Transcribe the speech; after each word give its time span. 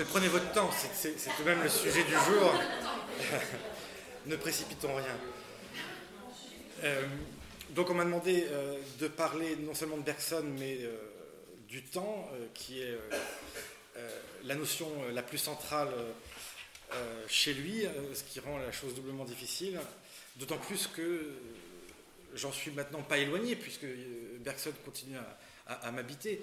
mais 0.00 0.06
prenez 0.06 0.28
votre 0.28 0.50
temps, 0.52 0.70
c'est 0.94 1.12
tout 1.12 1.42
de 1.42 1.44
même 1.50 1.62
le 1.62 1.68
sujet 1.68 2.02
du 2.04 2.12
jour. 2.12 2.54
ne 4.26 4.34
précipitons 4.34 4.94
rien. 4.94 5.18
Euh, 6.84 7.02
donc 7.70 7.90
on 7.90 7.94
m'a 7.94 8.06
demandé 8.06 8.46
euh, 8.50 8.78
de 8.98 9.08
parler 9.08 9.56
non 9.56 9.74
seulement 9.74 9.98
de 9.98 10.02
Bergson, 10.02 10.42
mais 10.58 10.78
euh, 10.80 10.96
du 11.68 11.82
temps, 11.82 12.30
qui 12.54 12.80
est 12.80 12.98
la 14.44 14.54
notion 14.54 14.88
la 15.12 15.22
plus 15.22 15.36
centrale 15.36 15.90
chez 17.28 17.52
lui, 17.52 17.84
ce 18.14 18.24
qui 18.24 18.40
rend 18.40 18.56
la 18.56 18.72
chose 18.72 18.94
doublement 18.94 19.26
difficile, 19.26 19.78
d'autant 20.36 20.56
plus 20.56 20.86
que 20.88 21.30
j'en 22.34 22.50
suis 22.50 22.70
maintenant 22.70 23.02
pas 23.02 23.18
éloigné, 23.18 23.54
puisque 23.54 23.84
Bergson 24.40 24.72
continue 24.84 25.16
à, 25.68 25.90
m'habiter, 25.92 26.42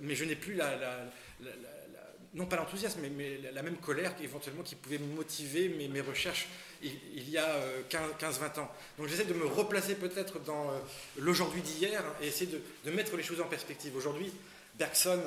mais 0.00 0.14
je 0.14 0.24
n'ai 0.24 0.36
plus 0.36 0.54
la 0.54 0.78
non 2.38 2.46
pas 2.46 2.56
l'enthousiasme, 2.56 3.00
mais, 3.16 3.40
la 3.52 3.62
même 3.62 3.76
colère 3.76 4.14
éventuellement 4.22 4.62
qui 4.62 4.76
pouvait 4.76 4.98
motiver 4.98 5.68
mes, 5.68 6.00
recherches 6.00 6.46
il, 6.82 7.28
y 7.28 7.36
a 7.36 7.60
15-20 7.90 7.98
euh, 8.22 8.60
ans. 8.60 8.70
Donc 8.96 9.08
j'essaie 9.08 9.24
de 9.24 9.34
me 9.34 9.44
replacer 9.44 9.96
peut-être 9.96 10.38
dans 10.44 10.70
euh, 10.70 10.78
l'aujourd'hui 11.18 11.60
d'hier 11.60 12.02
et 12.22 12.28
essayer 12.28 12.50
de, 12.84 12.90
mettre 12.90 13.16
les 13.16 13.24
choses 13.24 13.40
en 13.40 13.46
perspective. 13.46 13.94
Aujourd'hui, 13.96 14.32
Bergson 14.78 15.20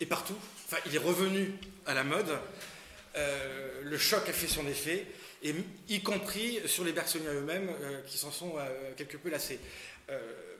est 0.00 0.06
partout, 0.06 0.36
enfin 0.66 0.78
il 0.86 0.94
est 0.96 0.98
revenu 0.98 1.54
à 1.86 1.94
la 1.94 2.02
mode, 2.02 2.36
euh, 3.16 3.80
le 3.84 3.96
choc 3.96 4.28
a 4.28 4.32
fait 4.32 4.48
son 4.48 4.66
effet, 4.66 5.06
et 5.44 5.54
y 5.88 6.02
compris 6.02 6.60
sur 6.66 6.84
les 6.84 6.92
Bergsoniens 6.92 7.34
eux-mêmes 7.34 7.70
qui 8.06 8.18
s'en 8.18 8.30
sont 8.30 8.54
quelque 8.96 9.18
peu 9.18 9.28
lassés. 9.28 9.60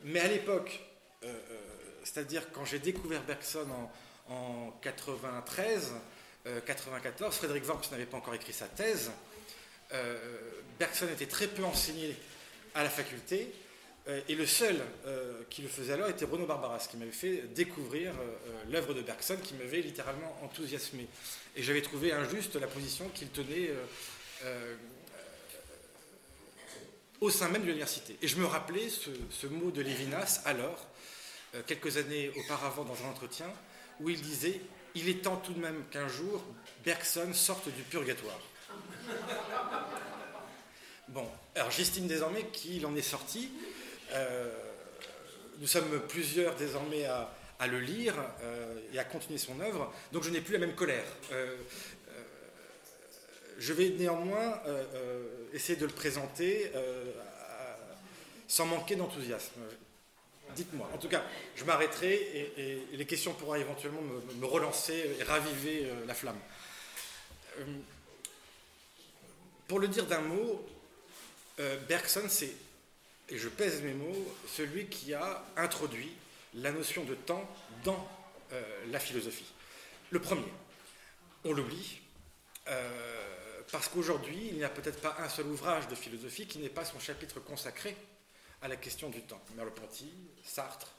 mais 0.05 0.21
à 0.21 0.29
l'époque, 0.29 0.79
c'est-à-dire 2.05 2.53
quand 2.53 2.67
j'ai 2.67 2.81
découvert 2.81 3.23
Bergson 3.23 3.67
en 3.71 3.91
en 4.29 4.73
93, 4.83 5.93
94, 6.67 7.35
euh, 7.35 7.39
Frédéric 7.39 7.67
Worms 7.67 7.83
n'avait 7.91 8.07
pas 8.07 8.17
encore 8.17 8.35
écrit 8.35 8.53
sa 8.53 8.67
thèse. 8.67 9.11
Euh, 9.93 10.19
Bergson 10.79 11.09
était 11.13 11.27
très 11.27 11.47
peu 11.47 11.65
enseigné 11.65 12.17
à 12.75 12.83
la 12.83 12.91
faculté. 12.91 13.53
Euh, 14.07 14.21
et 14.29 14.35
le 14.35 14.45
seul 14.45 14.77
qui 15.49 15.63
le 15.63 15.69
faisait 15.69 15.95
alors 15.95 16.09
était 16.09 16.27
Renaud 16.27 16.47
Barbaras, 16.47 16.89
qui 16.91 16.97
m'avait 16.97 17.11
fait 17.11 17.45
découvrir 17.55 18.13
l'œuvre 18.71 18.93
de 18.93 19.01
Bergson, 19.01 19.37
qui 19.43 19.55
m'avait 19.55 19.81
littéralement 19.81 20.39
enthousiasmé. 20.43 21.07
Et 21.57 21.63
j'avais 21.63 21.83
trouvé 21.83 22.13
injuste 22.13 22.57
la 22.57 22.67
position 22.67 23.09
qu'il 23.11 23.29
tenait 23.29 23.71
au 27.21 27.31
sein 27.31 27.49
même 27.49 27.63
de 27.63 27.69
l'université. 27.69 28.19
Et 28.21 28.29
je 28.29 28.37
me 28.37 28.45
rappelais 28.45 28.91
ce, 28.91 29.11
ce 29.31 29.47
mot 29.47 29.71
de 29.71 29.81
Lévinas 29.81 30.43
alors, 30.45 30.87
quelques 31.67 31.97
années 31.97 32.31
auparavant, 32.37 32.85
dans 32.85 33.05
un 33.05 33.09
entretien, 33.09 33.47
où 34.01 34.09
il 34.09 34.21
disait 34.21 34.61
Il 34.95 35.09
est 35.09 35.23
temps 35.23 35.37
tout 35.37 35.53
de 35.53 35.61
même 35.61 35.85
qu'un 35.91 36.09
jour, 36.09 36.43
Bergson 36.85 37.33
sorte 37.33 37.69
du 37.69 37.83
purgatoire. 37.83 38.41
Bon, 41.09 41.29
alors 41.55 41.71
j'estime 41.71 42.07
désormais 42.07 42.45
qu'il 42.47 42.87
en 42.87 42.97
est 42.97 43.03
sorti. 43.03 43.51
Euh, 44.13 44.51
nous 45.59 45.67
sommes 45.67 46.01
plusieurs 46.09 46.55
désormais 46.57 47.05
à, 47.05 47.31
le 47.67 47.81
lire 47.81 48.15
euh, 48.43 48.79
et 48.93 48.99
à 48.99 49.05
continuer 49.05 49.39
son 49.39 49.59
œuvre, 49.61 49.91
donc 50.13 50.23
je 50.23 50.31
n'ai 50.31 50.41
plus 50.41 50.53
la 50.53 50.59
même 50.59 50.75
colère. 50.75 51.05
Euh, 51.33 51.57
je 53.59 53.73
vais 53.73 53.91
néanmoins 53.91 54.61
essayer 55.53 55.79
de 55.79 55.87
le 55.87 55.93
présenter 55.93 56.73
sans 58.49 58.67
manquer 58.67 58.97
d'enthousiasme. 58.97 59.61
Dites-moi. 60.55 60.89
En 60.93 60.99
tout 60.99 61.09
cas, 61.09 61.25
je 61.57 61.65
m'arrêterai 61.65 62.13
et, 62.57 62.97
les 62.97 63.07
questions 63.07 63.35
pourront 63.35 63.55
éventuellement 63.55 64.03
me, 64.03 64.47
relancer 64.47 65.17
et 65.19 65.23
raviver 65.23 65.87
euh, 65.87 66.07
la 66.07 66.15
flamme. 66.15 66.39
Euh, 67.59 67.65
pour 69.69 69.81
le 69.81 69.89
dire 69.89 70.07
d'un 70.07 70.21
mot, 70.21 70.65
euh, 71.61 71.79
Bergson, 71.89 72.27
c'est, 72.29 72.53
et 73.29 73.39
je 73.39 73.49
pèse 73.49 73.83
mes 73.83 73.95
mots, 73.95 74.37
celui 74.47 74.87
qui 74.87 75.15
a 75.15 75.45
introduit 75.57 76.13
la 76.55 76.71
notion 76.71 77.05
de 77.05 77.15
temps 77.15 77.49
dans 77.83 78.09
la 78.93 79.01
philosophie. 79.01 79.53
Le 80.11 80.21
premier, 80.21 80.53
on 81.45 81.53
l'oublie, 81.53 82.01
parce 83.73 83.89
qu'aujourd'hui, 83.89 84.51
il 84.51 84.59
n'y 84.59 84.63
a 84.63 84.69
peut-être 84.69 85.01
pas 85.01 85.17
un 85.19 85.29
seul 85.29 85.47
ouvrage 85.47 85.89
de 85.89 85.97
philosophie 85.97 86.47
qui 86.47 86.59
n'ait 86.59 86.69
pas 86.69 86.85
son 86.85 87.01
chapitre 87.01 87.41
consacré 87.41 87.97
à 88.65 88.69
la 88.69 88.77
question 88.77 89.11
du 89.11 89.21
temps. 89.21 89.41
Merleau-Ponty, 89.57 90.11
Sartre, 90.43 90.91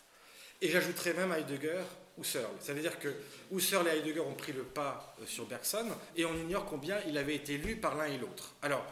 et 0.61 0.69
j'ajouterais 0.69 1.13
même 1.13 1.33
Heidegger 1.33 1.81
ou 2.17 2.23
Searle. 2.23 2.55
Ça 2.61 2.73
veut 2.73 2.81
dire 2.81 2.99
que 2.99 3.13
Husserl 3.51 3.87
et 3.87 3.91
Heidegger 3.91 4.21
ont 4.21 4.35
pris 4.35 4.53
le 4.53 4.63
pas 4.63 5.15
euh, 5.19 5.25
sur 5.25 5.47
Bergson, 5.47 5.87
et 6.15 6.25
on 6.25 6.35
ignore 6.37 6.65
combien 6.65 7.01
il 7.07 7.17
avait 7.17 7.35
été 7.35 7.57
lu 7.57 7.77
par 7.77 7.95
l'un 7.95 8.05
et 8.05 8.19
l'autre. 8.19 8.53
Alors, 8.61 8.85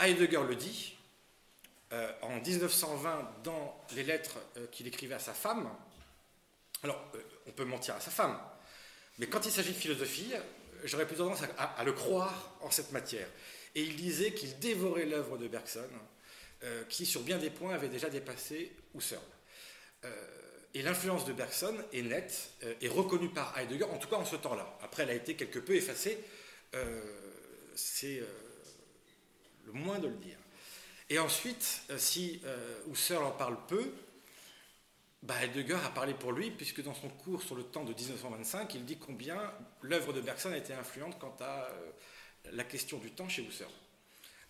Heidegger 0.00 0.42
le 0.46 0.56
dit, 0.56 0.96
euh, 1.92 2.12
en 2.22 2.40
1920, 2.40 3.30
dans 3.44 3.80
les 3.94 4.02
lettres 4.02 4.38
euh, 4.56 4.66
qu'il 4.72 4.88
écrivait 4.88 5.14
à 5.14 5.20
sa 5.20 5.32
femme, 5.32 5.70
alors, 6.82 7.00
on 7.46 7.52
peut 7.52 7.64
mentir 7.64 7.94
à 7.94 8.00
sa 8.00 8.10
femme, 8.10 8.38
mais 9.18 9.28
quand 9.28 9.46
il 9.46 9.52
s'agit 9.52 9.72
de 9.72 9.78
philosophie, 9.78 10.34
j'aurais 10.82 11.06
plus 11.06 11.16
tendance 11.16 11.42
à, 11.56 11.84
le 11.84 11.92
croire 11.92 12.56
en 12.60 12.70
cette 12.70 12.92
matière. 12.92 13.28
Et 13.74 13.82
il 13.82 13.96
disait 13.96 14.32
qu'il 14.32 14.58
dévorait 14.58 15.06
l'œuvre 15.06 15.38
de 15.38 15.48
Bergson, 15.48 15.88
euh, 16.64 16.84
qui, 16.84 17.04
sur 17.04 17.20
bien 17.22 17.36
des 17.36 17.50
points, 17.50 17.74
avait 17.74 17.90
déjà 17.90 18.08
dépassé 18.08 18.72
Husserl. 18.94 19.20
Euh, 20.04 20.10
et 20.72 20.80
l'influence 20.80 21.26
de 21.26 21.34
Bergson 21.34 21.76
est 21.92 22.00
nette, 22.00 22.52
euh, 22.62 22.72
et 22.80 22.88
reconnue 22.88 23.28
par 23.28 23.58
Heidegger, 23.58 23.84
en 23.84 23.98
tout 23.98 24.08
cas 24.08 24.16
en 24.16 24.24
ce 24.24 24.36
temps-là. 24.36 24.78
Après, 24.82 25.02
elle 25.02 25.10
a 25.10 25.14
été 25.14 25.36
quelque 25.36 25.58
peu 25.58 25.74
effacée, 25.74 26.18
c'est 27.76 28.20
le 29.64 29.72
moins 29.72 30.00
de 30.00 30.08
le 30.08 30.14
dire. 30.14 30.38
Et 31.08 31.20
ensuite, 31.20 31.82
si 31.98 32.42
Husserl 32.90 33.22
en 33.22 33.30
parle 33.30 33.56
peu, 33.68 33.92
bah, 35.22 35.34
Heidegger 35.40 35.78
a 35.84 35.90
parlé 35.90 36.14
pour 36.14 36.32
lui, 36.32 36.50
puisque 36.50 36.82
dans 36.82 36.94
son 36.94 37.10
cours 37.10 37.42
sur 37.42 37.54
le 37.54 37.62
temps 37.62 37.84
de 37.84 37.94
1925, 37.94 38.74
il 38.74 38.84
dit 38.84 38.98
combien 38.98 39.52
l'œuvre 39.82 40.12
de 40.12 40.20
Bergson 40.20 40.50
a 40.50 40.56
été 40.56 40.72
influente 40.72 41.16
quant 41.20 41.36
à 41.40 41.68
la 42.50 42.64
question 42.64 42.98
du 42.98 43.12
temps 43.12 43.28
chez 43.28 43.42
Husserl. 43.42 43.70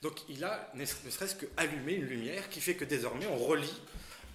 Donc 0.05 0.21
il 0.29 0.45
a 0.45 0.71
ne 0.75 0.85
serait-ce 0.85 1.35
qu'allumé 1.35 1.95
une 1.95 2.05
lumière 2.05 2.51
qui 2.51 2.61
fait 2.61 2.75
que 2.75 2.85
désormais 2.85 3.27
on 3.27 3.39
relit 3.39 3.73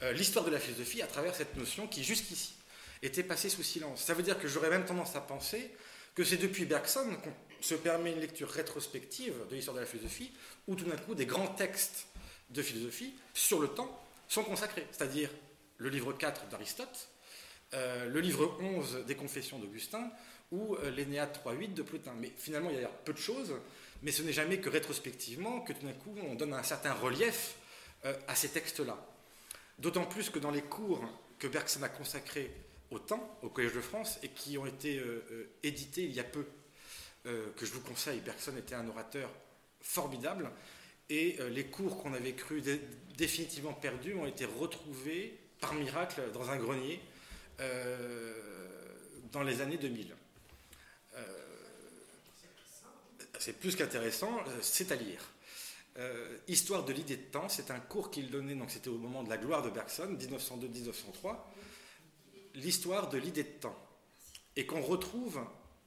euh, 0.02 0.12
l'histoire 0.14 0.44
de 0.44 0.50
la 0.50 0.60
philosophie 0.60 1.04
à 1.04 1.08
travers 1.08 1.36
cette 1.36 1.56
notion 1.56 1.86
qui 1.88 2.04
jusqu'ici 2.04 2.56
était 3.04 3.22
passée 3.22 3.50
sous 3.50 3.62
silence. 3.62 4.02
Ça 4.02 4.16
veut 4.16 4.24
dire 4.24 4.40
que 4.40 4.48
j'aurais 4.48 4.72
même 4.72 4.84
tendance 4.84 5.16
à 5.16 5.22
penser 5.22 5.70
que 6.16 6.24
c'est 6.24 6.38
depuis 6.38 6.66
Bergson 6.66 7.16
qu'on 7.24 7.32
se 7.62 7.76
permet 7.76 8.12
une 8.12 8.20
lecture 8.20 8.50
rétrospective 8.50 9.36
de 9.48 9.56
l'histoire 9.56 9.76
de 9.76 9.82
la 9.82 9.86
philosophie, 9.86 10.32
où 10.68 10.74
tout 10.74 10.86
d'un 10.86 10.98
coup 10.98 11.14
des 11.14 11.28
grands 11.28 11.48
textes 11.48 12.08
de 12.50 12.64
philosophie 12.64 13.14
sur 13.36 13.60
le 13.60 13.68
temps 13.68 14.04
sont 14.28 14.44
consacrés, 14.44 14.88
c'est-à-dire 14.92 15.30
le 15.78 15.90
livre 15.90 16.14
4 16.14 16.48
d'Aristote, 16.48 17.10
euh, 17.76 18.10
le 18.10 18.20
livre 18.20 18.58
11 18.60 19.06
des 19.06 19.16
Confessions 19.16 19.60
d'Augustin 19.60 20.12
ou 20.52 20.76
euh, 20.78 20.90
l'Énéade 20.90 21.38
3.8 21.46 21.76
de 21.76 21.84
Plotin. 21.84 22.16
Mais 22.20 22.32
finalement, 22.36 22.72
il 22.72 22.82
y 22.82 22.84
a 22.84 22.88
peu 22.88 23.14
de 23.14 23.20
choses 23.20 23.54
mais 24.02 24.12
ce 24.12 24.22
n'est 24.22 24.34
jamais 24.34 24.60
que 24.60 24.70
rétrospectivement 24.70 25.62
que 25.62 25.74
tout 25.74 25.86
d'un 25.86 25.94
coup 25.94 26.16
on 26.24 26.36
donne 26.36 26.54
un 26.54 26.64
certain 26.64 26.94
relief 26.94 27.56
euh, 28.06 28.14
à 28.28 28.36
ces 28.36 28.50
textes-là. 28.50 28.98
D'autant 29.78 30.06
plus 30.06 30.30
que 30.30 30.40
dans 30.40 30.52
les 30.52 30.62
cours 30.62 31.04
que 31.38 31.48
Bergson 31.48 31.84
a 31.84 31.90
consacrés 31.90 32.52
au 32.92 33.00
temps, 33.00 33.38
au 33.44 33.50
Collège 33.50 33.74
de 33.74 33.82
France, 33.82 34.20
et 34.24 34.30
qui 34.30 34.58
ont 34.58 34.66
été 34.66 34.98
euh, 34.98 35.24
euh, 35.32 35.50
édités 35.64 36.04
il 36.04 36.14
y 36.14 36.20
a 36.20 36.24
peu, 36.24 36.46
que 37.26 37.66
je 37.66 37.72
vous 37.74 37.82
conseille, 37.82 38.22
Bergson 38.22 38.56
était 38.58 38.74
un 38.74 38.88
orateur 38.88 39.30
formidable, 39.82 40.50
et 41.10 41.38
les 41.52 41.66
cours 41.66 42.02
qu'on 42.02 42.14
avait 42.14 42.32
cru 42.32 42.64
définitivement 43.18 43.74
perdus 43.74 44.16
ont 44.16 44.26
été 44.26 44.46
retrouvés 44.46 45.38
par 45.60 45.76
miracle 45.76 46.22
dans 46.34 46.50
un 46.50 46.58
grenier 46.58 47.00
dans 49.32 49.44
les 49.44 49.62
années 49.62 49.78
2000 49.78 50.16
c'est 53.40 53.54
plus 53.54 53.76
qu'intéressant, 53.76 54.38
euh, 54.48 54.60
c'est 54.62 54.92
à 54.92 54.96
lire. 54.96 55.22
Euh, 55.98 56.38
Histoire 56.48 56.84
de 56.84 56.94
l'idée 56.94 57.18
de 57.18 57.24
temps, 57.24 57.50
c'est 57.50 57.72
un 57.72 57.80
cours 57.80 58.12
qu'il 58.12 58.30
donnait, 58.30 58.56
donc 58.56 58.70
c'était 58.70 58.90
au 58.90 58.98
moment 58.98 59.24
de 59.24 59.30
la 59.30 59.38
gloire 59.38 59.64
de 59.64 59.70
Bergson, 59.70 60.16
1902-1903, 60.20 61.38
l'histoire 62.56 63.10
de 63.10 63.18
l'idée 63.18 63.44
de 63.44 63.60
temps, 63.60 63.78
et 64.56 64.66
qu'on 64.66 64.82
retrouve 64.82 65.42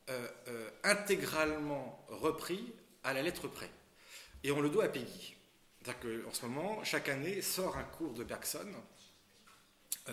euh, 0.09 0.71
intégralement 0.83 2.05
repris 2.09 2.73
à 3.05 3.13
la 3.13 3.23
lettre 3.23 3.49
près. 3.49 3.71
Et 4.45 4.51
on 4.51 4.61
le 4.61 4.71
doit 4.71 4.85
à 4.85 4.89
Peggy. 4.89 5.37
C'est-à-dire 5.83 6.25
qu'en 6.25 6.33
ce 6.33 6.47
moment, 6.47 6.85
chaque 6.85 7.09
année 7.09 7.43
sort 7.43 7.77
un 7.77 7.85
cours 7.85 8.15
de 8.15 8.25
Bergson 8.25 8.73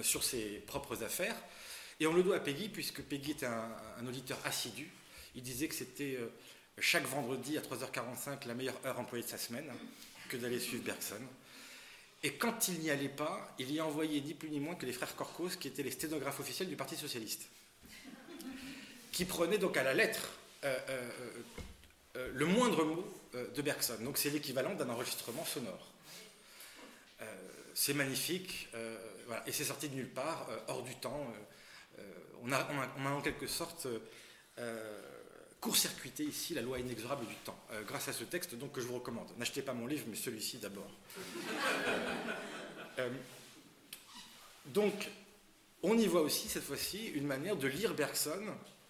sur 0.01 0.23
ses 0.23 0.59
propres 0.67 1.03
affaires, 1.03 1.35
et 1.99 2.07
on 2.07 2.13
le 2.13 2.23
doit 2.23 2.37
à 2.37 2.39
Peggy, 2.39 2.69
puisque 2.69 3.01
Peggy 3.01 3.35
un, 3.43 3.71
un 3.97 4.07
auditeur 4.07 4.39
assidu. 4.45 4.89
Il 5.35 5.43
disait 5.43 5.67
que 5.67 5.75
c'était 5.75 6.17
chaque 6.81 7.05
vendredi 7.05 7.57
à 7.57 7.61
3h45 7.61 8.47
la 8.47 8.53
meilleure 8.53 8.79
heure 8.85 8.99
employée 8.99 9.23
de 9.23 9.29
sa 9.29 9.37
semaine 9.37 9.69
que 10.29 10.37
d'aller 10.37 10.59
suivre 10.59 10.83
Bergson. 10.83 11.21
Et 12.23 12.33
quand 12.33 12.67
il 12.67 12.79
n'y 12.79 12.89
allait 12.89 13.09
pas, 13.09 13.55
il 13.59 13.71
y 13.71 13.79
a 13.79 13.85
envoyé 13.85 14.21
ni 14.21 14.33
plus 14.33 14.49
ni 14.49 14.59
moins 14.59 14.75
que 14.75 14.85
les 14.85 14.93
frères 14.93 15.15
Corcos, 15.15 15.55
qui 15.59 15.67
étaient 15.67 15.83
les 15.83 15.91
sténographes 15.91 16.39
officiels 16.39 16.67
du 16.67 16.75
Parti 16.75 16.95
Socialiste, 16.95 17.47
qui 19.11 19.25
prenait 19.25 19.57
donc 19.57 19.77
à 19.77 19.83
la 19.83 19.93
lettre 19.93 20.29
le 22.15 22.45
moindre 22.45 22.83
mot 22.83 23.07
de 23.33 23.61
Bergson. 23.61 23.97
Donc 24.01 24.17
c'est 24.17 24.29
l'équivalent 24.29 24.73
d'un 24.75 24.89
enregistrement 24.89 25.45
sonore. 25.45 25.93
c'est 27.73 27.93
magnifique, 27.93 28.67
et 29.47 29.51
c'est 29.53 29.63
sorti 29.63 29.87
de 29.87 29.95
nulle 29.95 30.09
part, 30.09 30.49
hors 30.67 30.83
du 30.83 30.95
temps. 30.95 31.33
On 32.43 32.51
a, 32.51 32.67
on, 32.97 33.05
a, 33.05 33.11
en 33.11 33.21
quelque 33.21 33.47
sorte 33.47 33.87
court-circuiter 35.59 36.23
ici 36.23 36.53
la 36.53 36.61
loi 36.61 36.79
inexorable 36.79 37.25
du 37.25 37.35
temps, 37.35 37.59
euh, 37.71 37.83
grâce 37.83 38.07
à 38.07 38.13
ce 38.13 38.23
texte 38.23 38.55
donc, 38.55 38.71
que 38.71 38.81
je 38.81 38.87
vous 38.87 38.95
recommande. 38.95 39.27
N'achetez 39.37 39.61
pas 39.61 39.73
mon 39.73 39.87
livre, 39.87 40.05
mais 40.07 40.15
celui-ci 40.15 40.57
d'abord. 40.57 40.89
Euh, 42.97 43.09
donc, 44.65 45.09
on 45.83 45.97
y 45.97 46.05
voit 46.05 46.21
aussi, 46.21 46.49
cette 46.49 46.63
fois-ci, 46.63 47.07
une 47.07 47.25
manière 47.25 47.55
de 47.55 47.67
lire 47.67 47.93
Bergson, 47.93 48.43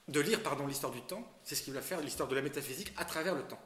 de 0.07 0.19
lire 0.19 0.41
pardon, 0.41 0.67
l'histoire 0.67 0.91
du 0.91 1.01
temps, 1.01 1.31
c'est 1.43 1.55
ce 1.55 1.61
qu'il 1.61 1.73
va 1.73 1.81
faire, 1.81 2.01
l'histoire 2.01 2.27
de 2.27 2.35
la 2.35 2.41
métaphysique, 2.41 2.91
à 2.97 3.05
travers 3.05 3.35
le 3.35 3.43
temps. 3.43 3.61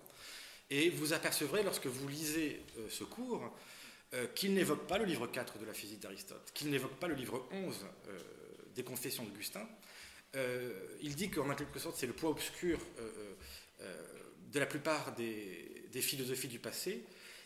Et 0.70 0.90
vous 0.90 1.14
apercevrez, 1.14 1.64
lorsque 1.64 1.88
vous 1.88 2.08
lisez 2.08 2.62
euh, 2.78 2.88
ce 2.90 3.04
cours, 3.04 3.54
qu'il 4.36 4.54
n'évoque 4.54 4.86
pas 4.86 5.00
le 5.00 5.06
livre 5.06 5.26
4 5.26 5.58
de 5.58 5.66
la 5.66 5.74
physique 5.74 6.00
d'Aristote, 6.00 6.52
qu'il 6.54 6.70
n'évoque 6.70 6.98
pas 6.98 7.08
le 7.08 7.16
livre 7.16 7.48
11 7.52 7.84
des 8.76 8.84
Confessions 8.84 9.24
d'Augustin, 9.24 9.68
euh, 10.36 10.98
il 11.02 11.16
dit 11.16 11.30
qu'en 11.30 11.54
quelque 11.54 11.80
sorte, 11.80 11.98
c'est 11.98 12.08
le 12.08 12.14
poids 12.14 12.32
obscur 12.32 12.80
euh, 13.00 13.36
euh, 13.82 14.04
de 14.52 14.60
la 14.60 14.66
plupart 14.66 15.14
des, 15.14 15.70
philosophies 16.02 16.48
du 16.48 16.60
passé, 16.60 17.04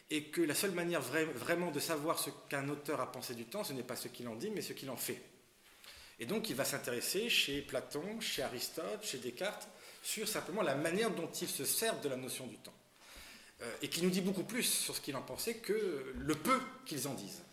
et 0.10 0.26
que 0.26 0.42
la 0.42 0.56
seule 0.56 0.72
manière 0.72 1.02
vraiment 1.02 1.70
de 1.70 1.82
savoir 1.82 2.18
ce 2.18 2.30
qu'un 2.50 2.70
auteur 2.70 3.02
a 3.02 3.12
pensé 3.12 3.36
du 3.36 3.46
temps, 3.46 3.66
ce 3.66 3.74
n'est 3.74 3.84
pas 3.84 3.98
ce 3.98 4.08
qu'il 4.08 4.28
en 4.30 4.36
dit, 4.36 4.50
mais 4.50 4.62
ce 4.62 4.72
qu'il 4.72 4.90
en 4.90 4.96
fait. 4.96 5.22
Et 6.20 6.26
donc 6.26 6.50
il 6.50 6.56
va 6.56 6.64
s'intéresser 6.64 7.30
chez 7.30 7.62
Platon, 7.62 8.22
chez 8.22 8.42
Aristote, 8.42 9.04
chez 9.04 9.18
Descartes, 9.18 9.68
sur 10.02 10.28
simplement 10.28 10.62
la 10.62 10.76
manière 10.76 11.12
dont 11.12 11.30
ils 11.30 11.50
se 11.50 11.66
servent 11.66 12.02
de 12.02 12.08
la 12.08 12.16
notion 12.16 12.48
du 12.48 12.58
temps. 12.58 12.74
et 13.82 13.90
qui 13.90 14.04
nous 14.04 14.12
dit 14.12 14.22
beaucoup 14.22 14.44
plus 14.44 14.64
sur 14.64 14.96
ce 14.96 15.02
qu'il 15.02 15.16
en 15.16 15.24
pensait 15.24 15.56
que 15.56 16.14
le 16.16 16.36
peu 16.36 16.62
qu'ils 16.86 17.08
en 17.08 17.14
disent. 17.16 17.44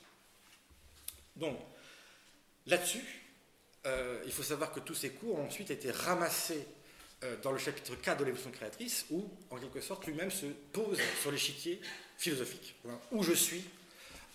Donc, 1.35 1.59
là-dessus, 2.67 3.24
euh, 3.87 4.23
il 4.25 4.33
faut 4.33 4.43
savoir 4.43 4.73
que 4.73 4.81
tous 4.81 4.95
ces 4.95 5.11
cours 5.11 5.39
ont 5.39 5.47
ensuite 5.47 5.71
été 5.71 5.91
ramassés 5.91 6.67
euh, 7.23 7.37
dans 7.43 7.53
le 7.53 7.59
chapitre 7.59 7.95
4 7.95 8.19
de 8.19 8.25
l'évolution 8.25 8.51
créatrice, 8.51 9.05
où, 9.11 9.29
en 9.51 9.59
quelque 9.59 9.81
sorte, 9.81 10.07
lui-même 10.07 10.31
se 10.31 10.47
pose 10.73 10.99
sur 11.21 11.31
l'échiquier 11.31 11.81
philosophique, 12.17 12.77
où 13.13 13.23
je 13.23 13.33
suis, 13.33 13.65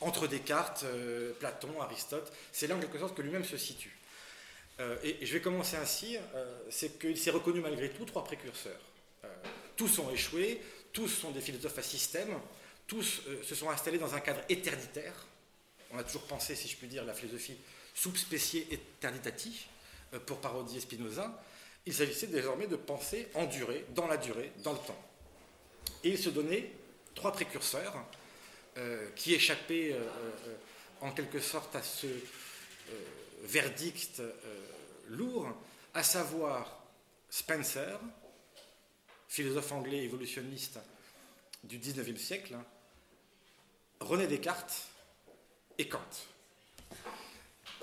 entre 0.02 0.28
Descartes, 0.28 0.84
euh, 0.84 1.34
Platon, 1.40 1.82
Aristote. 1.82 2.32
C'est 2.52 2.68
là, 2.68 2.76
en 2.76 2.80
quelque 2.80 3.00
sorte, 3.00 3.16
que 3.16 3.22
lui-même 3.22 3.44
se 3.44 3.58
situe. 3.58 3.96
et, 5.04 5.26
je 5.26 5.34
vais 5.34 5.42
commencer 5.42 5.76
ainsi, 5.76 6.18
c'est 6.70 6.98
qu'il 7.00 7.18
s'est 7.18 7.32
reconnu 7.32 7.60
malgré 7.60 7.90
tout 7.90 8.06
trois 8.06 8.24
précurseurs. 8.24 8.80
tous 9.76 10.00
ont 10.00 10.10
échoué, 10.10 10.62
tous 10.94 11.10
sont 11.10 11.32
des 11.32 11.42
philosophes 11.42 11.78
à 11.78 11.82
système, 11.82 12.30
tous 12.88 13.22
se 13.44 13.56
sont 13.56 13.70
installés 13.70 13.98
dans 13.98 14.14
un 14.14 14.22
cadre 14.22 14.42
éternitaire. 14.48 15.28
On 15.92 15.98
a 15.98 16.04
toujours 16.04 16.28
pensé, 16.28 16.56
si 16.56 16.70
je 16.70 16.78
puis 16.78 16.88
dire, 16.88 17.04
la 17.04 17.14
philosophie 17.14 17.58
subspécié 18.00 18.66
eternitati, 18.72 19.68
euh, 20.14 20.20
pour 20.20 20.40
parodier 20.40 20.80
Spinoza, 20.80 21.44
il 21.86 21.94
s'agissait 21.94 22.28
désormais 22.28 22.68
de 22.68 22.78
penser 22.78 23.28
en 23.34 23.46
durée, 23.46 23.86
dans 23.90 24.08
la 24.08 24.16
durée, 24.16 24.52
dans 24.64 24.74
le 24.74 24.80
temps. 24.80 25.02
Et 26.04 26.10
il 26.10 26.18
se 26.18 26.30
donnait 26.30 26.72
trois 27.14 27.34
précurseurs 27.34 28.06
euh, 28.78 29.10
qui 29.16 29.34
échappaient 29.34 29.92
euh, 29.94 30.56
en 31.02 31.12
quelque 31.12 31.40
sorte 31.40 31.76
à 31.76 31.82
ce 31.82 32.08
verdict 33.44 34.22
lourd, 35.08 35.48
à 35.94 36.04
savoir 36.04 36.84
Spencer, 37.30 38.00
philosophe 39.28 39.72
anglais 39.72 40.04
évolutionniste 40.04 40.80
du 41.64 41.78
XIXe 41.78 42.20
siècle, 42.20 42.58
René 44.02 44.28
Descartes 44.28 44.88
et 45.78 45.88
Kant 45.88 46.00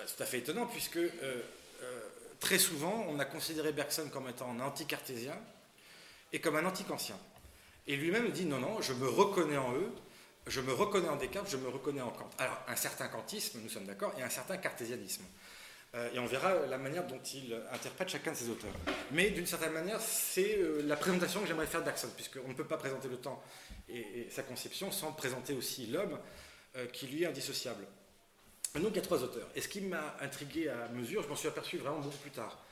tout 0.06 0.22
à 0.22 0.26
fait 0.26 0.38
étonnant, 0.38 0.66
puisque 0.66 0.96
euh, 0.96 1.10
euh, 1.22 2.00
très 2.40 2.58
souvent, 2.58 3.06
on 3.08 3.18
a 3.18 3.24
considéré 3.24 3.72
Bergson 3.72 4.08
comme 4.12 4.28
étant 4.28 4.50
un 4.50 4.60
anti-cartésien 4.60 5.36
et 6.32 6.40
comme 6.40 6.56
un 6.56 6.64
anti-kantien. 6.64 7.16
Et 7.86 7.96
lui-même 7.96 8.30
dit 8.30 8.44
non, 8.44 8.58
non, 8.58 8.80
je 8.80 8.92
me 8.92 9.08
reconnais 9.08 9.56
en 9.56 9.72
eux, 9.74 9.92
je 10.46 10.60
me 10.60 10.72
reconnais 10.72 11.08
en 11.08 11.16
Descartes, 11.16 11.50
je 11.50 11.56
me 11.56 11.68
reconnais 11.68 12.00
en 12.00 12.10
Kant. 12.10 12.30
Alors, 12.38 12.58
un 12.68 12.76
certain 12.76 13.08
kantisme, 13.08 13.60
nous 13.62 13.68
sommes 13.68 13.86
d'accord, 13.86 14.12
et 14.18 14.22
un 14.22 14.30
certain 14.30 14.56
cartésianisme. 14.56 15.24
Euh, 15.94 16.10
et 16.12 16.18
on 16.18 16.26
verra 16.26 16.66
la 16.66 16.78
manière 16.78 17.06
dont 17.06 17.20
il 17.34 17.56
interprète 17.72 18.08
chacun 18.08 18.32
de 18.32 18.36
ses 18.36 18.48
auteurs. 18.48 18.72
Mais 19.12 19.30
d'une 19.30 19.46
certaine 19.46 19.72
manière, 19.72 20.00
c'est 20.00 20.58
la 20.84 20.96
présentation 20.96 21.40
que 21.40 21.46
j'aimerais 21.46 21.66
faire 21.66 21.82
Bergson, 21.82 22.08
puisqu'on 22.14 22.48
ne 22.48 22.54
peut 22.54 22.64
pas 22.64 22.76
présenter 22.76 23.08
le 23.08 23.16
temps 23.16 23.42
et, 23.88 24.28
sa 24.30 24.42
conception 24.42 24.90
sans 24.90 25.12
présenter 25.12 25.54
aussi 25.54 25.86
l'homme 25.86 26.18
qui 26.92 27.06
lui 27.06 27.22
est 27.22 27.26
indissociable. 27.26 27.86
Donc 28.81 28.93
il 28.93 28.96
y 28.96 28.99
a 28.99 29.02
trois 29.02 29.23
auteurs. 29.23 29.49
Et 29.55 29.61
ce 29.61 29.69
qui 29.69 29.81
m'a 29.81 30.17
intrigué 30.20 30.69
à 30.69 30.88
mesure, 30.88 31.23
je 31.23 31.28
m'en 31.28 31.37
suis 31.37 31.49
aperçu 31.49 31.78
vraiment 31.78 32.00
beaucoup 32.00 32.19
plus 32.19 32.31
tard. 32.31 32.62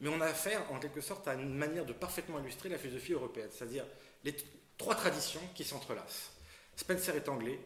Mais 0.00 0.08
on 0.08 0.20
a 0.20 0.26
affaire 0.26 0.70
en 0.72 0.78
quelque 0.78 1.00
sorte 1.00 1.26
à 1.28 1.34
une 1.34 1.54
manière 1.54 1.86
de 1.86 1.92
parfaitement 1.92 2.38
illustrer 2.40 2.68
la 2.68 2.78
philosophie 2.78 3.12
européenne, 3.12 3.48
c'est-à-dire 3.50 3.84
les 4.24 4.36
trois 4.76 4.94
traditions 4.94 5.40
qui 5.54 5.64
s'entrelacent. 5.64 6.32
Spencer 6.76 7.16
est 7.16 7.28
anglais, 7.28 7.58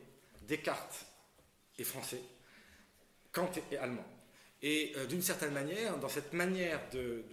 Descartes 0.42 1.06
est 1.78 1.84
français, 1.84 2.20
Kant 3.32 3.50
est 3.72 3.76
allemand. 3.76 4.06
Et 4.62 4.92
euh, 4.96 5.06
d'une 5.06 5.22
certaine 5.22 5.52
manière, 5.52 5.98
dans 5.98 6.08
cette 6.08 6.32
manière 6.32 6.80
de, 6.92 7.24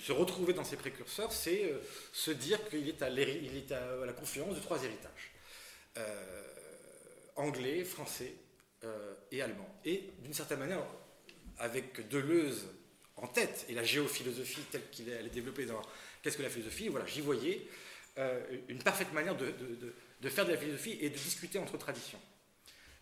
se 0.00 0.12
retrouver 0.12 0.54
dans 0.54 0.64
ses 0.64 0.76
précurseurs, 0.76 1.32
c'est 1.32 1.64
euh, 1.64 1.78
se 2.12 2.30
dire 2.30 2.58
qu'il 2.68 2.88
est, 2.88 3.02
à, 3.02 3.10
la 3.10 4.12
confluence 4.12 4.54
de 4.54 4.60
trois 4.60 4.82
héritages. 4.82 5.32
Euh, 5.98 6.42
anglais, 7.36 7.84
français 7.84 8.34
euh, 8.84 9.14
et 9.30 9.40
allemand. 9.42 9.68
Et 9.84 10.10
d'une 10.24 10.34
certaine 10.34 10.58
manière, 10.58 10.84
avec 11.58 12.08
Deleuze 12.08 12.66
en 13.16 13.28
tête 13.28 13.64
et 13.68 13.74
la 13.74 13.84
géophilosophie 13.84 14.62
telle 14.72 14.88
qu'il 14.90 15.08
est, 15.08 15.22
développée 15.28 15.66
dans 15.66 15.80
Qu'est-ce 16.20 16.36
que 16.36 16.42
la 16.42 16.50
philosophie? 16.50 16.88
Voilà, 16.88 17.06
j'y 17.06 17.20
voyais 17.20 17.66
euh, 18.18 18.40
une 18.68 18.82
parfaite 18.82 19.12
manière 19.12 19.36
de, 19.36 19.52
de, 20.20 20.28
faire 20.28 20.46
de 20.46 20.52
la 20.52 20.56
philosophie 20.56 20.98
et 21.00 21.10
de 21.10 21.14
discuter 21.14 21.58
entre 21.58 21.76
traditions. 21.78 22.20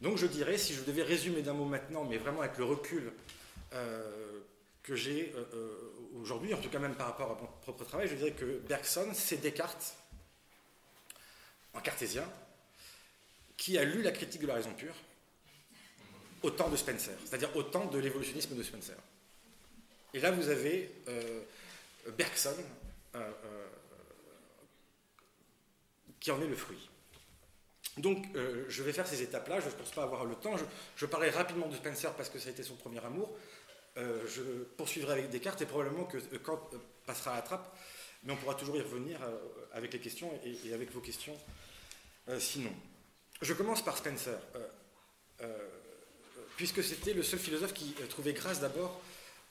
Donc 0.01 0.17
je 0.17 0.27
dirais, 0.27 0.59
si 0.59 0.75
je 0.75 0.83
devais 0.83 1.03
résumer 1.03 1.43
d'un 1.43 1.53
mot 1.53 1.67
maintenant, 1.67 2.05
mais 2.05 2.17
vraiment 2.17 2.41
avec 2.41 2.57
le 2.59 2.65
recul 2.65 3.13
euh, 3.73 4.41
que 4.83 4.97
j'ai 4.97 5.35
aujourd'hui, 6.15 6.55
en 6.55 6.61
tout 6.61 6.71
cas 6.71 6.79
même 6.79 6.95
par 6.95 7.09
rapport 7.09 7.31
à 7.31 7.41
mon 7.41 7.49
propre 7.63 7.85
travail, 7.85 8.09
je 8.09 8.15
dirais 8.15 8.33
que 8.33 8.59
Bergson, 8.67 9.11
c'est 9.13 9.37
Descartes, 9.39 9.95
en 11.75 11.81
cartésien, 11.81 12.27
qui 13.57 13.79
a 13.79 13.85
lu 13.85 14.03
la 14.03 14.13
critique 14.13 14.41
de 14.41 14.47
la 14.47 14.55
raison 14.55 14.73
pure, 14.73 14.95
au 16.43 16.51
temps 16.51 16.69
de 16.69 16.77
Spencer, 16.77 17.15
c'est-à-dire 17.25 17.55
au 17.57 17.63
temps 17.63 17.87
de 17.87 17.99
l'évolutionnisme 17.99 18.55
de 18.55 18.63
Spencer. 18.63 18.97
Et 20.15 20.21
là, 20.21 20.31
vous 20.31 20.49
avez 20.49 20.91
euh, 21.09 21.43
Bergson, 22.17 22.55
euh, 23.15 23.19
euh, 23.19 23.67
qui 26.19 26.31
en 26.31 26.41
est 26.41 26.47
le 26.47 26.57
fruit. 26.57 26.89
Donc, 27.97 28.25
je 28.69 28.83
vais 28.83 28.93
faire 28.93 29.07
ces 29.07 29.21
étapes-là, 29.21 29.61
je 29.61 29.67
ne 29.67 29.73
pense 29.73 29.91
pas 29.91 30.05
avoir 30.05 30.25
le 30.25 30.35
temps. 30.35 30.57
Je, 30.57 30.65
je, 30.97 31.07
parlerai 31.07 31.31
rapidement 31.31 31.67
de 31.67 31.75
Spencer 31.75 32.15
parce 32.15 32.31
que 32.31 32.39
ça 32.39 32.49
a 32.49 32.53
été 32.53 32.63
son 32.63 32.77
premier 32.77 33.05
amour. 33.05 33.37
je 33.97 34.43
poursuivrai 34.77 35.15
avec 35.15 35.31
Descartes 35.31 35.61
et 35.61 35.67
probablement 35.67 36.05
que 36.05 36.19
Kant 36.37 36.71
passera 37.05 37.33
à 37.33 37.37
la 37.37 37.43
trappe, 37.43 37.77
mais 38.23 38.33
on 38.33 38.37
pourra 38.37 38.55
toujours 38.55 38.77
y 38.77 38.81
revenir 38.81 39.19
avec 39.73 39.93
les 39.93 39.99
questions 39.99 40.31
et, 40.45 40.73
avec 40.73 40.93
vos 40.93 41.01
questions 41.01 41.37
sinon. 42.39 42.73
Je 43.43 43.53
commence 43.55 43.85
par 43.85 43.99
Spencer 43.99 44.39
puisque 46.61 46.85
c'était 46.85 47.15
le 47.15 47.23
seul 47.23 47.39
philosophe 47.39 47.73
qui 47.73 47.95
euh, 48.03 48.07
trouvait 48.07 48.35
grâce 48.35 48.61
d'abord 48.61 49.01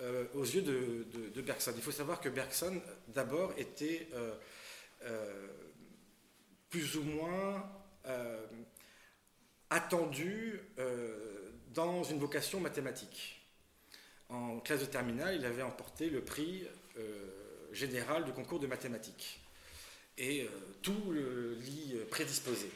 euh, 0.01 0.25
aux 0.35 0.43
yeux 0.43 0.61
de, 0.61 1.41
Bergson. 1.41 1.73
Il 1.75 1.81
faut 1.81 1.89
savoir 1.89 2.21
que 2.21 2.29
Bergson, 2.29 2.79
d'abord, 3.07 3.51
était 3.57 4.07
euh, 4.13 5.47
plus 6.69 6.97
ou 6.97 7.01
moins 7.01 7.67
attendu 9.71 10.61
dans 11.73 12.03
une 12.03 12.19
vocation 12.19 12.59
mathématique. 12.59 13.41
En 14.29 14.59
classe 14.59 14.81
de 14.81 14.85
terminale, 14.85 15.35
il 15.35 15.45
avait 15.45 15.63
emporté 15.63 16.09
le 16.09 16.21
prix 16.21 16.67
général 17.71 18.25
du 18.25 18.31
concours 18.31 18.59
de 18.59 18.67
mathématiques. 18.67 19.39
Et 20.17 20.47
tout 20.81 21.11
l'y 21.11 21.95
prédisposait. 22.09 22.71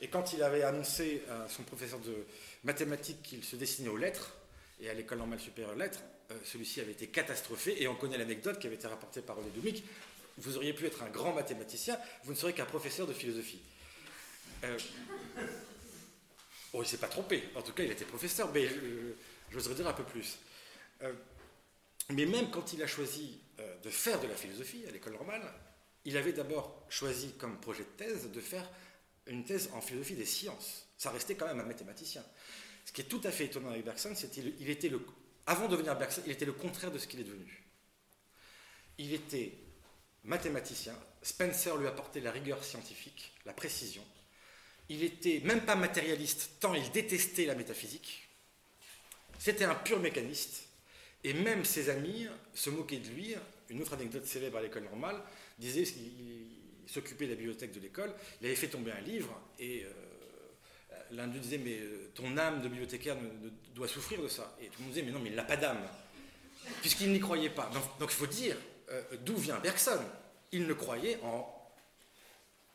Et 0.00 0.08
quand 0.08 0.32
il 0.32 0.42
avait 0.42 0.62
annoncé 0.62 1.22
à 1.30 1.48
son 1.48 1.62
professeur 1.62 2.00
de, 2.00 2.26
mathématiques 2.64 3.22
qu'il 3.22 3.44
se 3.44 3.56
destinait 3.56 3.88
aux 3.88 3.96
lettres, 3.96 4.36
et 4.80 4.90
à 4.90 4.94
l'école 4.94 5.18
normale 5.18 5.40
supérieure 5.40 5.76
lettres, 5.76 6.00
euh, 6.30 6.38
celui-ci 6.44 6.80
avait 6.80 6.92
été 6.92 7.06
catastrophé, 7.06 7.80
et 7.82 7.88
on 7.88 7.94
connaît 7.94 8.18
l'anecdote 8.18 8.58
qui 8.58 8.66
avait 8.66 8.76
été 8.76 8.86
rapportée 8.86 9.22
par 9.22 9.36
René 9.36 9.50
Doumic. 9.50 9.84
Vous 10.38 10.56
auriez 10.56 10.72
pu 10.72 10.86
être 10.86 11.02
un 11.02 11.10
grand 11.10 11.32
mathématicien, 11.32 11.98
vous 12.24 12.32
ne 12.32 12.36
serez 12.36 12.52
qu'un 12.52 12.64
professeur 12.64 13.06
de 13.06 13.12
philosophie. 13.12 13.60
Euh, 14.64 14.78
oh, 16.72 16.78
il 16.78 16.80
ne 16.80 16.84
s'est 16.84 16.98
pas 16.98 17.08
trompé. 17.08 17.44
En 17.54 17.62
tout 17.62 17.72
cas, 17.72 17.84
il 17.84 17.92
était 17.92 18.04
professeur, 18.04 18.50
mais 18.52 18.66
euh, 18.66 19.16
j'oserais 19.50 19.74
dire 19.74 19.86
un 19.86 19.92
peu 19.92 20.04
plus. 20.04 20.38
Mais 22.10 22.26
même 22.26 22.50
quand 22.50 22.72
il 22.72 22.82
a 22.82 22.86
choisi 22.86 23.40
euh, 23.60 23.76
de 23.82 23.90
faire 23.90 24.20
de 24.20 24.26
la 24.26 24.34
philosophie 24.34 24.84
à 24.86 24.90
l'école 24.90 25.14
normale, 25.14 25.42
il 26.04 26.16
avait 26.16 26.32
d'abord 26.32 26.84
choisi 26.88 27.32
comme 27.38 27.58
projet 27.60 27.84
de 27.84 28.04
thèse 28.04 28.30
de 28.30 28.40
faire 28.40 28.68
une 29.26 29.44
thèse 29.44 29.70
en 29.72 29.80
philosophie 29.80 30.14
des 30.14 30.26
sciences. 30.26 30.83
Ça 30.96 31.10
restait 31.10 31.34
quand 31.34 31.46
même 31.46 31.60
un 31.60 31.64
mathématicien. 31.64 32.24
Ce 32.84 32.92
qui 32.92 33.00
est 33.00 33.04
tout 33.04 33.20
à 33.24 33.30
fait 33.30 33.46
étonnant 33.46 33.70
avec 33.70 33.84
Bergson, 33.84 34.12
c'est 34.14 34.30
qu'il 34.30 34.70
était 34.70 34.88
le, 34.88 35.00
avant 35.46 35.66
de 35.66 35.72
devenir 35.72 35.96
Bergson, 35.96 36.22
il 36.26 36.32
était 36.32 36.44
le 36.44 36.52
contraire 36.52 36.90
de 36.90 36.98
ce 36.98 37.06
qu'il 37.06 37.20
est 37.20 37.24
devenu. 37.24 37.62
Il 38.98 39.12
était 39.12 39.52
mathématicien. 40.24 40.94
Spencer 41.22 41.76
lui 41.76 41.86
apportait 41.86 42.20
la 42.20 42.30
rigueur 42.30 42.62
scientifique, 42.62 43.32
la 43.44 43.52
précision. 43.52 44.04
Il 44.88 45.02
était 45.02 45.40
même 45.44 45.62
pas 45.62 45.76
matérialiste, 45.76 46.52
tant 46.60 46.74
il 46.74 46.90
détestait 46.90 47.46
la 47.46 47.54
métaphysique. 47.54 48.28
C'était 49.38 49.64
un 49.64 49.74
pur 49.74 49.98
mécaniste. 49.98 50.68
Et 51.24 51.32
même 51.32 51.64
ses 51.64 51.88
amis 51.88 52.28
se 52.52 52.70
moquaient 52.70 52.98
de 52.98 53.08
lui. 53.08 53.34
Une 53.70 53.80
autre 53.80 53.94
anecdote 53.94 54.26
célèbre 54.26 54.58
à 54.58 54.62
l'école 54.62 54.84
normale 54.84 55.20
disait 55.58 55.84
qu'il 55.84 56.46
s'occupait 56.86 57.24
de 57.24 57.30
la 57.30 57.36
bibliothèque 57.36 57.72
de 57.72 57.80
l'école. 57.80 58.12
Il 58.40 58.46
avait 58.46 58.56
fait 58.56 58.68
tomber 58.68 58.92
un 58.92 59.00
livre 59.00 59.40
et 59.58 59.84
euh, 59.84 59.90
l'un 61.12 61.26
d'eux 61.26 61.38
disait 61.38 61.58
Mais 61.58 61.78
euh, 61.78 62.10
ton 62.14 62.36
âme 62.36 62.62
de 62.62 62.68
bibliothécaire 62.68 63.16
doit 63.74 63.88
souffrir 63.88 64.22
de 64.22 64.28
ça. 64.28 64.56
Et 64.60 64.66
tout 64.66 64.78
le 64.78 64.84
monde 64.84 64.92
disait 64.94 65.04
Mais 65.04 65.12
non, 65.12 65.20
mais 65.20 65.30
il 65.30 65.36
n'a 65.36 65.44
pas 65.44 65.56
d'âme. 65.56 65.80
Puisqu'il 66.80 67.12
n'y 67.12 67.20
croyait 67.20 67.50
pas. 67.50 67.70
Donc, 67.98 68.10
il 68.10 68.16
faut 68.16 68.26
dire 68.26 68.56
euh, 68.90 69.02
d'où 69.24 69.36
vient 69.36 69.58
Bergson. 69.58 70.00
Il 70.52 70.66
ne 70.66 70.72
croyait 70.72 71.18
en, 71.22 71.70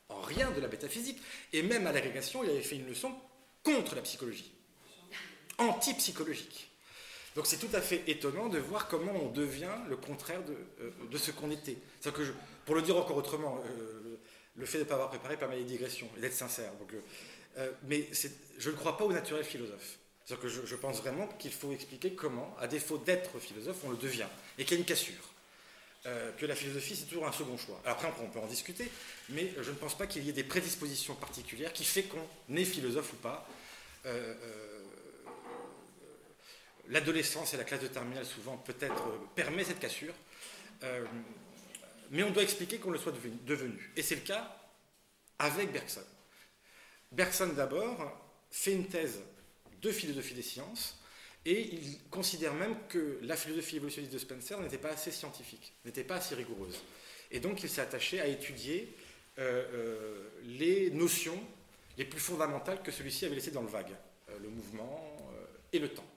en 0.09 0.21
rien 0.21 0.51
de 0.51 0.61
la 0.61 0.67
métaphysique. 0.67 1.21
Et 1.53 1.63
même 1.63 1.87
à 1.87 1.91
l'agrégation, 1.91 2.43
il 2.43 2.49
avait 2.49 2.61
fait 2.61 2.75
une 2.75 2.87
leçon 2.87 3.13
contre 3.63 3.95
la 3.95 4.01
psychologie, 4.01 4.51
anti-psychologique. 5.57 6.69
Donc 7.35 7.45
c'est 7.45 7.57
tout 7.57 7.73
à 7.73 7.81
fait 7.81 8.03
étonnant 8.07 8.49
de 8.49 8.57
voir 8.57 8.87
comment 8.87 9.13
on 9.13 9.29
devient 9.29 9.75
le 9.87 9.95
contraire 9.97 10.41
de, 10.43 10.55
de 11.07 11.17
ce 11.17 11.31
qu'on 11.31 11.51
était. 11.51 11.77
Que 12.03 12.33
pour 12.65 12.75
le 12.75 12.81
dire 12.81 12.97
encore 12.97 13.17
autrement, 13.17 13.59
euh, 13.65 14.17
le 14.55 14.65
fait 14.65 14.77
de 14.77 14.83
ne 14.83 14.89
pas 14.89 14.95
avoir 14.95 15.09
préparé 15.09 15.37
permet 15.37 15.57
les 15.57 15.63
digressions 15.63 16.09
et 16.17 16.21
d'être 16.21 16.33
sincère. 16.33 16.71
Donc, 16.79 16.93
euh, 17.59 17.67
euh, 17.67 17.71
mais 17.83 18.07
je 18.57 18.69
ne 18.69 18.75
crois 18.75 18.97
pas 18.97 19.05
au 19.05 19.11
naturel 19.11 19.43
philosophe. 19.43 19.99
cest 20.25 20.39
que 20.39 20.47
je, 20.47 20.75
pense 20.75 20.97
vraiment 20.97 21.27
qu'il 21.39 21.51
faut 21.51 21.71
expliquer 21.71 22.13
comment, 22.13 22.55
à 22.59 22.67
défaut 22.67 22.97
d'être 22.97 23.39
philosophe, 23.39 23.77
on 23.83 23.91
le 23.91 23.97
devient, 23.97 24.27
et 24.57 24.63
qu'il 24.63 24.73
y 24.73 24.77
a 24.77 24.79
une 24.79 24.85
cassure. 24.85 25.33
que 26.03 26.45
la 26.45 26.55
philosophie, 26.55 26.95
c'est 26.95 27.05
toujours 27.05 27.27
un 27.27 27.31
second 27.31 27.57
choix. 27.57 27.79
Alors 27.85 27.97
après, 27.97 28.23
on 28.23 28.29
peut 28.29 28.39
en 28.39 28.47
discuter, 28.47 28.89
mais 29.29 29.53
je 29.59 29.69
ne 29.69 29.75
pense 29.75 29.97
pas 29.97 30.07
qu'il 30.07 30.23
y 30.23 30.29
ait 30.29 30.33
des 30.33 30.43
prédispositions 30.43 31.15
particulières 31.15 31.73
qui 31.73 31.83
fait 31.83 32.03
qu'on 32.03 32.55
est 32.55 32.65
philosophe 32.65 33.13
ou 33.13 33.17
pas. 33.17 33.47
L'adolescence 36.87 37.53
et 37.53 37.57
la 37.57 37.65
classe 37.65 37.81
de 37.81 37.87
terminale, 37.87 38.25
souvent, 38.25 38.57
peut-être, 38.57 39.03
permet 39.35 39.63
cette 39.63 39.79
cassure 39.79 40.13
mais 42.11 42.23
on 42.23 42.31
doit 42.31 42.43
expliquer 42.43 42.77
qu'on 42.77 42.91
le 42.91 42.97
soit 42.97 43.13
devenu. 43.45 43.91
Et 43.95 44.01
c'est 44.01 44.15
le 44.15 44.21
cas 44.21 44.55
avec 45.37 45.71
Bergson. 45.71 46.01
Bergson, 47.11 47.53
d'abord, 47.55 48.19
fait 48.51 48.73
une 48.73 48.87
thèse 48.87 49.19
de 49.81 49.91
philosophie 49.91 50.33
des 50.33 50.41
sciences, 50.41 50.99
et 51.45 51.61
il 51.73 51.99
considère 52.09 52.53
même 52.53 52.75
que 52.89 53.19
la 53.23 53.35
philosophie 53.35 53.77
évolutionniste 53.77 54.13
de 54.13 54.19
Spencer 54.19 54.59
n'était 54.59 54.77
pas 54.77 54.89
assez 54.89 55.11
scientifique, 55.11 55.73
n'était 55.85 56.03
pas 56.03 56.15
assez 56.15 56.35
rigoureuse. 56.35 56.79
Et 57.31 57.39
donc 57.39 57.63
il 57.63 57.69
s'est 57.69 57.81
attaché 57.81 58.19
à 58.19 58.27
étudier 58.27 58.93
euh, 59.37 59.63
euh, 59.73 60.29
les 60.43 60.91
notions 60.91 61.39
les 61.97 62.05
plus 62.05 62.19
fondamentales 62.19 62.81
que 62.83 62.91
celui-ci 62.91 63.25
avait 63.25 63.35
laissées 63.35 63.51
dans 63.51 63.61
le 63.61 63.67
vague, 63.67 63.95
euh, 64.29 64.39
le 64.41 64.49
mouvement 64.49 65.17
et 65.71 65.79
le 65.79 65.89
temps. 65.89 66.07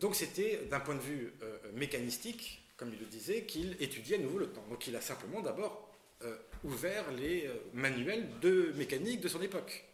donc 0.00 0.14
c'était, 0.14 0.64
d'un 0.70 0.80
point 0.80 0.94
de 0.94 1.00
vue 1.00 1.32
mécanistique, 1.74 2.64
comme 2.76 2.90
il 2.92 2.98
le 2.98 3.04
disait, 3.04 3.44
qu'il 3.44 3.76
étudiait 3.80 4.16
à 4.16 4.20
nouveau 4.20 4.38
le 4.38 4.50
temps. 4.50 4.64
Donc 4.70 4.86
il 4.86 4.96
a 4.96 5.00
simplement 5.02 5.40
d'abord 5.42 5.90
euh, 6.64 6.68
ouvert 6.68 7.10
les 7.12 7.46
euh, 7.46 7.54
manuels 7.72 8.26
de 8.40 8.72
mécanique 8.76 9.20
de 9.20 9.28
son 9.28 9.42
époque. 9.42 9.84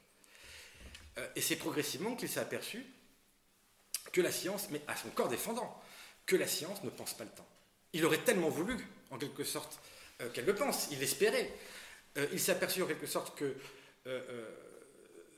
Euh, 1.18 1.26
et 1.36 1.40
c'est 1.40 1.56
progressivement 1.56 2.16
qu'il 2.16 2.28
s'est 2.28 2.40
aperçu 2.40 2.84
que 4.12 4.20
la 4.20 4.32
science, 4.32 4.68
mais 4.70 4.80
à 4.88 4.96
son 4.96 5.08
corps 5.10 5.28
défendant, 5.28 5.80
que 6.26 6.36
la 6.36 6.46
science 6.46 6.82
ne 6.82 6.90
pense 6.90 7.14
pas 7.14 7.24
le 7.24 7.30
temps. 7.30 7.48
Il 7.92 8.04
aurait 8.04 8.22
tellement 8.22 8.48
voulu, 8.48 8.76
en 9.10 9.18
quelque 9.18 9.44
sorte, 9.44 9.78
qu'elle 10.34 10.44
le 10.44 10.54
pense, 10.54 10.88
il 10.90 10.98
l'espérait. 10.98 11.50
il 12.32 12.38
s'est 12.38 12.52
aperçu 12.52 12.82
en 12.82 12.86
quelque 12.86 13.06
sorte 13.06 13.36
que 13.38 13.56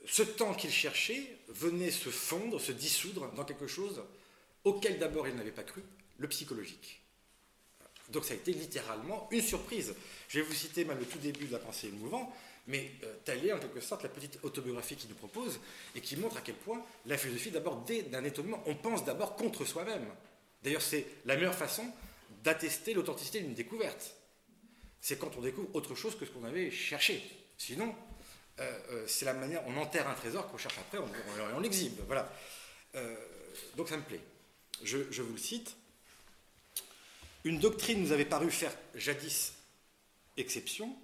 ce 0.05 0.23
temps 0.23 0.53
qu'il 0.53 0.71
cherchait 0.71 1.37
venait 1.47 1.91
se 1.91 2.09
fondre, 2.09 2.59
se 2.59 2.71
dissoudre 2.71 3.31
dans 3.33 3.45
quelque 3.45 3.67
chose 3.67 4.03
auquel 4.63 4.99
d'abord 4.99 5.27
il 5.27 5.35
n'avait 5.35 5.51
pas 5.51 5.63
cru, 5.63 5.83
le 6.17 6.27
psychologique. 6.27 7.02
Donc 8.13 8.25
ça 8.25 8.33
a 8.33 8.37
été 8.37 8.53
littéralement 8.53 9.27
une 9.31 9.41
surprise. 9.41 9.93
Je 10.29 10.39
vais 10.39 10.45
vous 10.45 10.53
citer 10.53 10.85
même 10.85 10.99
le 10.99 11.05
tout 11.05 11.17
début 11.17 11.45
de 11.45 11.51
la 11.51 11.57
pensée 11.57 11.89
mouvant, 11.89 12.31
mais 12.67 12.91
euh, 13.03 13.15
telle 13.25 13.45
est 13.45 13.51
en 13.51 13.57
quelque 13.57 13.81
sorte 13.81 14.03
la 14.03 14.09
petite 14.09 14.37
autobiographie 14.43 14.95
qu'il 14.95 15.09
nous 15.09 15.15
propose 15.15 15.59
et 15.95 15.99
qui 15.99 16.15
montre 16.15 16.37
à 16.37 16.41
quel 16.41 16.55
point 16.55 16.81
la 17.07 17.17
philosophie, 17.17 17.49
d'abord, 17.49 17.83
d'un 18.11 18.23
étonnement, 18.23 18.63
on 18.67 18.75
pense 18.75 19.03
d'abord 19.03 19.35
contre 19.35 19.65
soi-même. 19.65 20.05
D'ailleurs, 20.63 20.83
c'est 20.83 21.05
la 21.25 21.35
meilleure 21.35 21.55
façon 21.55 21.83
d'attester 22.43 22.93
l'authenticité 22.93 23.41
d'une 23.41 23.55
découverte. 23.55 24.15
C'est 25.01 25.17
quand 25.17 25.35
on 25.35 25.41
découvre 25.41 25.75
autre 25.75 25.95
chose 25.95 26.15
que 26.15 26.25
ce 26.25 26.31
qu'on 26.31 26.45
avait 26.45 26.69
cherché. 26.69 27.21
Sinon, 27.57 27.95
euh, 28.59 28.79
euh, 28.91 29.03
c'est 29.07 29.25
la 29.25 29.33
manière, 29.33 29.63
on 29.67 29.75
enterre 29.77 30.07
un 30.07 30.13
trésor 30.13 30.49
qu'on 30.51 30.57
cherche 30.57 30.77
après, 30.77 30.99
on, 30.99 31.57
on, 31.57 31.59
l'exhibe. 31.59 31.99
Voilà. 32.05 32.31
donc 33.75 33.89
ça 33.89 33.97
me 33.97 34.03
plaît. 34.03 34.21
je 34.83 35.21
vous 35.21 35.33
le 35.33 35.39
cite. 35.39 35.75
Une 37.43 37.59
doctrine 37.59 38.01
nous 38.01 38.11
avait 38.11 38.25
paru 38.25 38.51
faire 38.51 38.75
jadis 38.95 39.53
exception, 40.37 40.95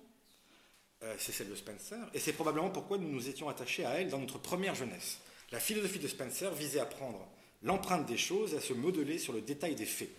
euh, 1.04 1.16
c'est 1.18 1.32
celle 1.32 1.50
de 1.50 1.56
Spencer, 1.56 1.98
et 2.14 2.20
c'est 2.20 2.34
probablement 2.34 2.70
pourquoi 2.70 2.98
nous 2.98 3.10
nous 3.10 3.30
étions 3.30 3.50
attachés 3.50 3.86
à 3.86 3.92
elle 3.92 4.10
dans 4.10 4.20
notre 4.20 4.40
première 4.40 4.76
jeunesse. 4.76 5.20
La 5.52 5.60
philosophie 5.60 6.00
de 6.00 6.08
Spencer 6.08 6.54
visait 6.54 6.80
à 6.80 6.86
prendre 6.86 7.28
l'empreinte 7.64 8.06
des 8.06 8.18
choses 8.18 8.54
et 8.54 8.58
à 8.58 8.62
se 8.62 8.74
modeler 8.74 9.18
sur 9.18 9.34
le 9.34 9.42
détail 9.42 9.76
des 9.76 9.86
faits. 9.86 10.10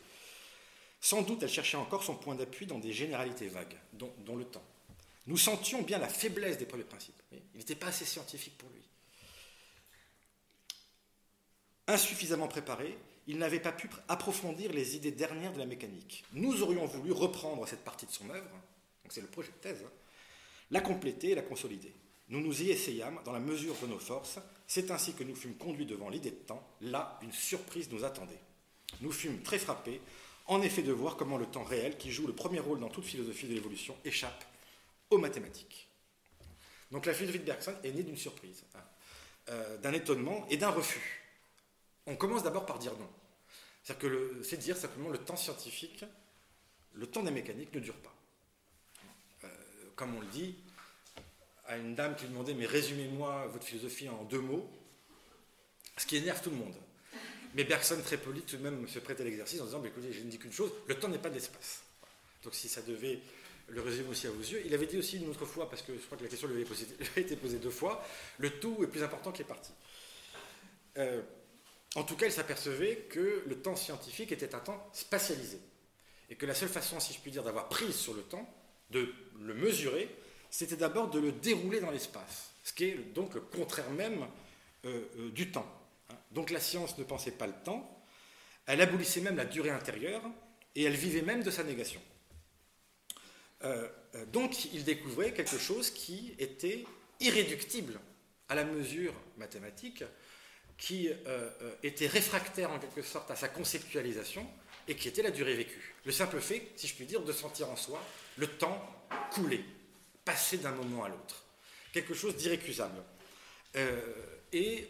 Sans 1.00 1.22
doute, 1.22 1.42
elle 1.42 1.50
cherchait 1.50 1.76
encore 1.76 2.02
son 2.02 2.14
point 2.14 2.34
d'appui 2.34 2.66
dans 2.66 2.78
des 2.78 2.92
généralités 2.92 3.48
vagues, 3.48 3.76
dont, 3.94 4.36
le 4.36 4.44
temps. 4.44 4.64
Nous 5.26 5.38
sentions 5.38 5.82
bien 5.82 5.98
la 5.98 6.08
faiblesse 6.08 6.58
des 6.58 6.66
premiers 6.66 6.84
principes. 6.84 7.20
Il 7.32 7.58
n'était 7.58 7.74
pas 7.74 7.86
assez 7.86 8.04
scientifique 8.04 8.58
pour 8.58 8.68
lui. 8.70 8.82
Insuffisamment 11.86 12.48
préparé, 12.48 12.96
il 13.26 13.38
n'avait 13.38 13.60
pas 13.60 13.72
pu 13.72 13.88
approfondir 14.08 14.72
les 14.72 14.96
idées 14.96 15.12
dernières 15.12 15.52
de 15.52 15.58
la 15.58 15.66
mécanique. 15.66 16.24
Nous 16.32 16.62
aurions 16.62 16.86
voulu 16.86 17.12
reprendre 17.12 17.66
cette 17.66 17.84
partie 17.84 18.06
de 18.06 18.12
son 18.12 18.28
œuvre, 18.30 18.50
donc 18.50 19.10
c'est 19.10 19.20
le 19.20 19.26
projet 19.26 19.48
de 19.48 19.68
thèse, 19.68 19.82
hein, 19.84 19.90
la 20.70 20.80
compléter 20.80 21.30
et 21.30 21.34
la 21.34 21.42
consolider. 21.42 21.92
Nous 22.28 22.40
nous 22.40 22.62
y 22.62 22.70
essayâmes 22.70 23.18
dans 23.24 23.32
la 23.32 23.40
mesure 23.40 23.74
de 23.82 23.88
nos 23.88 23.98
forces. 23.98 24.38
C'est 24.66 24.92
ainsi 24.92 25.14
que 25.14 25.24
nous 25.24 25.34
fûmes 25.34 25.56
conduits 25.56 25.84
devant 25.84 26.08
l'idée 26.08 26.30
de 26.30 26.36
temps. 26.36 26.64
Là, 26.80 27.18
une 27.22 27.32
surprise 27.32 27.90
nous 27.90 28.04
attendait. 28.04 28.38
Nous 29.00 29.10
fûmes 29.10 29.42
très 29.42 29.58
frappés, 29.58 30.00
en 30.46 30.62
effet, 30.62 30.82
de 30.82 30.92
voir 30.92 31.16
comment 31.16 31.38
le 31.38 31.46
temps 31.46 31.64
réel, 31.64 31.96
qui 31.98 32.12
joue 32.12 32.26
le 32.28 32.32
premier 32.32 32.60
rôle 32.60 32.78
dans 32.78 32.88
toute 32.88 33.04
philosophie 33.04 33.48
de 33.48 33.54
l'évolution, 33.54 33.96
échappe 34.04 34.44
aux 35.10 35.18
mathématiques. 35.18 35.88
Donc 36.92 37.06
la 37.06 37.14
philosophie 37.14 37.40
de 37.40 37.44
Bergson 37.44 37.74
est 37.82 37.92
née 37.92 38.02
d'une 38.02 38.16
surprise, 38.16 38.62
hein, 38.74 38.80
euh, 39.48 39.76
d'un 39.78 39.92
étonnement 39.92 40.46
et 40.50 40.56
d'un 40.56 40.70
refus. 40.70 41.19
On 42.06 42.16
commence 42.16 42.42
d'abord 42.42 42.66
par 42.66 42.78
dire 42.78 42.92
non. 42.98 43.08
C'est-à-dire 43.82 44.10
que 44.10 44.42
c'est 44.42 44.56
dire 44.56 44.76
simplement 44.76 45.08
le 45.08 45.18
temps 45.18 45.36
scientifique, 45.36 46.04
le 46.94 47.06
temps 47.06 47.22
des 47.22 47.30
mécaniques 47.30 47.74
ne 47.74 47.80
dure 47.80 47.96
pas. 47.96 48.14
Euh, 49.44 49.48
comme 49.96 50.14
on 50.16 50.20
le 50.20 50.26
dit, 50.26 50.56
à 51.66 51.76
une 51.76 51.94
dame 51.94 52.16
qui 52.16 52.24
lui 52.24 52.30
demandait 52.30 52.54
Mais 52.54 52.66
résumez-moi 52.66 53.46
votre 53.46 53.64
philosophie 53.64 54.08
en 54.08 54.24
deux 54.24 54.40
mots, 54.40 54.68
ce 55.96 56.06
qui 56.06 56.16
énerve 56.16 56.42
tout 56.42 56.50
le 56.50 56.56
monde. 56.56 56.74
Mais 57.54 57.64
Bergson, 57.64 58.00
très 58.04 58.16
poli, 58.16 58.42
tout 58.42 58.56
de 58.56 58.62
même 58.62 58.86
se 58.86 58.98
prête 58.98 59.20
à 59.20 59.24
l'exercice 59.24 59.60
en 59.60 59.64
disant 59.64 59.82
Écoutez, 59.84 60.12
je 60.12 60.20
ne 60.20 60.30
dis 60.30 60.38
qu'une 60.38 60.52
chose, 60.52 60.72
le 60.86 60.94
temps 60.96 61.08
n'est 61.08 61.18
pas 61.18 61.30
de 61.30 61.34
l'espace. 61.34 61.82
Donc 62.44 62.54
si 62.54 62.68
ça 62.68 62.82
devait 62.82 63.20
le 63.68 63.80
résumer 63.80 64.08
aussi 64.08 64.26
à 64.26 64.30
vos 64.30 64.40
yeux, 64.40 64.62
il 64.64 64.74
avait 64.74 64.86
dit 64.86 64.98
aussi 64.98 65.18
une 65.18 65.28
autre 65.28 65.44
fois, 65.44 65.68
parce 65.68 65.82
que 65.82 65.92
je 65.94 66.00
crois 66.00 66.16
que 66.18 66.24
la 66.24 66.28
question 66.28 66.48
lui 66.48 66.62
avait, 66.62 67.04
été 67.20 67.36
posée 67.36 67.58
deux 67.58 67.70
fois 67.70 68.04
le 68.38 68.50
tout 68.58 68.82
est 68.82 68.86
plus 68.86 69.02
important 69.02 69.32
que 69.32 69.38
les 69.38 69.44
parties. 69.44 69.72
Euh, 70.98 71.22
en 71.96 72.04
tout 72.04 72.16
cas, 72.16 72.26
il 72.26 72.32
s'apercevait 72.32 73.06
que 73.10 73.42
le 73.46 73.60
temps 73.60 73.76
scientifique 73.76 74.32
était 74.32 74.54
un 74.54 74.60
temps 74.60 74.88
spatialisé. 74.92 75.60
Et 76.28 76.36
que 76.36 76.46
la 76.46 76.54
seule 76.54 76.68
façon, 76.68 77.00
si 77.00 77.12
je 77.12 77.18
puis 77.18 77.32
dire, 77.32 77.42
d'avoir 77.42 77.68
prise 77.68 77.96
sur 77.96 78.14
le 78.14 78.22
temps, 78.22 78.48
de 78.90 79.12
le 79.40 79.54
mesurer, 79.54 80.08
c'était 80.50 80.76
d'abord 80.76 81.10
de 81.10 81.18
le 81.18 81.32
dérouler 81.32 81.80
dans 81.80 81.90
l'espace. 81.90 82.52
Ce 82.62 82.72
qui 82.72 82.84
est 82.84 82.94
donc 83.14 83.38
contraire 83.50 83.90
même 83.90 84.26
euh, 84.84 85.02
euh, 85.18 85.30
du 85.30 85.50
temps. 85.50 85.66
Hein. 86.10 86.14
Donc 86.30 86.50
la 86.50 86.60
science 86.60 86.98
ne 86.98 87.04
pensait 87.04 87.32
pas 87.32 87.46
le 87.46 87.54
temps, 87.64 88.04
elle 88.66 88.80
abolissait 88.80 89.20
même 89.20 89.36
la 89.36 89.44
durée 89.44 89.70
intérieure, 89.70 90.22
et 90.74 90.84
elle 90.84 90.94
vivait 90.94 91.22
même 91.22 91.42
de 91.42 91.50
sa 91.50 91.64
négation. 91.64 92.00
Euh, 93.64 93.88
donc 94.28 94.72
il 94.72 94.84
découvrait 94.84 95.32
quelque 95.32 95.58
chose 95.58 95.90
qui 95.90 96.34
était 96.38 96.84
irréductible 97.18 98.00
à 98.48 98.54
la 98.54 98.64
mesure 98.64 99.14
mathématique, 99.36 100.04
qui 100.80 101.08
euh, 101.08 101.14
euh, 101.26 101.74
était 101.82 102.06
réfractaire 102.06 102.72
en 102.72 102.78
quelque 102.78 103.02
sorte 103.02 103.30
à 103.30 103.36
sa 103.36 103.48
conceptualisation 103.48 104.44
et 104.88 104.96
qui 104.96 105.08
était 105.08 105.22
la 105.22 105.30
durée 105.30 105.54
vécue. 105.54 105.94
Le 106.06 106.10
simple 106.10 106.40
fait, 106.40 106.72
si 106.74 106.88
je 106.88 106.94
puis 106.94 107.04
dire, 107.04 107.20
de 107.20 107.32
sentir 107.32 107.68
en 107.68 107.76
soi 107.76 108.02
le 108.38 108.46
temps 108.46 108.82
couler, 109.30 109.62
passer 110.24 110.56
d'un 110.56 110.72
moment 110.72 111.04
à 111.04 111.10
l'autre. 111.10 111.44
Quelque 111.92 112.14
chose 112.14 112.34
d'irrécusable. 112.34 113.02
Euh, 113.76 114.00
et 114.54 114.88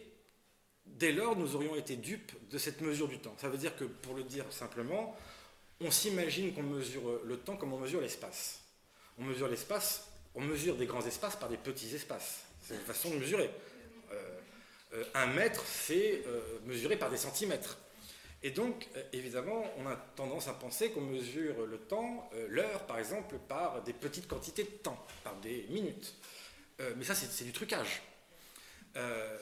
dès 0.86 1.10
lors, 1.10 1.36
nous 1.36 1.56
aurions 1.56 1.74
été 1.74 1.96
dupes 1.96 2.32
de 2.48 2.56
cette 2.56 2.80
mesure 2.82 3.08
du 3.08 3.18
temps. 3.18 3.34
Ça 3.40 3.48
veut 3.48 3.58
dire 3.58 3.76
que, 3.76 3.84
pour 3.84 4.14
le 4.14 4.22
dire 4.22 4.44
simplement, 4.50 5.18
on 5.80 5.90
s'imagine 5.90 6.54
qu'on 6.54 6.62
mesure 6.62 7.20
le 7.24 7.36
temps 7.36 7.56
comme 7.56 7.72
on 7.72 7.80
mesure 7.80 8.00
l'espace. 8.00 8.60
On 9.18 9.24
mesure 9.24 9.48
l'espace, 9.48 10.08
on 10.36 10.40
mesure 10.40 10.76
des 10.76 10.86
grands 10.86 11.04
espaces 11.04 11.34
par 11.34 11.48
des 11.48 11.56
petits 11.56 11.92
espaces. 11.94 12.44
C'est 12.62 12.74
une 12.74 12.80
façon 12.80 13.10
de 13.10 13.16
mesurer. 13.16 13.50
Euh, 14.92 14.96
euh, 14.96 15.04
un 15.14 15.26
mètre, 15.26 15.64
c'est 15.64 16.22
mesuré 16.66 16.96
par 16.96 17.10
des 17.10 17.16
centimètres. 17.16 17.78
Et 18.42 18.50
donc, 18.50 18.88
évidemment, 19.12 19.64
on 19.76 19.86
a 19.86 19.96
tendance 20.16 20.48
à 20.48 20.54
penser 20.54 20.90
qu'on 20.90 21.02
mesure 21.02 21.66
le 21.66 21.76
temps, 21.76 22.30
l'heure 22.48 22.86
par 22.86 22.98
exemple, 22.98 23.36
par 23.48 23.82
des 23.82 23.92
petites 23.92 24.26
quantités 24.26 24.64
de 24.64 24.68
temps, 24.68 24.98
par 25.22 25.36
des 25.36 25.66
minutes. 25.68 26.14
mais 26.96 27.04
ça, 27.04 27.14
c'est 27.14 27.44
du 27.44 27.52
trucage. 27.52 28.00
Euh, 28.96 29.38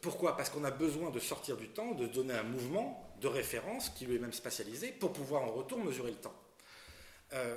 pourquoi? 0.00 0.36
Parce 0.36 0.50
qu'on 0.50 0.64
a 0.64 0.70
besoin 0.70 1.10
de 1.10 1.18
sortir 1.18 1.56
du 1.56 1.68
temps, 1.68 1.92
de 1.92 2.06
donner 2.06 2.34
un 2.34 2.42
mouvement 2.42 3.14
de 3.20 3.28
référence 3.28 3.90
qui 3.90 4.04
lui 4.06 4.16
est 4.16 4.18
même 4.18 4.32
spatialisé 4.32 4.88
pour 4.88 5.12
pouvoir 5.12 5.42
en 5.42 5.52
retour 5.52 5.78
mesurer 5.78 6.10
le 6.10 6.16
temps. 6.16 6.34
Euh, 7.32 7.56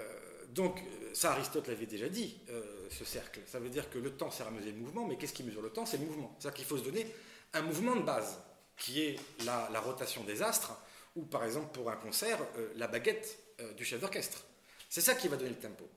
donc, 0.50 0.82
ça, 1.13 1.32
Aristote 1.32 1.68
l'avait 1.68 1.86
déjà 1.86 2.10
dit, 2.10 2.39
euh, 2.50 2.88
ce 2.89 3.06
cercle. 3.06 3.42
Ça 3.46 3.60
veut 3.60 3.70
dire 3.70 3.89
que 3.89 3.98
le 3.98 4.12
temps 4.12 4.32
sert 4.32 4.48
à 4.48 4.51
mesurer 4.51 4.72
le 4.72 4.80
mouvement, 4.80 5.06
mais 5.06 5.18
qu'est-ce 5.18 5.34
qui 5.34 5.44
mesure 5.44 5.62
le 5.62 5.70
temps? 5.70 5.86
C'est 5.86 5.98
le 5.98 6.06
mouvement. 6.06 6.36
C'est-à-dire 6.39 6.58
qu'il 6.58 6.66
faut 6.66 6.77
se 6.77 6.84
donner 6.84 7.08
un 7.54 7.62
mouvement 7.62 7.96
de 7.96 8.01
base, 8.01 8.39
qui 8.77 9.01
est 9.01 9.20
la, 9.46 9.80
rotation 9.80 10.24
des 10.24 10.42
astres, 10.42 10.74
ou 11.16 11.24
par 11.24 11.44
exemple 11.44 11.74
pour 11.74 11.89
un 11.89 11.96
concert, 11.96 12.39
la 12.75 12.88
baguette 12.88 13.39
du 13.75 13.84
chef 13.84 14.00
d'orchestre. 14.00 14.44
C'est 14.89 15.01
ça 15.01 15.16
qui 15.16 15.27
va 15.27 15.36
donner 15.36 15.50
le 15.50 15.56
tempo. 15.56 15.89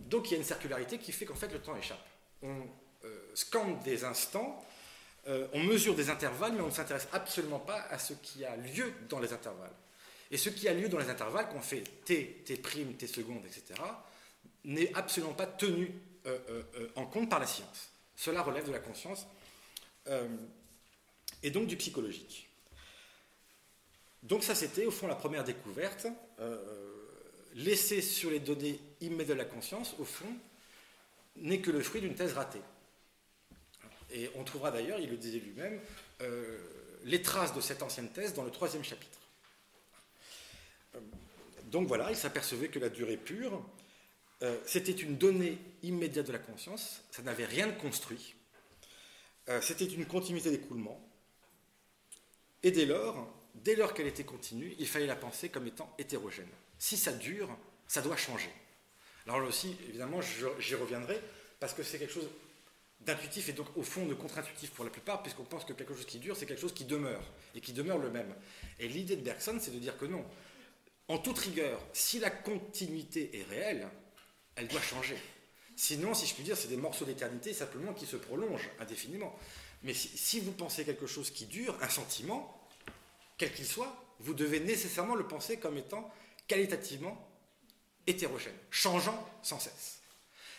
donc 0.00 0.28
il 0.28 0.32
y 0.32 0.34
a 0.34 0.38
une 0.38 0.44
circularité 0.44 0.98
qui 0.98 1.12
fait 1.12 1.24
qu'en 1.24 1.34
fait 1.34 1.50
le 1.50 1.60
temps 1.60 1.74
échappe. 1.76 2.04
On, 2.42 2.66
euh, 3.06 3.30
scande 3.34 3.82
des 3.82 4.04
instants, 4.04 4.64
euh, 5.28 5.46
on 5.52 5.62
mesure 5.62 5.94
des 5.94 6.10
intervalles, 6.10 6.52
mais 6.52 6.62
on 6.62 6.66
ne 6.66 6.72
s'intéresse 6.72 7.06
absolument 7.12 7.58
pas 7.58 7.82
à 7.90 7.98
ce 7.98 8.14
qui 8.14 8.44
a 8.44 8.56
lieu 8.56 8.92
dans 9.08 9.20
les 9.20 9.32
intervalles. 9.32 9.74
Et 10.30 10.36
ce 10.36 10.48
qui 10.48 10.68
a 10.68 10.74
lieu 10.74 10.88
dans 10.88 10.98
les 10.98 11.08
intervalles, 11.08 11.48
qu'on 11.48 11.60
fait 11.60 11.82
t, 12.04 12.42
t', 12.44 12.56
t 12.56 13.06
secondes, 13.06 13.44
etc., 13.46 13.80
n'est 14.64 14.92
absolument 14.94 15.34
pas 15.34 15.46
tenu 15.46 15.92
euh, 16.26 16.62
en 16.96 17.06
compte 17.06 17.30
par 17.30 17.38
la 17.38 17.46
science. 17.46 17.90
Cela 18.16 18.42
relève 18.42 18.66
de 18.66 18.72
la 18.72 18.80
conscience 18.80 19.26
et 21.42 21.50
donc 21.50 21.66
du 21.66 21.76
psychologique. 21.76 22.48
Donc 24.22 24.44
ça, 24.44 24.54
c'était 24.54 24.86
au 24.86 24.90
fond 24.90 25.06
la 25.06 25.16
première 25.16 25.44
découverte. 25.44 26.06
laisser 27.54 28.00
sur 28.02 28.30
les 28.30 28.40
données 28.40 28.80
immédiates 29.00 29.36
de 29.36 29.42
la 29.42 29.44
conscience, 29.44 29.94
au 29.98 30.04
fond, 30.04 30.32
n'est 31.36 31.60
que 31.60 31.70
le 31.70 31.82
fruit 31.82 32.00
d'une 32.00 32.14
thèse 32.14 32.32
ratée. 32.32 32.62
Et 34.10 34.30
on 34.36 34.44
trouvera 34.44 34.70
d'ailleurs, 34.70 34.98
il 34.98 35.10
le 35.10 35.16
disait 35.16 35.38
lui-même, 35.38 35.80
euh, 36.22 36.58
les 37.04 37.22
traces 37.22 37.54
de 37.54 37.60
cette 37.60 37.82
ancienne 37.82 38.08
thèse 38.08 38.34
dans 38.34 38.44
le 38.44 38.50
troisième 38.50 38.84
chapitre. 38.84 39.18
Euh, 41.76 41.80
donc 41.80 41.88
voilà, 41.88 42.10
il 42.10 42.16
s'apercevait 42.16 42.68
que 42.68 42.78
la 42.78 42.88
durée 42.88 43.16
pure, 43.16 43.62
euh, 44.42 44.58
c'était 44.66 44.92
une 44.92 45.16
donnée 45.16 45.58
immédiate 45.82 46.26
de 46.26 46.32
la 46.32 46.38
conscience, 46.38 47.02
ça 47.10 47.22
n'avait 47.22 47.44
rien 47.44 47.66
de 47.66 47.72
construit, 47.72 48.34
c'était 49.60 49.84
une 49.84 50.06
continuité 50.06 50.50
d'écoulement, 50.50 51.00
et 52.64 52.72
dès 52.72 52.84
lors, 52.84 53.32
dès 53.54 53.76
lors 53.76 53.94
qu'elle 53.94 54.08
était 54.08 54.24
continue, 54.24 54.74
il 54.80 54.88
fallait 54.88 55.06
la 55.06 55.14
penser 55.14 55.50
comme 55.50 55.68
étant 55.68 55.94
hétérogène. 55.98 56.48
Si 56.78 56.96
ça 56.96 57.12
dure, 57.12 57.56
ça 57.86 58.02
doit 58.02 58.16
changer. 58.16 58.50
Alors 59.24 59.40
là 59.40 59.46
aussi, 59.46 59.76
évidemment, 59.88 60.20
j'y 60.58 60.74
reviendrai, 60.74 61.20
parce 61.60 61.74
que 61.74 61.84
c'est 61.84 61.98
quelque 61.98 62.12
chose 62.12 62.28
d'intuitif 63.02 63.48
et 63.48 63.52
donc 63.52 63.68
au 63.76 63.84
fond 63.84 64.04
de 64.04 64.14
contre-intuitif 64.14 64.72
pour 64.72 64.84
la 64.84 64.90
plupart, 64.90 65.22
puisqu'on 65.22 65.44
pense 65.44 65.64
que 65.64 65.74
quelque 65.74 65.94
chose 65.94 66.06
qui 66.06 66.18
dure, 66.18 66.36
c'est 66.36 66.46
quelque 66.46 66.60
chose 66.60 66.74
qui 66.74 66.84
demeure, 66.84 67.22
et 67.54 67.60
qui 67.60 67.72
demeure 67.72 67.98
le 67.98 68.10
même. 68.10 68.34
Et 68.80 68.88
l'idée 68.88 69.14
de 69.14 69.22
Bergson, 69.22 69.58
c'est 69.60 69.72
de 69.72 69.78
dire 69.78 69.96
que 69.96 70.06
non. 70.06 70.24
En 71.08 71.18
toute 71.18 71.38
rigueur, 71.38 71.80
si 71.92 72.18
la 72.18 72.30
continuité 72.30 73.38
est 73.38 73.44
réelle, 73.44 73.88
elle 74.56 74.68
doit 74.68 74.80
changer. 74.80 75.16
Sinon, 75.76 76.14
si 76.14 76.26
je 76.26 76.34
puis 76.34 76.42
dire, 76.42 76.56
c'est 76.56 76.68
des 76.68 76.76
morceaux 76.76 77.04
d'éternité 77.04 77.52
simplement 77.52 77.92
qui 77.92 78.06
se 78.06 78.16
prolongent 78.16 78.70
indéfiniment. 78.80 79.36
Mais 79.82 79.94
si, 79.94 80.40
vous 80.40 80.52
pensez 80.52 80.84
quelque 80.84 81.06
chose 81.06 81.30
qui 81.30 81.44
dure, 81.44 81.76
un 81.82 81.88
sentiment, 81.88 82.66
quel 83.38 83.52
qu'il 83.52 83.66
soit, 83.66 83.94
vous 84.20 84.34
devez 84.34 84.60
nécessairement 84.60 85.14
le 85.14 85.28
penser 85.28 85.58
comme 85.58 85.76
étant 85.76 86.10
qualitativement 86.48 87.28
hétérogène, 88.06 88.56
changeant 88.70 89.28
sans 89.42 89.60
cesse. 89.60 90.00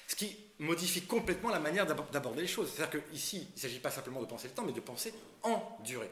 Ce 0.08 0.16
qui 0.16 0.38
modifie 0.60 1.02
complètement 1.02 1.50
la 1.50 1.60
manière 1.60 1.86
d'aborder 1.86 2.42
les 2.42 2.48
choses. 2.48 2.72
C'est-à-dire 2.74 3.04
qu'ici, 3.10 3.48
il 3.50 3.56
ne 3.56 3.60
s'agit 3.60 3.80
pas 3.80 3.92
simplement 3.92 4.22
de 4.22 4.28
penser 4.28 4.48
le 4.48 4.54
temps, 4.54 4.64
mais 4.64 4.72
de 4.72 4.80
penser 4.80 5.14
en 5.44 5.78
durée. 5.84 6.12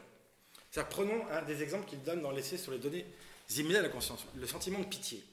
Prenons 0.90 1.26
un 1.30 1.40
des 1.42 1.62
exemples 1.62 1.88
qu'il 1.88 2.02
donne 2.02 2.20
dans 2.20 2.32
l'essai 2.32 2.58
sur 2.58 2.72
les 2.72 2.78
données 2.78 3.06
de 3.48 3.78
la 3.78 3.88
conscience, 3.88 4.24
le 4.34 4.46
sentiment 4.46 4.78
de 4.78 4.86
pitié. 4.86 5.24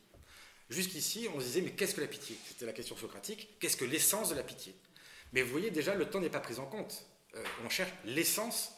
Jusqu'ici, 0.69 1.27
on 1.33 1.39
se 1.39 1.45
disait, 1.45 1.61
mais 1.61 1.71
qu'est-ce 1.71 1.95
que 1.95 2.01
la 2.01 2.07
pitié? 2.07 2.37
C'était 2.47 2.65
la 2.65 2.73
question 2.73 2.95
socratique. 2.95 3.59
Qu'est-ce 3.59 3.77
que 3.77 3.85
l'essence 3.85 4.29
de 4.29 4.35
la 4.35 4.43
pitié? 4.43 4.75
Mais 5.33 5.41
vous 5.41 5.51
voyez, 5.51 5.71
déjà, 5.71 5.95
le 5.95 6.09
temps 6.09 6.19
n'est 6.19 6.29
pas 6.29 6.39
pris 6.39 6.59
en 6.59 6.65
compte. 6.65 7.05
Euh, 7.35 7.43
on 7.65 7.69
cherche 7.69 7.91
l'essence 8.05 8.71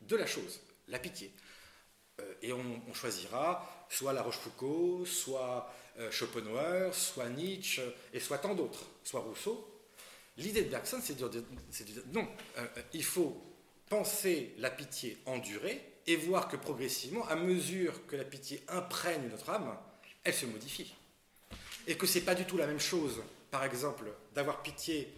de 0.00 0.16
la 0.16 0.26
chose, 0.26 0.60
la 0.88 0.98
pitié. 0.98 1.32
Euh, 2.20 2.34
et 2.42 2.52
on, 2.52 2.94
choisira 2.94 3.86
soit 3.88 4.12
La 4.12 4.22
Rochefoucauld, 4.22 5.06
soit 5.06 5.70
euh, 5.98 6.10
Schopenhauer, 6.10 6.94
soit 6.94 7.28
Nietzsche, 7.28 7.82
et 8.12 8.20
soit 8.20 8.38
tant 8.38 8.54
d'autres, 8.54 8.84
soit 9.04 9.20
Rousseau. 9.20 9.72
L'idée 10.38 10.62
de 10.62 10.70
Bergson, 10.70 11.00
c'est 11.02 11.16
de, 11.16 11.28
dire 11.28 12.02
non, 12.12 12.28
euh, 12.58 12.66
il 12.92 13.04
faut 13.04 13.42
penser 13.88 14.54
la 14.58 14.70
pitié 14.70 15.18
en 15.26 15.38
durée 15.38 15.80
et 16.06 16.16
voir 16.16 16.48
que 16.48 16.56
progressivement, 16.56 17.26
à 17.28 17.36
mesure 17.36 18.06
que 18.06 18.16
la 18.16 18.24
pitié 18.24 18.62
imprègne 18.68 19.28
notre 19.30 19.50
âme, 19.50 19.76
elle 20.24 20.34
se 20.34 20.46
modifie. 20.46 20.94
Et 21.86 21.96
que 21.96 22.06
ce 22.06 22.18
n'est 22.18 22.24
pas 22.24 22.34
du 22.34 22.44
tout 22.44 22.56
la 22.56 22.66
même 22.66 22.80
chose, 22.80 23.22
par 23.50 23.64
exemple, 23.64 24.04
d'avoir 24.34 24.62
pitié 24.62 25.12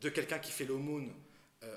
de 0.00 0.08
quelqu'un 0.08 0.38
qui 0.38 0.50
fait 0.50 0.64
l'aumône 0.64 1.12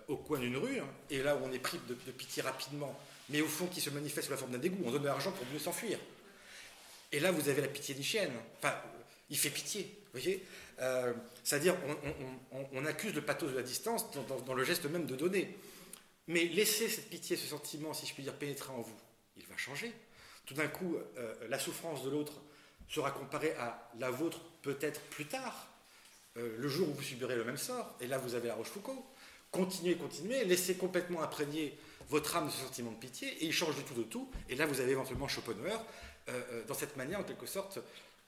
au 0.08 0.18
coin 0.18 0.40
d'une 0.40 0.58
rue, 0.58 0.80
hein, 0.80 0.88
et 1.10 1.22
là 1.22 1.36
où 1.36 1.40
on 1.44 1.52
est 1.52 1.60
pris 1.60 1.80
de, 1.88 1.94
pitié 2.12 2.42
rapidement, 2.42 2.98
mais 3.30 3.42
au 3.42 3.48
fond 3.48 3.68
qui 3.68 3.82
se 3.82 3.90
manifeste 3.90 4.28
sous 4.28 4.32
la 4.32 4.38
forme 4.38 4.52
d'un 4.52 4.58
dégoût, 4.58 4.82
on 4.86 4.92
donne 4.92 5.02
de 5.02 5.08
l'argent 5.08 5.32
pour 5.32 5.46
mieux 5.52 5.60
s'enfuir. 5.60 6.00
Et 7.12 7.20
là, 7.20 7.32
vous 7.32 7.48
avez 7.48 7.62
la 7.62 7.68
pitié 7.68 8.02
chienne. 8.02 8.32
Enfin, 8.58 8.76
il 9.30 9.38
fait 9.38 9.50
pitié, 9.50 9.84
vous 9.84 10.20
voyez 10.20 10.44
euh, 10.82 11.14
C'est-à-dire, 11.44 11.76
on, 12.74 12.86
accuse 12.86 13.14
le 13.14 13.22
pathos 13.22 13.52
de 13.52 13.56
la 13.56 13.64
distance 13.64 14.06
dans, 14.46 14.54
le 14.54 14.64
geste 14.64 14.86
même 14.86 15.06
de 15.06 15.16
donner. 15.16 15.56
Mais 16.28 16.46
laissez 16.46 16.88
cette 16.88 17.10
pitié, 17.10 17.36
ce 17.36 17.48
sentiment, 17.48 17.94
si 17.94 18.06
je 18.06 18.14
puis 18.14 18.24
dire, 18.24 18.34
pénétrer 18.34 18.72
en 18.72 18.82
vous, 18.82 18.96
il 19.38 19.46
va 19.46 19.58
changer. 19.58 19.92
Tout 20.46 20.54
d'un 20.54 20.68
coup, 20.68 20.98
euh, 21.18 21.36
la 21.50 21.60
souffrance 21.60 22.04
de 22.04 22.10
l'autre 22.10 22.34
sera 22.90 23.12
comparée 23.12 23.54
à 23.54 23.90
la 24.00 24.12
vôtre 24.12 24.40
peut-être 24.62 25.02
plus 25.02 25.26
tard, 25.26 25.68
euh, 26.38 26.56
le 26.58 26.68
jour 26.68 26.90
où 26.90 26.94
vous 26.94 27.02
subirez 27.02 27.36
le 27.36 27.44
même 27.44 27.58
sort. 27.58 27.96
Et 28.00 28.08
là, 28.08 28.18
vous 28.18 28.36
avez 28.36 28.48
la 28.48 28.56
Rochefoucauld. 28.56 28.98
Continuez, 29.52 29.96
continuez, 29.96 30.44
laissez 30.46 30.76
complètement 30.76 31.22
imprégner 31.22 31.78
votre 32.10 32.36
âme 32.36 32.48
de 32.48 32.52
ce 32.52 32.60
sentiment 32.60 32.92
de 32.92 32.98
pitié, 32.98 33.28
et 33.28 33.46
il 33.46 33.54
change 33.54 33.76
du 33.76 33.84
tout 33.84 33.94
de 33.94 34.04
tout. 34.04 34.30
Et 34.50 34.56
là, 34.56 34.66
vous 34.66 34.80
avez 34.80 34.92
éventuellement 34.92 35.28
Schopenhauer, 35.28 35.80
euh, 36.30 36.42
euh, 36.52 36.64
dans 36.68 36.74
cette 36.74 36.96
manière, 36.96 37.20
en 37.20 37.24
quelque 37.24 37.46
sorte, 37.46 37.80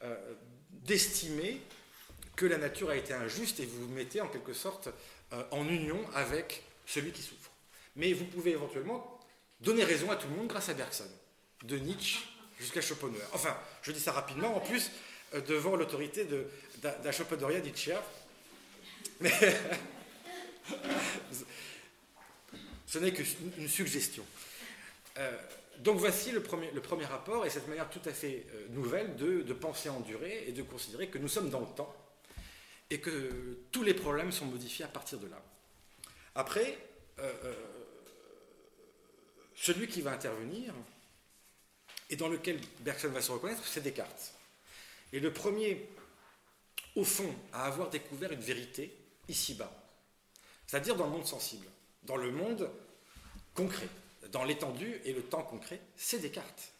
euh, 0.03 0.33
d'estimer 0.71 1.61
que 2.35 2.45
la 2.45 2.57
nature 2.57 2.89
a 2.89 2.97
été 2.97 3.13
injuste 3.13 3.59
et 3.59 3.65
vous 3.65 3.87
vous 3.87 3.93
mettez 3.93 4.19
en 4.19 4.27
quelque 4.27 4.53
sorte 4.53 4.89
en 5.51 5.67
union 5.69 5.99
avec 6.13 6.63
celui 6.85 7.11
qui 7.11 7.21
souffre. 7.21 7.44
Mais 7.95 8.13
vous 8.13 8.25
pouvez 8.25 8.51
éventuellement 8.51 9.19
donner 9.61 9.83
raison 9.83 10.11
à 10.11 10.15
tout 10.15 10.27
le 10.27 10.35
monde 10.35 10.47
grâce 10.47 10.69
à 10.69 10.73
Bergson, 10.73 11.09
de 11.63 11.77
Nietzsche 11.77 12.19
jusqu'à 12.59 12.81
Schopenhauer. 12.81 13.23
Enfin, 13.33 13.57
je 13.81 13.91
dis 13.91 13.99
ça 13.99 14.11
rapidement, 14.11 14.55
en 14.55 14.59
plus, 14.59 14.91
devant 15.47 15.75
l'autorité 15.75 16.27
d'un 16.81 17.11
Schopenhauerien 17.11 17.59
Nietzsche. 17.59 17.95
Mais 19.21 19.31
ce 22.85 22.99
n'est 22.99 23.13
qu'une 23.13 23.67
suggestion 23.67 24.25
donc 25.79 25.97
voici 25.97 26.31
le 26.31 26.41
premier, 26.41 26.71
le 26.71 26.81
premier, 26.81 27.05
rapport 27.05 27.45
et 27.45 27.49
cette 27.49 27.67
manière 27.67 27.89
tout 27.89 28.01
à 28.05 28.11
fait 28.11 28.45
euh, 28.53 28.67
nouvelle 28.69 29.15
de, 29.15 29.53
penser 29.53 29.89
en 29.89 29.99
durée 29.99 30.45
et 30.47 30.51
de 30.51 30.61
considérer 30.61 31.07
que 31.07 31.17
nous 31.17 31.27
sommes 31.27 31.49
dans 31.49 31.59
le 31.59 31.67
temps 31.67 31.93
et 32.89 32.99
que 32.99 33.59
tous 33.71 33.83
les 33.83 33.93
problèmes 33.93 34.31
sont 34.31 34.45
modifiés 34.45 34.85
à 34.85 34.87
partir 34.87 35.19
de 35.19 35.27
là. 35.27 35.41
Après, 36.35 36.77
euh, 37.19 37.31
euh, 37.45 37.53
celui 39.55 39.87
qui 39.87 40.01
va 40.01 40.11
intervenir 40.11 40.73
et 42.09 42.15
dans 42.15 42.27
lequel 42.27 42.59
Bergson 42.81 43.09
va 43.09 43.21
se 43.21 43.31
reconnaître, 43.31 43.65
c'est 43.65 43.81
Descartes. 43.81 44.33
Et 45.13 45.19
le 45.19 45.33
premier, 45.33 45.89
au 46.95 47.03
fond, 47.03 47.33
à 47.53 47.65
avoir 47.65 47.89
découvert 47.89 48.31
une 48.31 48.41
vérité 48.41 48.95
ici-bas, 49.27 49.71
c'est-à-dire 50.67 50.95
dans 50.95 51.05
le 51.05 51.11
monde 51.11 51.25
sensible, 51.25 51.67
dans 52.03 52.17
le 52.17 52.31
monde 52.31 52.69
concret 53.53 53.87
dans 54.31 54.43
l'étendue 54.43 54.99
et 55.05 55.13
le 55.13 55.23
temps 55.23 55.43
concret, 55.43 55.79
c'est 55.95 56.19
Descartes. 56.19 56.73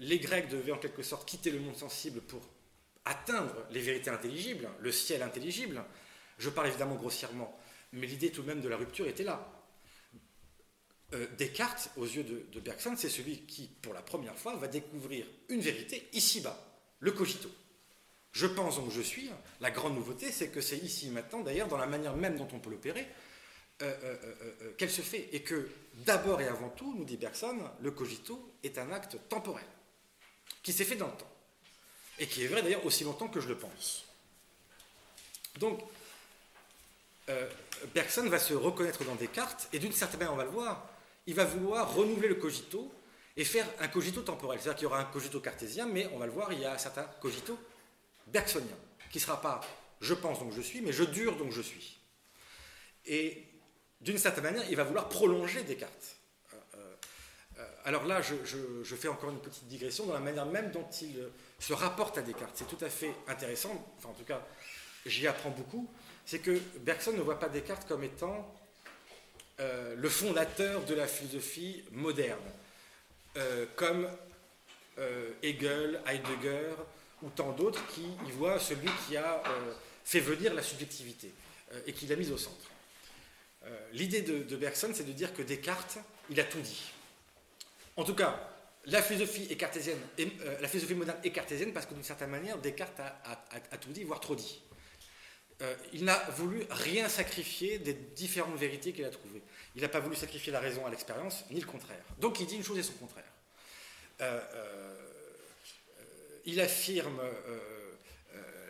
les 0.00 0.18
Grecs 0.18 0.48
devaient 0.48 0.72
en 0.72 0.78
quelque 0.78 1.02
sorte 1.02 1.28
quitter 1.28 1.50
le 1.50 1.60
monde 1.60 1.76
sensible 1.76 2.20
pour 2.20 2.40
atteindre 3.04 3.54
les 3.70 3.80
vérités 3.80 4.10
intelligibles, 4.10 4.68
le 4.80 4.92
ciel 4.92 5.22
intelligible. 5.22 5.84
Je 6.38 6.50
parle 6.50 6.68
évidemment 6.68 6.94
grossièrement, 6.94 7.58
mais 7.92 8.06
l'idée 8.06 8.30
tout 8.30 8.42
de 8.42 8.46
même 8.46 8.60
de 8.60 8.68
la 8.68 8.76
rupture 8.76 9.06
était 9.06 9.24
là. 9.24 9.46
Euh, 11.14 11.26
Descartes, 11.38 11.90
aux 11.96 12.06
yeux 12.06 12.24
de, 12.24 12.60
Bergson, 12.60 12.94
c'est 12.96 13.08
celui 13.08 13.42
qui, 13.42 13.68
pour 13.82 13.94
la 13.94 14.02
première 14.02 14.36
fois, 14.36 14.56
va 14.56 14.66
découvrir 14.66 15.26
une 15.48 15.60
vérité 15.60 16.08
ici-bas, 16.12 16.58
le 17.00 17.12
cogito. 17.12 17.50
Je 18.32 18.46
pense 18.46 18.76
donc 18.76 18.90
je 18.90 19.00
suis. 19.00 19.30
La 19.60 19.70
grande 19.70 19.94
nouveauté, 19.94 20.32
c'est 20.32 20.48
que 20.48 20.60
c'est 20.60 20.78
ici 20.78 21.08
maintenant, 21.10 21.40
d'ailleurs, 21.40 21.68
dans 21.68 21.76
la 21.76 21.86
manière 21.86 22.16
même 22.16 22.36
dont 22.36 22.48
on 22.52 22.58
peut 22.58 22.70
l'opérer, 22.70 23.06
euh, 23.82 23.94
euh, 24.02 24.72
qu'elle 24.76 24.90
se 24.90 25.02
fait. 25.02 25.28
Et 25.32 25.42
que 25.42 25.68
d'abord 26.04 26.40
et 26.40 26.48
avant 26.48 26.70
tout, 26.70 26.94
nous 26.96 27.04
dit 27.04 27.16
Bergson, 27.16 27.58
le 27.80 27.90
cogito 27.92 28.52
est 28.64 28.78
un 28.78 28.90
acte 28.90 29.16
temporel, 29.28 29.66
qui 30.62 30.72
s'est 30.72 30.84
fait 30.84 30.96
dans 30.96 31.06
le 31.06 31.16
temps. 31.16 31.30
Et 32.18 32.26
qui 32.26 32.44
est 32.44 32.48
vrai 32.48 32.62
d'ailleurs 32.62 32.84
aussi 32.86 33.04
longtemps 33.04 33.28
que 33.28 33.40
je 33.40 33.48
le 33.48 33.58
pense. 33.58 34.04
Donc, 35.58 35.80
Bergson 37.94 38.28
va 38.28 38.38
se 38.38 38.54
reconnaître 38.54 39.04
dans 39.04 39.14
Descartes, 39.14 39.68
et 39.72 39.78
d'une 39.78 39.92
certaine 39.92 40.20
manière, 40.20 40.34
on 40.34 40.36
va 40.36 40.44
le 40.44 40.50
voir, 40.50 40.93
il 41.26 41.34
va 41.34 41.44
vouloir 41.44 41.94
renouveler 41.94 42.28
le 42.28 42.34
cogito 42.36 42.92
et 43.36 43.44
faire 43.44 43.66
un 43.80 43.88
cogito 43.88 44.22
temporel. 44.22 44.60
C'est-à-dire 44.60 44.76
qu'il 44.76 44.84
y 44.84 44.86
aura 44.86 45.00
un 45.00 45.04
cogito 45.04 45.40
cartésien, 45.40 45.86
mais 45.86 46.08
on 46.12 46.18
va 46.18 46.26
le 46.26 46.32
voir, 46.32 46.52
il 46.52 46.60
y 46.60 46.64
a 46.64 46.74
un 46.74 46.78
certain 46.78 47.04
cogito 47.20 47.58
bergsonien, 48.26 48.76
qui 49.10 49.18
ne 49.18 49.22
sera 49.22 49.40
pas 49.40 49.60
je 50.04 50.14
pense 50.14 50.38
donc 50.38 50.52
je 50.52 50.60
suis, 50.60 50.80
mais 50.82 50.92
je 50.92 51.04
dure 51.04 51.36
donc 51.36 51.50
je 51.50 51.62
suis. 51.62 51.98
Et 53.06 53.44
d'une 54.00 54.18
certaine 54.18 54.44
manière, 54.44 54.64
il 54.68 54.76
va 54.76 54.84
vouloir 54.84 55.08
prolonger 55.08 55.62
Descartes. 55.62 56.16
Euh, 56.52 56.56
euh, 57.58 57.66
alors 57.84 58.04
là, 58.04 58.20
je, 58.20 58.94
fais 58.96 59.08
encore 59.08 59.30
une 59.30 59.40
petite 59.40 59.66
digression 59.66 60.06
dans 60.06 60.14
la 60.14 60.20
manière 60.20 60.46
même 60.46 60.70
dont 60.70 60.86
il 61.00 61.16
se 61.58 61.72
rapporte 61.72 62.18
à 62.18 62.22
Descartes. 62.22 62.52
C'est 62.54 62.68
tout 62.68 62.82
à 62.84 62.90
fait 62.90 63.14
intéressant, 63.28 63.94
enfin 63.96 64.10
en 64.10 64.14
tout 64.14 64.24
cas, 64.24 64.46
j'y 65.06 65.26
apprends 65.26 65.50
beaucoup. 65.50 65.90
C'est 66.26 66.38
que 66.38 66.58
Bergson 66.80 67.12
ne 67.12 67.20
voit 67.20 67.38
pas 67.38 67.48
Descartes 67.48 67.86
comme 67.88 68.04
étant 68.04 68.54
euh, 69.60 69.94
le 69.96 70.08
fondateur 70.08 70.84
de 70.84 70.94
la 70.94 71.06
philosophie 71.06 71.84
moderne, 71.92 72.42
euh, 73.36 73.66
comme 73.76 74.08
euh, 74.98 75.30
Hegel, 75.44 76.00
Heidegger 76.06 76.74
ou 77.22 77.30
tant 77.30 77.52
d'autres 77.52 77.86
qui 77.94 78.02
y 78.26 78.32
voient 78.32 78.58
celui 78.58 78.88
qui 79.06 79.16
a 79.16 79.42
fait 80.04 80.18
venir 80.20 80.52
la 80.54 80.62
subjectivité 80.62 81.32
et 81.86 81.92
qui 81.92 82.06
l'a 82.06 82.16
mise 82.16 82.30
au 82.32 82.36
centre. 82.36 82.70
L'idée 83.92 84.20
de, 84.20 84.56
Bergson, 84.56 84.90
c'est 84.92 85.06
de 85.06 85.12
dire 85.12 85.32
que 85.32 85.40
Descartes, 85.40 85.98
il 86.28 86.38
a 86.38 86.44
tout 86.44 86.60
dit. 86.60 86.92
En 87.96 88.04
tout 88.04 88.14
cas, 88.14 88.50
la 88.84 89.00
philosophie, 89.00 89.56
la 90.60 90.68
philosophie 90.68 90.94
moderne 90.94 91.18
est 91.24 91.30
cartésienne 91.30 91.72
parce 91.72 91.86
que 91.86 91.94
d'une 91.94 92.02
certaine 92.02 92.28
manière, 92.28 92.58
Descartes 92.58 93.00
a 93.00 93.78
tout 93.78 93.92
dit, 93.92 94.04
voire 94.04 94.20
trop 94.20 94.34
dit. 94.34 94.60
Euh, 95.64 95.74
il 95.92 96.04
n'a 96.04 96.18
voulu 96.36 96.66
rien 96.70 97.08
sacrifier 97.08 97.78
des 97.78 97.94
différentes 97.94 98.56
vérités 98.56 98.92
qu'il 98.92 99.04
a 99.04 99.10
trouvées. 99.10 99.42
Il 99.76 99.82
n'a 99.82 99.88
pas 99.88 100.00
voulu 100.00 100.16
sacrifier 100.16 100.52
la 100.52 100.60
raison 100.60 100.86
à 100.86 100.90
l'expérience, 100.90 101.44
ni 101.50 101.60
le 101.60 101.66
contraire. 101.66 102.02
Donc 102.18 102.40
il 102.40 102.46
dit 102.46 102.56
une 102.56 102.64
chose 102.64 102.78
et 102.78 102.82
son 102.82 102.92
contraire. 102.94 103.24
Euh, 104.20 104.40
euh, 104.54 104.94
il 106.44 106.60
affirme 106.60 107.20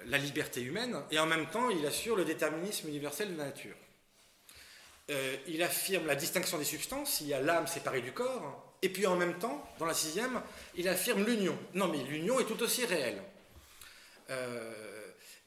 la 0.07 0.19
liberté 0.19 0.61
humaine 0.61 1.03
et 1.11 1.19
en 1.19 1.27
même 1.27 1.47
temps 1.47 1.71
il 1.71 1.85
assure 1.87 2.15
le 2.15 2.25
déterminisme 2.25 2.89
universel 2.89 3.33
de 3.33 3.39
la 3.39 3.47
nature. 3.47 3.75
il 5.49 5.63
affirme 5.63 6.07
la 6.07 6.15
distinction 6.15 6.59
des 6.59 6.65
substances, 6.65 7.21
il 7.23 7.29
y 7.29 7.35
a 7.35 7.41
l'âme 7.41 7.67
séparée 7.67 8.03
du 8.03 8.13
corps, 8.13 8.77
et 8.83 8.91
puis 8.91 9.07
en 9.07 9.17
même 9.17 9.39
temps, 9.39 9.67
dans 9.79 9.87
la 9.87 9.95
sixième, 9.95 10.41
il 10.77 10.89
affirme 10.89 11.25
l'union. 11.25 11.59
Non 11.73 11.89
mais 11.89 11.99
l'union 12.05 12.39
est 12.39 12.45
tout 12.45 12.63
aussi 12.63 12.87
réelle. 12.87 13.21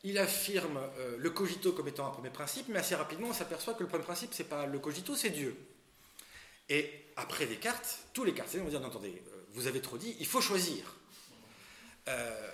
Il 0.08 0.18
affirme 0.20 0.80
euh, 1.00 1.18
le 1.20 1.30
cogito 1.32 1.74
comme 1.74 1.90
étant 1.90 2.08
un 2.08 2.12
premier 2.12 2.30
principe, 2.30 2.70
mais 2.70 2.80
assez 2.80 2.96
rapidement 2.96 3.28
on 3.28 3.34
s'aperçoit 3.34 3.74
que 3.74 3.84
le 3.84 3.90
premier 3.90 4.06
principe, 4.06 4.34
c'est 4.34 4.46
pas 4.46 4.66
le 4.66 4.80
cogito, 4.80 5.18
c'est 5.18 5.32
Dieu. 5.32 5.54
Et 6.70 6.90
après 7.18 7.46
Descartes, 7.46 8.00
tous 8.14 8.24
les 8.24 8.34
cartésiens 8.34 8.64
vont 8.64 8.70
dire 8.70 8.80
non, 8.80 8.88
attendez, 8.88 9.22
euh, 9.28 9.44
vous 9.52 9.68
avez 9.68 9.82
trop 9.82 9.98
dit, 9.98 10.16
il 10.22 10.26
faut 10.26 10.40
choisir. 10.40 10.96
Euh, 12.08 12.52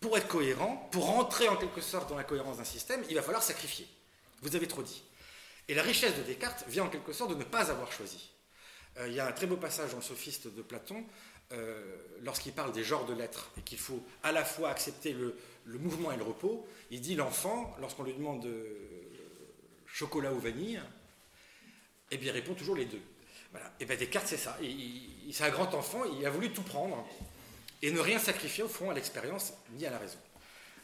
pour 0.00 0.18
être 0.18 0.26
cohérent, 0.26 0.88
pour 0.90 1.06
rentrer 1.06 1.48
en 1.48 1.56
quelque 1.56 1.80
sorte 1.80 2.10
dans 2.10 2.16
la 2.16 2.24
cohérence 2.24 2.56
d'un 2.56 2.64
système, 2.64 3.04
il 3.08 3.14
va 3.14 3.22
falloir 3.22 3.44
sacrifier. 3.44 3.86
Vous 4.42 4.56
avez 4.56 4.66
trop 4.66 4.82
dit. 4.82 5.04
Et 5.68 5.74
la 5.74 5.84
richesse 5.84 6.16
de 6.16 6.22
Descartes 6.22 6.64
vient 6.66 6.82
en 6.82 6.90
quelque 6.90 7.12
sorte 7.12 7.30
de 7.30 7.36
ne 7.36 7.44
pas 7.44 7.70
avoir 7.70 7.92
choisi. 7.92 8.28
il 9.06 9.12
y 9.12 9.20
a 9.20 9.28
un 9.28 9.32
très 9.32 9.46
beau 9.46 9.56
passage 9.56 9.90
dans 9.90 9.98
le 9.98 10.02
Sophiste 10.02 10.48
de 10.48 10.62
Platon, 10.62 11.04
lorsqu'il 12.22 12.52
parle 12.52 12.72
des 12.72 12.82
genres 12.82 13.04
de 13.04 13.12
lettres, 13.12 13.50
et 13.58 13.60
qu'il 13.60 13.78
faut 13.78 14.02
à 14.22 14.32
la 14.32 14.44
fois 14.44 14.70
accepter 14.70 15.12
le, 15.12 15.36
le 15.64 15.78
mouvement 15.78 16.12
et 16.12 16.16
le 16.16 16.24
repos, 16.24 16.66
il 16.90 17.00
dit 17.00 17.14
l'enfant, 17.14 17.74
lorsqu'on 17.80 18.04
lui 18.04 18.12
demande 18.12 18.46
chocolat 19.86 20.32
ou 20.32 20.38
vanille, 20.38 20.80
eh 22.10 22.16
bien, 22.16 22.32
il 22.32 22.34
répond 22.34 22.54
toujours 22.54 22.76
les 22.76 22.86
deux. 22.86 23.00
Voilà. 23.52 23.72
Et 23.80 23.84
bien 23.84 23.96
Descartes, 23.96 24.26
c'est 24.28 24.36
ça. 24.36 24.58
C'est 25.32 25.44
un 25.44 25.50
grand 25.50 25.74
enfant, 25.74 26.04
il 26.04 26.24
a 26.26 26.30
voulu 26.30 26.52
tout 26.52 26.62
prendre 26.62 27.06
et 27.82 27.90
ne 27.90 28.00
rien 28.00 28.18
sacrifier 28.18 28.62
au 28.62 28.68
fond 28.68 28.90
à 28.90 28.94
l'expérience 28.94 29.52
ni 29.72 29.86
à 29.86 29.90
la 29.90 29.98
raison. 29.98 30.18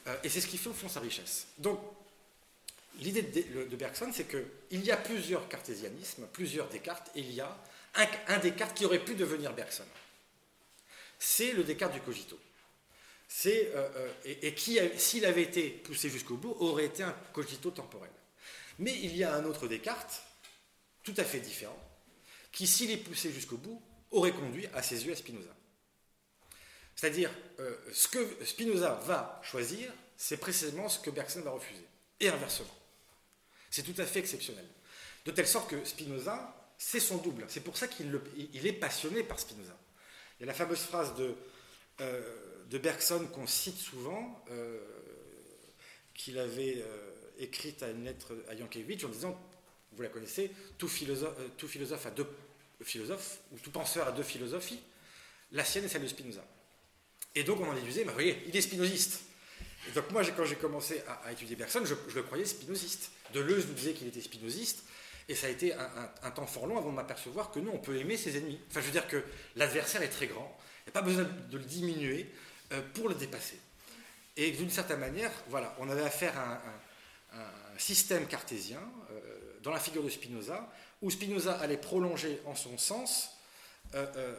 Euh, 0.06 0.16
et 0.24 0.28
c'est 0.28 0.40
ce 0.40 0.46
qui 0.46 0.58
fait 0.58 0.68
au 0.68 0.74
fond 0.74 0.88
sa 0.88 1.00
richesse. 1.00 1.48
Donc, 1.58 1.80
l'idée 3.00 3.22
de, 3.22 3.76
Bergson, 3.76 4.10
c'est 4.12 4.26
qu'il 4.28 4.84
y 4.84 4.90
a 4.90 4.96
plusieurs 4.96 5.48
cartésianismes, 5.48 6.26
plusieurs 6.32 6.68
Descartes, 6.68 7.10
et 7.14 7.20
il 7.20 7.32
y 7.32 7.40
a 7.40 7.56
un 8.28 8.38
Descartes 8.38 8.76
qui 8.76 8.84
aurait 8.84 9.04
pu 9.04 9.14
devenir 9.14 9.52
Bergson. 9.52 9.84
C'est 11.18 11.52
le 11.52 11.64
Descartes 11.64 11.94
du 11.94 12.00
cogito 12.00 12.38
euh, 13.46 13.88
euh, 13.96 14.12
et, 14.24 14.54
qui, 14.54 14.78
s'il 14.96 15.26
avait 15.26 15.42
été 15.42 15.68
poussé 15.68 16.08
jusqu'au 16.08 16.36
bout, 16.36 16.56
aurait 16.60 16.86
été 16.86 17.02
un 17.02 17.14
cogito 17.32 17.70
temporel. 17.70 18.10
Mais 18.78 18.94
il 18.94 19.16
y 19.16 19.24
a 19.24 19.34
un 19.34 19.44
autre 19.44 19.68
Descartes, 19.68 20.22
tout 21.02 21.14
à 21.16 21.24
fait 21.24 21.40
différent, 21.40 21.78
qui, 22.52 22.66
s'il 22.66 22.90
est 22.90 22.96
poussé 22.96 23.32
jusqu'au 23.32 23.56
bout, 23.56 23.82
aurait 24.10 24.32
conduit 24.32 24.66
à 24.74 24.82
ses 24.82 25.06
yeux 25.06 25.12
à 25.12 25.16
Spinoza. 25.16 25.54
C'est-à-dire, 26.94 27.30
euh, 27.60 27.76
ce 27.92 28.08
que 28.08 28.44
Spinoza 28.44 28.94
va 29.04 29.40
choisir, 29.42 29.92
c'est 30.16 30.38
précisément 30.38 30.88
ce 30.88 30.98
que 30.98 31.10
Bergson 31.10 31.42
va 31.42 31.50
refuser, 31.50 31.84
et 32.20 32.28
inversement. 32.28 32.74
C'est 33.70 33.82
tout 33.82 34.00
à 34.00 34.06
fait 34.06 34.20
exceptionnel. 34.20 34.66
De 35.24 35.32
telle 35.32 35.48
sorte 35.48 35.68
que 35.68 35.84
Spinoza, 35.84 36.72
c'est 36.78 37.00
son 37.00 37.18
double. 37.18 37.44
C'est 37.48 37.60
pour 37.60 37.76
ça 37.76 37.88
qu'il 37.88 38.08
est 38.64 38.72
passionné 38.72 39.22
par 39.24 39.38
Spinoza. 39.38 39.76
Il 40.38 40.42
y 40.42 40.44
a 40.44 40.46
la 40.46 40.54
fameuse 40.54 40.80
phrase 40.80 41.14
de 41.16 41.34
de 42.70 42.78
Bergson 42.78 43.26
qu'on 43.32 43.46
cite 43.46 43.78
souvent, 43.78 44.42
euh, 44.50 44.78
qu'il 46.14 46.38
avait 46.38 46.78
euh, 46.78 47.12
écrite 47.38 47.82
à 47.82 47.90
une 47.90 48.04
lettre 48.04 48.34
à 48.48 48.54
Yankelevitch 48.54 49.04
en 49.04 49.08
disant, 49.08 49.40
vous 49.92 50.02
la 50.02 50.08
connaissez, 50.08 50.50
tout 50.78 50.88
philosophe, 50.88 51.34
euh, 51.38 52.08
a 52.08 52.10
deux 52.10 52.28
philosophes, 52.82 53.40
ou 53.52 53.58
tout 53.58 53.70
penseur 53.70 54.06
a 54.08 54.12
deux 54.12 54.22
philosophies, 54.22 54.80
la 55.52 55.64
sienne 55.64 55.84
et 55.84 55.88
celle 55.88 56.02
de 56.02 56.08
Spinoza. 56.08 56.44
Et 57.34 57.44
donc 57.44 57.60
on 57.60 57.68
en 57.68 57.74
déduisait, 57.74 58.04
bah, 58.04 58.10
vous 58.10 58.16
voyez, 58.16 58.42
il 58.48 58.56
est 58.56 58.60
spinoziste. 58.60 59.20
Et 59.88 59.92
donc 59.92 60.10
moi, 60.10 60.24
quand 60.24 60.44
j'ai 60.44 60.56
commencé 60.56 61.02
à, 61.24 61.30
étudier 61.30 61.54
Bergson, 61.54 61.84
je, 61.84 61.94
le 62.14 62.22
croyais 62.22 62.44
spinoziste. 62.44 63.10
Deleuze 63.32 63.66
nous 63.68 63.74
disait 63.74 63.92
qu'il 63.92 64.08
était 64.08 64.20
spinoziste, 64.20 64.84
et 65.28 65.34
ça 65.34 65.46
a 65.46 65.50
été 65.50 65.72
un, 65.74 66.10
un 66.22 66.30
temps 66.30 66.46
fort 66.46 66.66
long 66.66 66.78
avant 66.78 66.90
de 66.90 66.96
m'apercevoir 66.96 67.50
que 67.50 67.60
non, 67.60 67.72
on 67.74 67.78
peut 67.78 67.96
aimer 67.96 68.16
ses 68.16 68.36
ennemis. 68.36 68.58
Enfin, 68.70 68.80
je 68.80 68.86
veux 68.86 68.92
dire 68.92 69.06
que 69.06 69.22
l'adversaire 69.54 70.02
est 70.02 70.08
très 70.08 70.26
grand, 70.26 70.56
il 70.86 70.90
n'y 70.90 70.90
a 70.90 71.00
pas 71.00 71.02
besoin 71.02 71.24
de 71.24 71.58
le 71.58 71.64
diminuer, 71.64 72.30
pour 72.94 73.08
le 73.08 73.14
dépasser. 73.14 73.58
Et 74.36 74.50
d'une 74.50 74.70
certaine 74.70 75.00
manière, 75.00 75.32
voilà, 75.48 75.74
on 75.78 75.88
avait 75.88 76.02
affaire 76.02 76.38
à 76.38 76.62
un, 77.34 77.78
système 77.78 78.26
cartésien 78.26 78.80
euh, 79.10 79.58
dans 79.62 79.70
la 79.70 79.78
figure 79.78 80.02
de 80.02 80.08
Spinoza, 80.08 80.66
où 81.02 81.10
Spinoza 81.10 81.52
allait 81.58 81.76
prolonger 81.76 82.40
en 82.46 82.54
son 82.54 82.78
sens, 82.78 83.32
euh, 83.94 84.34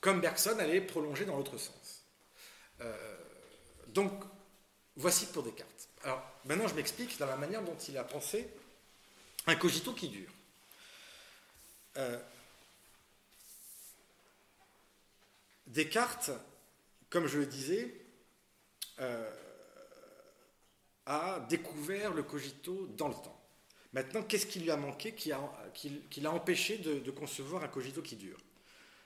comme 0.00 0.20
Bergson 0.20 0.58
allait 0.58 0.80
prolonger 0.80 1.24
dans 1.24 1.36
l'autre 1.36 1.56
sens. 1.56 2.02
donc, 3.88 4.12
voici 4.96 5.26
pour 5.26 5.44
Descartes. 5.44 5.88
Alors, 6.02 6.20
maintenant, 6.46 6.66
je 6.66 6.74
m'explique 6.74 7.16
dans 7.18 7.26
la 7.26 7.36
manière 7.36 7.62
dont 7.62 7.76
il 7.76 7.96
a 7.96 8.02
pensé 8.02 8.48
un 9.46 9.54
cogito 9.54 9.92
qui 9.92 10.08
dure. 10.08 10.32
Descartes 15.68 16.32
comme 17.10 17.26
je 17.26 17.38
le 17.38 17.46
disais, 17.46 17.92
euh, 19.00 19.30
a 21.06 21.40
découvert 21.48 22.14
le 22.14 22.22
cogito 22.22 22.86
dans 22.96 23.08
le 23.08 23.14
temps. 23.14 23.36
Maintenant, 23.92 24.22
qu'est-ce 24.22 24.46
qui 24.46 24.60
lui 24.60 24.70
a 24.70 24.76
manqué, 24.76 25.12
qui, 25.12 25.30
l'a 26.20 26.30
empêché 26.30 26.78
de, 26.78 27.10
concevoir 27.10 27.64
un 27.64 27.68
cogito 27.68 28.00
qui 28.00 28.14
dure? 28.14 28.38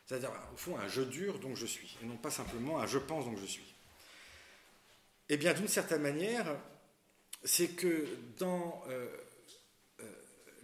C'est-à-dire, 0.05 0.31
au 0.53 0.57
fond, 0.57 0.77
un 0.77 0.87
je 0.87 1.01
dure 1.01 1.39
donc 1.39 1.57
je 1.57 1.65
suis, 1.65 1.97
et 2.03 2.05
non 2.05 2.19
pas 2.19 2.31
simplement 2.31 2.79
un 2.79 2.87
je 2.87 2.99
pense 2.99 3.25
donc 3.25 3.39
je 3.39 3.47
suis. 3.47 3.75
Eh 5.31 5.39
bien, 5.39 5.55
d'une 5.55 5.69
certaine 5.69 6.03
manière, 6.03 6.55
c'est 7.43 7.69
que 7.69 8.07
dans 8.39 8.85
euh, 8.89 9.09
euh, 10.01 10.13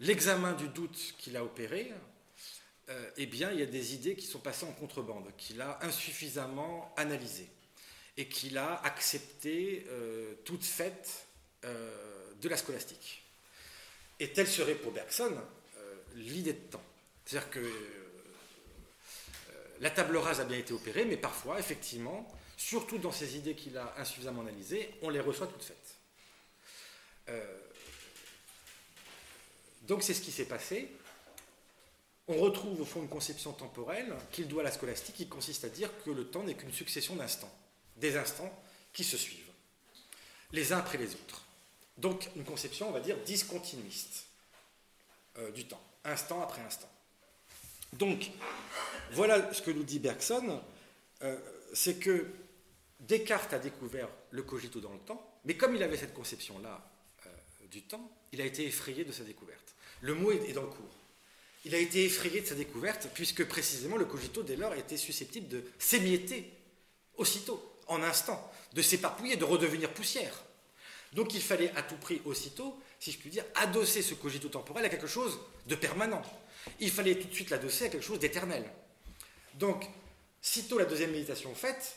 l'examen 0.01 0.53
du 0.53 0.69
doute 0.69 1.15
qu'il 1.17 1.39
a 1.39 1.45
opéré, 1.45 1.91
eh 3.17 3.27
bien, 3.27 3.53
il 3.53 3.61
y 3.61 3.63
a 3.63 3.67
des 3.67 3.95
idées 3.95 4.17
qui 4.17 4.27
sont 4.27 4.41
passées 4.41 4.67
en 4.67 4.73
contrebande, 4.73 5.25
qu'il 5.37 5.61
a 5.61 5.79
insuffisamment 5.83 6.93
analysées 6.97 7.49
et 8.17 8.27
qu'il 8.27 8.59
a 8.59 8.83
accepté 8.85 9.87
toute 10.45 10.65
faite 10.65 11.27
de 11.63 12.49
la 12.49 12.57
scolastique. 12.57 13.23
Et 14.19 14.33
telle 14.33 14.49
serait 14.49 14.75
pour 14.75 14.93
Bergson 14.93 15.37
l'idée 16.15 16.55
de 16.55 16.59
temps. 16.59 16.83
C'est-à-dire 17.25 17.51
que 17.51 17.73
la 19.81 19.91
table 19.91 20.17
rase 20.19 20.41
a 20.41 20.45
bien 20.45 20.59
été 20.59 20.73
opérée, 20.73 21.05
mais 21.05 21.17
parfois, 21.17 21.59
effectivement, 21.59 22.29
surtout 22.57 22.99
dans 22.99 23.13
ces 23.13 23.37
idées 23.37 23.55
qu'il 23.55 23.79
a 23.79 23.95
insuffisamment 23.97 24.43
analysées, 24.43 24.91
on 25.01 25.09
les 25.09 25.21
reçoit 25.21 25.47
toutes 25.47 25.65
faites. 25.65 25.97
Euh, 27.31 27.59
donc 29.83 30.03
c'est 30.03 30.13
ce 30.13 30.21
qui 30.21 30.31
s'est 30.31 30.45
passé. 30.45 30.91
On 32.31 32.37
retrouve 32.37 32.81
au 32.81 32.85
fond 32.85 33.03
une 33.03 33.09
conception 33.09 33.53
temporelle 33.53 34.15
qu'il 34.31 34.47
doit 34.47 34.63
à 34.63 34.65
la 34.65 34.71
scolastique, 34.71 35.17
qui 35.17 35.27
consiste 35.27 35.65
à 35.65 35.69
dire 35.69 35.91
que 36.05 36.11
le 36.11 36.29
temps 36.29 36.45
n'est 36.45 36.55
qu'une 36.55 36.73
succession 36.73 37.17
d'instants, 37.17 37.53
des 37.97 38.17
instants 38.17 38.53
qui 38.93 39.03
se 39.03 39.17
suivent, 39.17 39.51
les 40.53 40.73
uns 40.73 40.79
après 40.79 40.97
les 40.97 41.13
autres. 41.13 41.45
Donc 41.99 42.31
une 42.37 42.45
conception, 42.45 42.89
on 42.89 42.93
va 42.93 43.01
dire, 43.01 43.19
discontinuiste 43.25 44.27
euh, 45.39 45.51
du 45.51 45.67
temps, 45.67 45.83
instant 46.05 46.41
après 46.41 46.63
instant. 46.63 46.89
Donc, 47.95 48.31
voilà 49.11 49.53
ce 49.53 49.61
que 49.61 49.73
nous 49.73 49.83
dit 49.83 49.99
Bergson, 49.99 50.63
euh, 51.23 51.37
c'est 51.73 51.99
que 51.99 52.29
Descartes 53.01 53.53
a 53.55 53.59
découvert 53.59 54.09
le 54.31 54.45
cogito 54.45 54.79
dans 54.79 54.93
le 54.93 55.01
temps, 55.01 55.41
mais 55.45 55.57
comme 55.57 55.75
il 55.75 55.83
avait 55.83 55.97
cette 55.97 56.15
conception-là 56.15 56.89
euh, 57.27 57.31
du 57.73 57.83
temps, 57.83 58.09
il 58.31 58.41
a 58.41 58.45
été 58.45 58.65
effrayé 58.67 59.05
de 59.05 59.11
sa 59.11 59.25
découverte. 59.25 59.75
Le 60.01 60.15
mot 60.15 60.31
est, 60.31 60.53
dans 60.53 60.63
le 60.63 60.69
cours. 60.69 61.00
Il 61.65 61.75
a 61.75 61.79
été 61.79 62.05
effrayé 62.05 62.41
de 62.41 62.47
sa 62.47 62.55
découverte, 62.55 63.09
puisque 63.15 63.45
précisément 63.45 63.97
le 63.97 64.07
cogito, 64.07 64.43
dès 64.43 64.57
lors, 64.57 64.75
était 64.75 64.97
susceptible 64.97 65.49
de 65.49 65.65
s'émietter 65.79 66.51
aussitôt, 67.17 67.79
en 67.87 68.03
instant, 68.03 68.51
de 68.73 68.83
s'éparpiller, 68.83 69.37
de 69.37 69.45
redevenir 69.45 69.93
poussière. 69.93 70.43
Donc 71.13 71.35
il 71.35 71.43
fallait 71.43 71.73
à 71.77 71.83
tout 71.83 71.97
prix 71.97 72.23
aussitôt, 72.25 72.79
si 72.99 73.11
je 73.13 73.19
puis 73.19 73.31
dire, 73.31 73.45
adosser 73.57 74.01
ce 74.01 74.15
cogito 74.15 74.49
temporel 74.49 74.85
à 74.85 74.89
quelque 74.89 75.07
chose 75.07 75.39
de 75.67 75.75
permanent. 75.75 76.23
Il 76.79 76.91
fallait 76.91 77.17
tout 77.17 77.29
de 77.29 77.35
suite 77.35 77.51
l'adosser 77.51 77.87
à 77.87 77.89
quelque 77.89 78.05
chose 78.05 78.21
d'éternel. 78.21 78.65
Donc, 79.55 79.85
sitôt 80.41 80.79
la 80.79 80.85
deuxième 80.85 81.11
méditation 81.11 81.55
faite, 81.55 81.97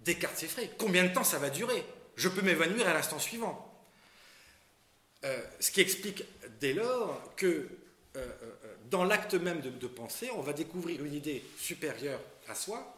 Descartes 0.00 0.36
s'effraie. 0.36 0.70
Combien 0.76 1.04
de 1.04 1.14
temps 1.14 1.24
ça 1.24 1.38
va 1.38 1.48
durer? 1.48 1.84
Je 2.16 2.28
peux 2.28 2.42
m'évanouir 2.42 2.86
à 2.88 2.92
l'instant 2.92 3.18
suivant. 3.18 3.70
Euh, 5.24 5.42
ce 5.60 5.70
qui 5.70 5.80
explique 5.80 6.24
dès 6.60 6.74
lors 6.74 7.34
que 7.36 7.68
euh, 8.16 8.30
euh, 8.42 8.76
dans 8.90 9.04
l'acte 9.04 9.34
même 9.34 9.60
de, 9.60 9.86
penser, 9.88 10.30
on 10.30 10.40
va 10.40 10.52
découvrir 10.52 11.04
une 11.04 11.14
idée 11.14 11.44
supérieure 11.58 12.20
à 12.48 12.54
soi, 12.54 12.96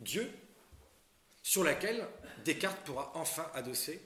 Dieu, 0.00 0.30
sur 1.42 1.62
laquelle 1.62 2.06
Descartes 2.44 2.84
pourra 2.84 3.12
enfin 3.14 3.50
adosser 3.54 4.00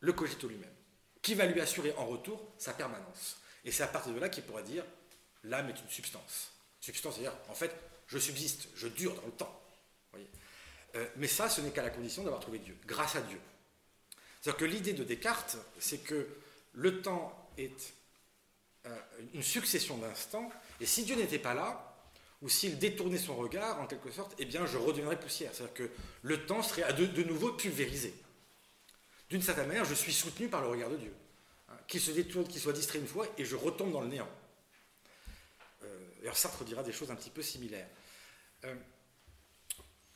le 0.00 0.12
cogito 0.12 0.46
lui-même, 0.46 0.74
qui 1.22 1.34
va 1.34 1.46
lui 1.46 1.60
assurer 1.60 1.94
en 1.96 2.06
retour 2.06 2.40
sa 2.58 2.72
permanence. 2.72 3.38
Et 3.64 3.72
c'est 3.72 3.82
à 3.82 3.88
partir 3.88 4.12
de 4.12 4.20
là 4.20 4.28
qu'il 4.28 4.44
pourra 4.44 4.62
dire 4.62 4.84
l'âme 5.44 5.68
est 5.70 5.80
une 5.80 5.88
substance. 5.88 6.52
Substance, 6.80 7.14
c'est-à-dire, 7.14 7.36
en 7.48 7.54
fait, 7.54 7.74
je 8.06 8.18
subsiste, 8.18 8.68
je 8.76 8.88
dure 8.88 9.14
dans 9.14 9.26
le 9.26 9.32
temps. 9.32 9.60
Euh, 10.94 11.06
mais 11.16 11.28
ça, 11.28 11.48
ce 11.48 11.60
n'est 11.60 11.70
qu'à 11.70 11.82
la 11.82 11.90
condition 11.90 12.22
d'avoir 12.22 12.40
trouvé 12.40 12.58
Dieu, 12.58 12.76
grâce 12.86 13.16
à 13.16 13.20
Dieu. 13.20 13.38
C'est-à-dire 14.40 14.58
que 14.58 14.64
l'idée 14.64 14.92
de 14.92 15.04
Descartes, 15.04 15.56
c'est 15.78 15.98
que 15.98 16.28
le 16.72 17.02
temps 17.02 17.50
est 17.58 17.92
une 19.34 19.42
succession 19.42 19.98
d'instants, 19.98 20.50
et 20.80 20.86
si 20.86 21.04
Dieu 21.04 21.16
n'était 21.16 21.38
pas 21.38 21.54
là, 21.54 21.96
ou 22.40 22.48
s'il 22.48 22.78
détournait 22.78 23.18
son 23.18 23.34
regard, 23.34 23.80
en 23.80 23.86
quelque 23.86 24.10
sorte, 24.10 24.34
eh 24.38 24.44
bien, 24.44 24.64
je 24.66 24.78
redeviendrais 24.78 25.18
poussière. 25.18 25.50
C'est-à-dire 25.52 25.74
que 25.74 25.90
le 26.22 26.46
temps 26.46 26.62
serait 26.62 26.92
de, 26.92 27.06
de 27.06 27.22
nouveau 27.24 27.52
pulvérisé. 27.52 28.14
D'une 29.28 29.42
certaine 29.42 29.66
manière, 29.66 29.84
je 29.84 29.94
suis 29.94 30.12
soutenu 30.12 30.48
par 30.48 30.62
le 30.62 30.68
regard 30.68 30.90
de 30.90 30.96
Dieu. 30.96 31.12
Hein, 31.68 31.76
qu'il 31.88 32.00
se 32.00 32.12
détourne, 32.12 32.46
qu'il 32.46 32.60
soit 32.60 32.72
distrait 32.72 33.00
une 33.00 33.08
fois, 33.08 33.26
et 33.36 33.44
je 33.44 33.56
retombe 33.56 33.92
dans 33.92 34.00
le 34.00 34.08
néant. 34.08 34.28
D'ailleurs, 36.18 36.36
Sartre 36.36 36.64
dira 36.64 36.82
des 36.82 36.92
choses 36.92 37.10
un 37.10 37.14
petit 37.14 37.30
peu 37.30 37.42
similaires. 37.42 37.88
Euh, 38.64 38.74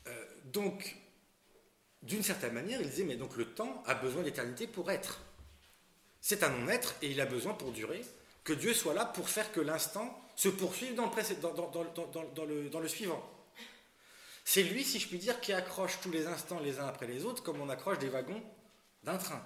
euh, 0.07 0.25
donc, 0.45 0.95
d'une 2.01 2.23
certaine 2.23 2.53
manière, 2.53 2.81
il 2.81 2.89
disait, 2.89 3.03
mais 3.03 3.15
donc 3.15 3.35
le 3.37 3.45
temps 3.45 3.81
a 3.85 3.95
besoin 3.95 4.21
d'éternité 4.21 4.67
pour 4.67 4.91
être. 4.91 5.21
C'est 6.19 6.43
un 6.43 6.49
non-être 6.49 6.95
et 7.01 7.09
il 7.09 7.21
a 7.21 7.25
besoin 7.25 7.53
pour 7.53 7.71
durer 7.71 8.03
que 8.43 8.53
Dieu 8.53 8.73
soit 8.73 8.93
là 8.93 9.05
pour 9.05 9.29
faire 9.29 9.51
que 9.51 9.61
l'instant 9.61 10.19
se 10.35 10.49
poursuive 10.49 10.95
dans 10.95 11.09
le, 12.81 12.87
suivant. 12.87 13.23
C'est 14.43 14.63
lui, 14.63 14.83
si 14.83 14.99
je 14.99 15.07
puis 15.07 15.19
dire, 15.19 15.39
qui 15.39 15.53
accroche 15.53 15.99
tous 16.01 16.11
les 16.11 16.27
instants 16.27 16.59
les 16.59 16.79
uns 16.79 16.87
après 16.87 17.07
les 17.07 17.25
autres, 17.25 17.43
comme 17.43 17.61
on 17.61 17.69
accroche 17.69 17.99
des 17.99 18.09
wagons 18.09 18.43
d'un 19.03 19.17
train. 19.17 19.45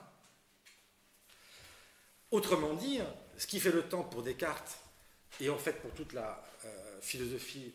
Autrement 2.31 2.73
dit, 2.73 2.99
ce 3.37 3.47
qui 3.47 3.59
fait 3.59 3.71
le 3.71 3.83
temps 3.83 4.03
pour 4.03 4.23
Descartes, 4.23 4.79
et 5.39 5.49
en 5.49 5.57
fait 5.57 5.73
pour 5.73 5.91
toute 5.91 6.13
la 6.13 6.43
euh, 6.65 7.01
philosophie 7.01 7.71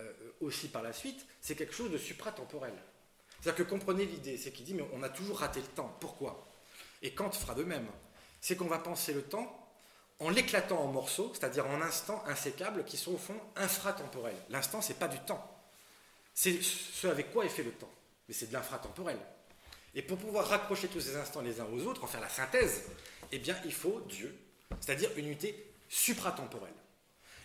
euh, 0.00 0.12
aussi 0.40 0.68
par 0.68 0.82
la 0.82 0.92
suite, 0.92 1.26
c'est 1.40 1.54
quelque 1.54 1.74
chose 1.74 1.90
de 1.90 1.98
supratemporel. 1.98 2.72
C'est-à-dire 3.40 3.64
que 3.64 3.70
comprenez 3.70 4.06
l'idée, 4.06 4.38
c'est 4.38 4.52
qu'il 4.52 4.64
dit, 4.64 4.74
mais 4.74 4.88
on 4.92 5.02
a 5.02 5.08
toujours 5.08 5.40
raté 5.40 5.60
le 5.60 5.66
temps. 5.66 5.96
Pourquoi? 6.00 6.48
Et 7.02 7.12
Kant 7.12 7.32
fera 7.32 7.54
de 7.54 7.64
même. 7.64 7.86
C'est 8.40 8.56
qu'on 8.56 8.66
va 8.66 8.78
penser 8.78 9.12
le 9.12 9.22
temps 9.22 9.61
en 10.22 10.30
l'éclatant 10.30 10.80
en 10.80 10.86
morceaux, 10.86 11.32
c'est-à-dire 11.34 11.66
en 11.66 11.82
instants 11.82 12.22
insécables 12.26 12.84
qui 12.84 12.96
sont 12.96 13.12
au 13.12 13.18
fond 13.18 13.38
infratemporels. 13.56 14.36
L'instant, 14.50 14.80
c'est 14.80 14.98
pas 14.98 15.08
du 15.08 15.18
temps. 15.20 15.44
C'est 16.32 16.62
ce 16.62 17.08
avec 17.08 17.32
quoi 17.32 17.44
est 17.44 17.50
fait 17.50 17.64
le 17.64 17.72
temps. 17.72 17.90
Mais 18.28 18.34
c'est 18.34 18.46
de 18.46 18.52
l'infratemporel. 18.52 19.18
Et 19.94 20.02
pour 20.02 20.18
pouvoir 20.18 20.46
raccrocher 20.46 20.88
tous 20.88 21.00
ces 21.00 21.16
instants 21.16 21.40
les 21.40 21.60
uns 21.60 21.66
aux 21.66 21.82
autres, 21.86 22.04
en 22.04 22.06
faire 22.06 22.20
la 22.20 22.28
synthèse, 22.28 22.84
eh 23.32 23.38
bien, 23.38 23.56
il 23.64 23.72
faut 23.72 24.00
Dieu, 24.08 24.34
c'est-à-dire 24.80 25.10
une 25.16 25.26
unité 25.26 25.74
supratemporelle. 25.88 26.72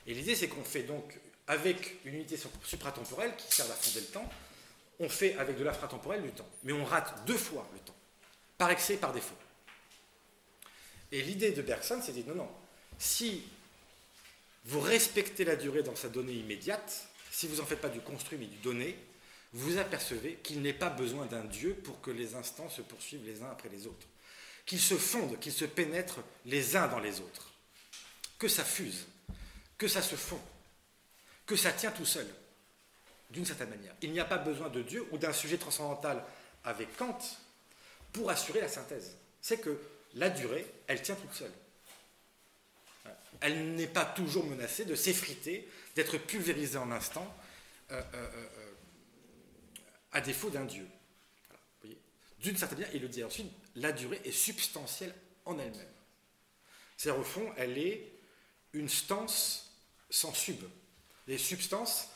Et 0.06 0.14
l'idée, 0.14 0.36
c'est 0.36 0.48
qu'on 0.48 0.64
fait 0.64 0.84
donc, 0.84 1.20
avec 1.48 1.98
une 2.06 2.14
unité 2.14 2.38
supratemporelle 2.64 3.36
qui 3.38 3.54
sert 3.54 3.66
à 3.66 3.76
fonder 3.76 4.02
le 4.02 4.14
temps, 4.14 4.30
on 5.00 5.10
fait 5.10 5.36
avec 5.38 5.58
de 5.58 5.64
l'infratemporel 5.64 6.22
du 6.22 6.32
temps. 6.32 6.48
Mais 6.64 6.74
on 6.74 6.86
rate 6.86 7.26
deux 7.26 7.38
fois 7.38 7.68
le 7.74 7.80
temps, 7.80 7.96
par 8.58 8.70
excès 8.70 8.94
et 8.94 8.98
par 8.98 9.14
défaut. 9.14 9.36
Et 11.12 11.22
l'idée 11.22 11.52
de 11.52 11.62
Bergson, 11.62 12.00
c'est 12.04 12.12
de 12.12 12.22
dire 12.22 12.36
non, 12.36 12.44
non, 12.44 12.50
si 13.00 13.44
vous 14.66 14.80
respectez 14.80 15.46
la 15.46 15.56
durée 15.56 15.84
dans 15.84 15.96
sa 15.96 16.10
donnée 16.10 16.34
immédiate, 16.34 17.08
si 17.32 17.48
vous 17.48 17.58
n'en 17.58 17.66
faites 17.66 17.82
pas 17.82 17.90
du 17.90 18.02
construit 18.02 18.38
mais 18.38 18.48
du 18.48 18.58
donné, 18.58 18.98
vous 19.54 19.78
apercevez 19.78 20.36
qu'il 20.44 20.62
n'est 20.62 20.74
pas 20.74 20.90
besoin 20.90 21.26
d'un 21.26 21.44
Dieu 21.44 21.74
pour 21.74 22.02
que 22.02 22.12
les 22.12 22.36
instants 22.36 22.70
se 22.70 22.82
poursuivent 22.82 23.26
les 23.26 23.42
uns 23.42 23.50
après 23.50 23.70
les 23.70 23.88
autres, 23.88 24.08
qu'ils 24.66 24.82
se 24.82 24.96
fondent, 24.96 25.40
qu'ils 25.40 25.54
se 25.54 25.66
pénètrent 25.66 26.20
les 26.46 26.76
uns 26.76 26.88
dans 26.88 27.00
les 27.00 27.22
autres, 27.22 27.52
que 28.38 28.48
ça 28.48 28.66
fuse, 28.66 29.06
que 29.78 29.88
ça 29.88 30.02
se 30.02 30.16
fond, 30.16 30.42
que 31.46 31.56
ça 31.56 31.72
tient 31.72 31.92
tout 31.92 32.06
seul, 32.06 32.28
d'une 33.30 33.46
certaine 33.46 33.70
manière. 33.70 33.96
Il 34.02 34.12
n'y 34.12 34.20
a 34.20 34.26
pas 34.26 34.38
besoin 34.38 34.70
de 34.70 34.82
Dieu 34.82 35.06
ou 35.12 35.18
d'un 35.18 35.34
sujet 35.34 35.58
transcendantal 35.58 36.24
avec 36.64 36.96
Kant 36.98 37.18
pour 38.12 38.30
assurer 38.30 38.62
la 38.62 38.68
synthèse. 38.68 39.16
C'est 39.42 39.62
que 39.62 39.80
la 40.16 40.30
durée, 40.30 40.66
elle 40.88 41.02
tient 41.02 41.16
toute 41.16 41.34
seule. 41.34 41.52
Elle 43.42 43.76
n'est 43.76 43.88
pas 43.88 44.06
toujours 44.06 44.46
menacée 44.46 44.86
de 44.86 44.96
s'effriter, 44.96 45.68
d'être 45.96 46.18
pulvérisée 46.18 46.78
en 46.78 46.92
instant, 46.92 47.34
euh, 47.92 48.02
euh, 48.14 48.28
euh, 48.36 48.68
à 50.12 50.22
défaut 50.22 50.50
d'un 50.50 50.66
Dieu. 50.66 50.88
D'une 52.40 52.56
certaine 52.56 52.80
manière, 52.80 52.96
il 52.96 53.02
le 53.02 53.08
dit 53.08 53.24
ensuite, 53.24 53.48
la 53.76 53.92
durée 53.92 54.22
est 54.26 54.32
substantielle 54.32 55.14
en 55.46 55.58
elle-même. 55.58 55.88
C'est-à-dire, 56.98 57.22
au 57.22 57.24
fond, 57.24 57.52
elle 57.58 57.78
est 57.78 58.12
une 58.74 58.90
stance 58.90 59.72
sans 60.10 60.34
sub. 60.34 60.64
Les 61.28 61.38
substances, 61.38 62.10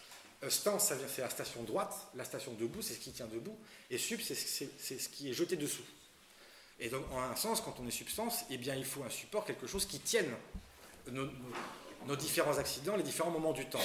stance, 0.49 0.87
ça 0.87 0.95
vient, 0.95 1.07
c'est 1.07 1.21
la 1.21 1.29
station 1.29 1.63
droite, 1.63 1.95
la 2.15 2.23
station 2.23 2.53
debout, 2.53 2.81
c'est 2.81 2.93
ce 2.93 2.99
qui 2.99 3.11
tient 3.11 3.27
debout, 3.27 3.57
et 3.89 3.97
sub, 3.97 4.19
c'est 4.21 4.35
ce 4.35 5.09
qui 5.09 5.29
est 5.29 5.33
jeté 5.33 5.55
dessous. 5.55 5.83
Et 6.79 6.89
donc, 6.89 7.09
en 7.11 7.19
un 7.19 7.35
sens, 7.35 7.61
quand 7.61 7.75
on 7.79 7.87
est 7.87 7.91
substance, 7.91 8.43
eh 8.49 8.57
bien, 8.57 8.75
il 8.75 8.85
faut 8.85 9.03
un 9.03 9.09
support, 9.09 9.45
quelque 9.45 9.67
chose 9.67 9.85
qui 9.85 9.99
tienne 9.99 10.33
nos, 11.09 12.15
différents 12.15 12.57
accidents, 12.57 12.95
les 12.95 13.03
différents 13.03 13.31
moments 13.31 13.53
du 13.53 13.65
temps. 13.65 13.79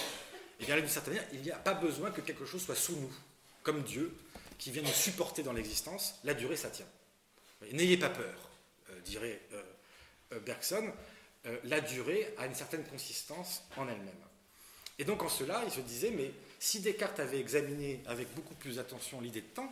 Et 0.61 0.65
bien, 0.65 0.77
d'une 0.77 0.89
certaine 0.89 1.15
manière, 1.15 1.29
il 1.33 1.43
n'y 1.43 1.51
a 1.51 1.59
pas 1.59 1.75
besoin 1.75 2.11
que 2.11 2.21
quelque 2.21 2.47
chose 2.47 2.63
soit 2.63 2.75
sous 2.75 2.97
nous, 2.97 3.13
comme 3.63 3.83
Dieu, 3.83 4.17
qui 4.59 4.71
vient 4.71 4.83
nous 4.83 4.89
supporter 4.89 5.43
dans 5.43 5.53
l'existence. 5.53 6.19
La 6.25 6.35
durée, 6.35 6.57
ça 6.57 6.71
tient. 6.71 6.87
N'ayez 7.73 7.97
pas 7.97 8.11
peur, 8.11 8.51
euh, 8.91 9.01
dirait 9.01 9.41
euh, 9.53 10.41
Bergson. 10.41 10.93
Euh, 11.47 11.59
la 11.65 11.81
durée 11.81 12.35
a 12.39 12.47
une 12.47 12.55
certaine 12.55 12.85
consistance 12.85 13.63
en 13.77 13.89
elle-même. 13.89 14.15
Et 14.99 15.05
donc 15.05 15.23
en 15.23 15.29
cela, 15.29 15.63
il 15.65 15.71
se 15.71 15.81
disait, 15.81 16.11
mais 16.11 16.33
si 16.59 16.81
Descartes 16.81 17.21
avait 17.21 17.39
examiné 17.39 18.03
avec 18.07 18.33
beaucoup 18.35 18.55
plus 18.55 18.77
d'attention 18.77 19.21
l'idée 19.21 19.43
de 19.43 19.47
temps, 19.47 19.71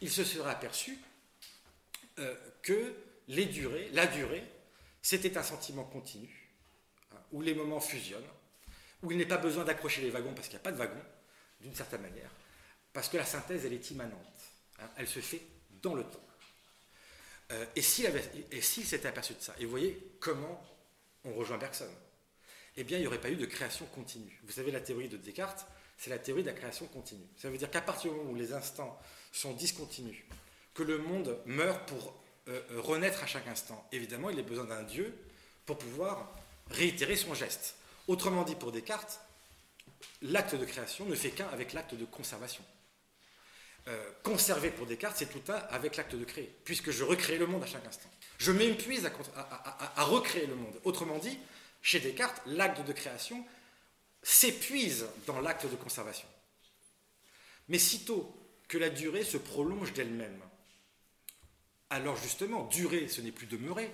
il 0.00 0.10
se 0.10 0.24
serait 0.24 0.50
aperçu 0.50 0.98
que 2.62 2.94
les 3.28 3.46
durées, 3.46 3.88
la 3.92 4.06
durée, 4.06 4.42
c'était 5.08 5.38
un 5.38 5.42
sentiment 5.42 5.84
continu, 5.84 6.28
hein, 7.12 7.16
où 7.32 7.40
les 7.40 7.54
moments 7.54 7.80
fusionnent, 7.80 8.28
où 9.02 9.10
il 9.10 9.16
n'est 9.16 9.24
pas 9.24 9.38
besoin 9.38 9.64
d'accrocher 9.64 10.02
les 10.02 10.10
wagons 10.10 10.34
parce 10.34 10.48
qu'il 10.48 10.56
n'y 10.56 10.60
a 10.60 10.64
pas 10.64 10.72
de 10.72 10.76
wagons, 10.76 11.02
d'une 11.62 11.74
certaine 11.74 12.02
manière, 12.02 12.30
parce 12.92 13.08
que 13.08 13.16
la 13.16 13.24
synthèse, 13.24 13.64
elle 13.64 13.72
est 13.72 13.90
immanente. 13.90 14.38
Hein, 14.80 14.90
elle 14.98 15.08
se 15.08 15.20
fait 15.20 15.40
dans 15.80 15.94
le 15.94 16.04
temps. 16.04 16.28
Euh, 17.52 17.64
et 17.74 17.80
s'il 17.80 18.84
s'était 18.84 19.08
aperçu 19.08 19.32
de 19.32 19.40
ça, 19.40 19.54
et 19.58 19.64
vous 19.64 19.70
voyez 19.70 19.98
comment 20.20 20.62
on 21.24 21.32
rejoint 21.32 21.56
Bergson, 21.56 21.88
eh 22.76 22.84
bien, 22.84 22.98
il 22.98 23.00
n'y 23.00 23.06
aurait 23.06 23.18
pas 23.18 23.30
eu 23.30 23.36
de 23.36 23.46
création 23.46 23.86
continue. 23.86 24.38
Vous 24.44 24.52
savez, 24.52 24.70
la 24.70 24.82
théorie 24.82 25.08
de 25.08 25.16
Descartes, 25.16 25.66
c'est 25.96 26.10
la 26.10 26.18
théorie 26.18 26.42
de 26.42 26.48
la 26.48 26.54
création 26.54 26.84
continue. 26.84 27.26
Ça 27.38 27.48
veut 27.48 27.56
dire 27.56 27.70
qu'à 27.70 27.80
partir 27.80 28.12
du 28.12 28.18
moment 28.18 28.32
où 28.32 28.34
les 28.34 28.52
instants 28.52 29.00
sont 29.32 29.54
discontinus, 29.54 30.22
que 30.74 30.82
le 30.82 30.98
monde 30.98 31.40
meurt 31.46 31.88
pour 31.88 32.22
euh, 32.48 32.60
euh, 32.72 32.80
renaître 32.80 33.22
à 33.22 33.26
chaque 33.26 33.46
instant, 33.46 33.86
évidemment, 33.92 34.30
il 34.30 34.38
a 34.38 34.42
besoin 34.42 34.64
d'un 34.64 34.82
Dieu 34.82 35.14
pour 35.66 35.76
pouvoir 35.76 36.34
réitérer 36.70 37.16
son 37.16 37.34
geste. 37.34 37.76
Autrement 38.06 38.42
dit, 38.44 38.54
pour 38.54 38.72
Descartes, 38.72 39.20
l'acte 40.22 40.54
de 40.54 40.64
création 40.64 41.04
ne 41.04 41.14
fait 41.14 41.30
qu'un 41.30 41.48
avec 41.48 41.74
l'acte 41.74 41.94
de 41.94 42.04
conservation. 42.06 42.64
Euh, 43.88 44.10
conserver 44.22 44.70
pour 44.70 44.86
Descartes, 44.86 45.16
c'est 45.18 45.30
tout 45.30 45.52
un 45.52 45.56
avec 45.70 45.96
l'acte 45.96 46.14
de 46.14 46.24
créer, 46.24 46.50
puisque 46.64 46.90
je 46.90 47.04
recrée 47.04 47.38
le 47.38 47.46
monde 47.46 47.62
à 47.62 47.66
chaque 47.66 47.86
instant. 47.86 48.08
Je 48.38 48.52
m'épuise 48.52 49.10
à, 49.96 50.04
recréer 50.04 50.46
le 50.46 50.54
monde. 50.54 50.80
Autrement 50.84 51.18
dit, 51.18 51.38
chez 51.82 52.00
Descartes, 52.00 52.40
l'acte 52.46 52.86
de 52.86 52.92
création 52.92 53.44
s'épuise 54.22 55.06
dans 55.26 55.40
l'acte 55.40 55.66
de 55.66 55.76
conservation. 55.76 56.28
Mais 57.68 57.78
sitôt 57.78 58.34
que 58.68 58.78
la 58.78 58.90
durée 58.90 59.24
se 59.24 59.36
prolonge 59.36 59.92
d'elle-même, 59.92 60.40
alors 61.90 62.16
justement, 62.16 62.64
durer, 62.66 63.08
ce 63.08 63.20
n'est 63.20 63.32
plus 63.32 63.46
demeurer. 63.46 63.90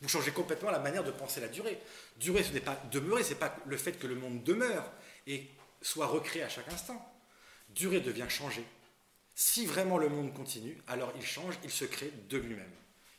Vous 0.00 0.08
changez 0.08 0.32
complètement 0.32 0.70
la 0.70 0.78
manière 0.78 1.04
de 1.04 1.10
penser 1.10 1.40
la 1.40 1.48
durée. 1.48 1.78
Durer, 2.18 2.42
ce 2.42 2.52
n'est 2.52 2.60
pas 2.60 2.80
demeurer, 2.90 3.22
ce 3.22 3.30
n'est 3.30 3.38
pas 3.38 3.56
le 3.66 3.76
fait 3.76 3.92
que 3.92 4.06
le 4.06 4.16
monde 4.16 4.42
demeure 4.42 4.90
et 5.26 5.48
soit 5.80 6.06
recréé 6.06 6.42
à 6.42 6.48
chaque 6.48 6.72
instant. 6.72 7.00
Durer 7.70 8.00
devient 8.00 8.28
changer. 8.28 8.64
Si 9.34 9.64
vraiment 9.64 9.98
le 9.98 10.08
monde 10.08 10.34
continue, 10.34 10.76
alors 10.88 11.12
il 11.16 11.24
change, 11.24 11.54
il 11.64 11.70
se 11.70 11.84
crée 11.84 12.12
de 12.28 12.38
lui-même. 12.38 12.70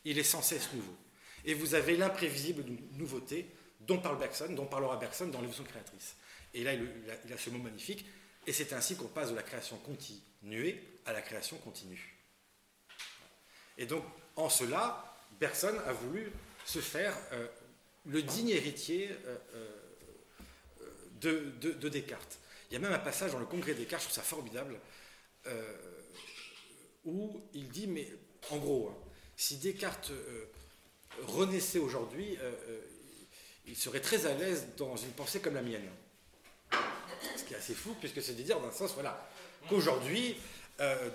Il 0.04 0.18
est 0.18 0.24
sans 0.24 0.42
cesse 0.42 0.72
nouveau. 0.72 0.96
Et 1.44 1.54
vous 1.54 1.74
avez 1.74 1.96
l'imprévisible 1.96 2.64
nouveauté 2.92 3.50
dont 3.80 3.98
parle 3.98 4.18
Bergson, 4.18 4.52
dont 4.52 4.66
parlera 4.66 4.96
Bergson 4.96 5.26
dans 5.26 5.40
l'évolution 5.40 5.64
créatrice. 5.64 6.16
Et 6.54 6.62
là, 6.62 6.72
il 6.72 7.32
a, 7.32 7.36
ce 7.36 7.50
mot 7.50 7.58
magnifique, 7.58 8.06
et 8.46 8.52
c'est 8.52 8.72
ainsi 8.72 8.96
qu'on 8.96 9.08
passe 9.08 9.30
de 9.30 9.34
la 9.34 9.42
création 9.42 9.76
continuée 9.78 10.82
à 11.04 11.12
la 11.12 11.20
création 11.20 11.56
continue. 11.58 12.13
Et 13.78 13.86
donc, 13.86 14.04
en 14.36 14.48
cela, 14.48 15.14
Bergson 15.40 15.74
a 15.86 15.92
voulu 15.92 16.32
se 16.64 16.78
faire 16.80 17.16
euh, 17.32 17.46
le 18.06 18.22
digne 18.22 18.50
héritier 18.50 19.10
euh, 19.26 19.36
euh, 21.24 21.50
de, 21.60 21.88
Descartes. 21.88 22.38
Il 22.70 22.74
y 22.74 22.76
a 22.76 22.80
même 22.80 22.92
un 22.92 22.98
passage 22.98 23.32
dans 23.32 23.38
le 23.38 23.46
Congrès 23.46 23.74
Descartes, 23.74 24.02
je 24.02 24.08
trouve 24.08 24.16
ça 24.16 24.22
formidable, 24.22 24.78
où 27.04 27.40
il 27.52 27.68
dit, 27.68 27.86
mais 27.86 28.08
en 28.50 28.56
gros, 28.56 28.88
hein, 28.90 29.10
si 29.36 29.56
Descartes 29.56 30.12
renaissait 31.22 31.78
aujourd'hui, 31.78 32.36
il 33.66 33.76
serait 33.76 34.00
très 34.00 34.26
à 34.26 34.34
l'aise 34.34 34.66
dans 34.76 34.96
une 34.96 35.12
pensée 35.12 35.40
comme 35.40 35.54
la 35.54 35.62
mienne. 35.62 35.88
Ce 37.36 37.44
qui 37.44 37.54
est 37.54 37.58
assez 37.58 37.74
fou, 37.74 37.94
puisque 38.00 38.22
c'est 38.22 38.34
de 38.34 38.42
dire, 38.42 38.60
dans 38.60 38.68
un 38.68 38.72
sens, 38.72 38.92
voilà, 38.94 39.30
qu'aujourd'hui, 39.68 40.36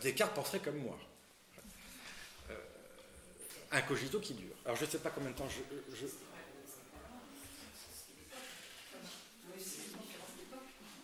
Descartes 0.02 0.34
penserait 0.34 0.60
comme 0.60 0.78
moi. 0.78 0.98
Un 3.72 3.82
cogito 3.82 4.20
qui 4.20 4.34
dure. 4.34 4.56
Alors 4.66 4.78
je 4.78 4.86
ne 4.86 4.90
sais 4.90 4.98
pas 4.98 5.10
combien 5.10 5.32
de 5.32 5.36
temps 5.36 5.50
je... 5.50 6.06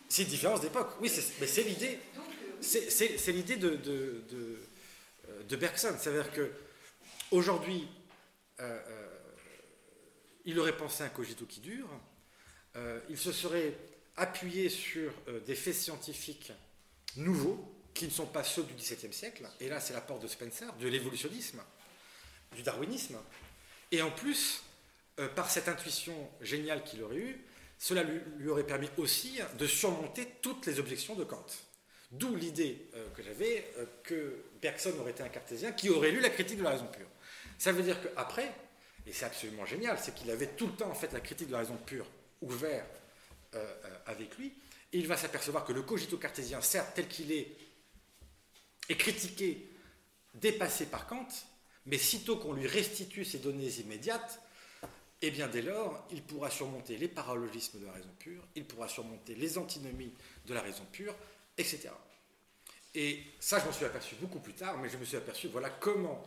C'est 0.09 0.23
une 0.23 0.29
différence 0.29 0.61
d'époque, 0.61 0.91
oui, 1.01 1.11
mais 1.41 1.47
c'est 1.47 1.63
l'idée. 1.63 1.99
C'est 2.61 3.31
l'idée 3.31 3.57
de, 3.57 3.75
de 3.75 5.55
Bergson. 5.55 5.95
C'est-à-dire 5.99 6.31
que 6.31 6.51
aujourd'hui, 7.31 7.87
euh, 8.59 8.79
euh, 8.87 9.07
il 10.45 10.59
aurait 10.59 10.77
pensé 10.77 11.03
un 11.03 11.09
cogito 11.09 11.45
qui 11.45 11.59
dure, 11.59 11.89
euh, 12.75 12.99
il 13.09 13.17
se 13.17 13.31
serait 13.31 13.73
appuyé 14.15 14.69
sur 14.69 15.11
des 15.45 15.55
faits 15.55 15.73
scientifiques 15.73 16.53
nouveaux 17.17 17.73
qui 17.93 18.05
ne 18.05 18.11
sont 18.11 18.27
pas 18.27 18.43
ceux 18.43 18.63
du 18.63 18.73
XVIIe 18.73 19.11
siècle, 19.11 19.49
et 19.59 19.67
là 19.67 19.79
c'est 19.79 19.93
l'apport 19.93 20.19
de 20.19 20.27
Spencer, 20.27 20.71
de 20.75 20.87
l'évolutionnisme, 20.87 21.61
du 22.53 22.61
darwinisme, 22.63 23.17
et 23.91 24.01
en 24.01 24.11
plus, 24.11 24.63
par 25.35 25.49
cette 25.49 25.67
intuition 25.67 26.13
géniale 26.41 26.83
qu'il 26.83 27.01
aurait 27.03 27.17
eue, 27.17 27.45
cela 27.77 28.03
lui, 28.03 28.49
aurait 28.49 28.65
permis 28.65 28.89
aussi 28.97 29.39
de 29.57 29.67
surmonter 29.67 30.27
toutes 30.41 30.65
les 30.65 30.79
objections 30.79 31.15
de 31.15 31.23
Kant. 31.23 31.45
D'où 32.11 32.35
l'idée 32.35 32.89
que 33.13 33.23
j'avais 33.23 33.65
que 34.03 34.43
Bergson 34.61 34.93
aurait 34.99 35.11
été 35.11 35.23
un 35.23 35.29
cartésien 35.29 35.71
qui 35.71 35.89
aurait 35.89 36.11
lu 36.11 36.19
la 36.19 36.29
critique 36.29 36.57
de 36.57 36.63
la 36.63 36.71
raison 36.71 36.87
pure. 36.87 37.07
Ça 37.57 37.71
veut 37.71 37.83
dire 37.83 37.97
qu'après, 38.01 38.51
et 39.05 39.13
c'est 39.13 39.25
absolument 39.25 39.65
génial, 39.65 39.97
c'est 40.01 40.13
qu'il 40.13 40.29
avait 40.31 40.47
tout 40.47 40.67
le 40.67 40.73
temps 40.73 40.89
en 40.89 40.95
fait 40.95 41.11
la 41.13 41.19
critique 41.19 41.47
de 41.47 41.53
la 41.53 41.59
raison 41.59 41.77
pure 41.77 42.07
ouvert 42.41 42.85
euh, 43.55 43.57
euh, 43.85 43.97
avec 44.07 44.37
lui, 44.37 44.53
et 44.91 44.97
il 44.97 45.07
va 45.07 45.17
s'apercevoir 45.17 45.65
que 45.65 45.73
le 45.73 45.81
cogito 45.81 46.17
cartésien, 46.17 46.61
certes 46.61 46.91
tel 46.95 47.07
qu'il 47.07 47.31
est, 47.31 47.55
est 48.89 48.97
critiqué, 48.97 49.69
dépassé 50.33 50.85
par 50.87 51.07
Kant, 51.07 51.27
mais 51.85 51.97
sitôt 51.97 52.37
qu'on 52.37 52.53
lui 52.53 52.67
restitue 52.67 53.25
ces 53.25 53.39
données 53.39 53.79
immédiates, 53.79 54.41
et 55.21 55.27
eh 55.27 55.31
bien 55.31 55.47
dès 55.47 55.61
lors, 55.61 56.05
il 56.11 56.21
pourra 56.21 56.49
surmonter 56.49 56.97
les 56.97 57.07
paralogismes 57.07 57.79
de 57.79 57.85
la 57.85 57.93
raison 57.93 58.09
pure, 58.19 58.43
il 58.55 58.65
pourra 58.65 58.87
surmonter 58.87 59.33
les 59.33 59.57
antinomies 59.57 60.13
de 60.45 60.53
la 60.53 60.61
raison 60.61 60.83
pure, 60.91 61.15
etc. 61.57 61.89
Et 62.93 63.23
ça, 63.39 63.59
je 63.59 63.65
m'en 63.65 63.71
suis 63.71 63.85
aperçu 63.85 64.15
beaucoup 64.15 64.39
plus 64.39 64.53
tard, 64.53 64.77
mais 64.77 64.89
je 64.89 64.97
me 64.97 65.05
suis 65.05 65.17
aperçu, 65.17 65.47
voilà 65.47 65.69
comment 65.69 66.23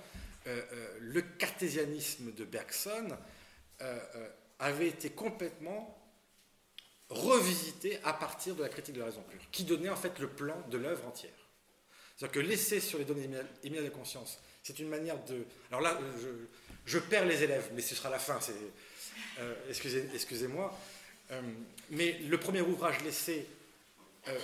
euh, 0.47 0.63
euh, 0.73 0.99
le 1.01 1.23
cartésianisme 1.23 2.33
de 2.33 2.45
Bergson 2.45 3.09
euh, 3.83 4.29
avait 4.59 4.89
été 4.89 5.11
complètement 5.11 5.95
revisité 7.11 7.99
à 8.05 8.13
partir 8.13 8.55
de 8.55 8.63
la 8.63 8.69
critique 8.69 8.95
de 8.95 9.01
la 9.01 9.07
raison 9.07 9.23
pure, 9.23 9.41
qui 9.51 9.65
donnait 9.65 9.89
en 9.89 9.97
fait 9.97 10.19
le 10.19 10.29
plan 10.29 10.61
de 10.71 10.79
l'œuvre 10.79 11.07
entière. 11.07 11.31
C'est-à-dire 12.17 12.43
que 12.43 12.47
l'essai 12.47 12.81
sur 12.81 12.99
les 12.99 13.05
données 13.05 13.29
immédiates 13.63 13.85
de 13.85 13.91
conscience, 13.91 14.41
c'est 14.63 14.79
une 14.79 14.89
manière 14.89 15.23
de... 15.25 15.45
Alors 15.71 15.81
là, 15.81 15.99
je, 16.87 16.99
perds 16.99 17.27
les 17.27 17.43
élèves, 17.43 17.71
mais 17.75 17.83
ce 17.83 17.95
sera 17.95 18.11
la 18.11 18.19
fin, 18.19 18.39
excusez-moi. 19.71 20.79
mais 21.91 22.19
le 22.19 22.39
premier 22.39 22.61
ouvrage, 22.61 23.03
l'essai, 23.05 23.47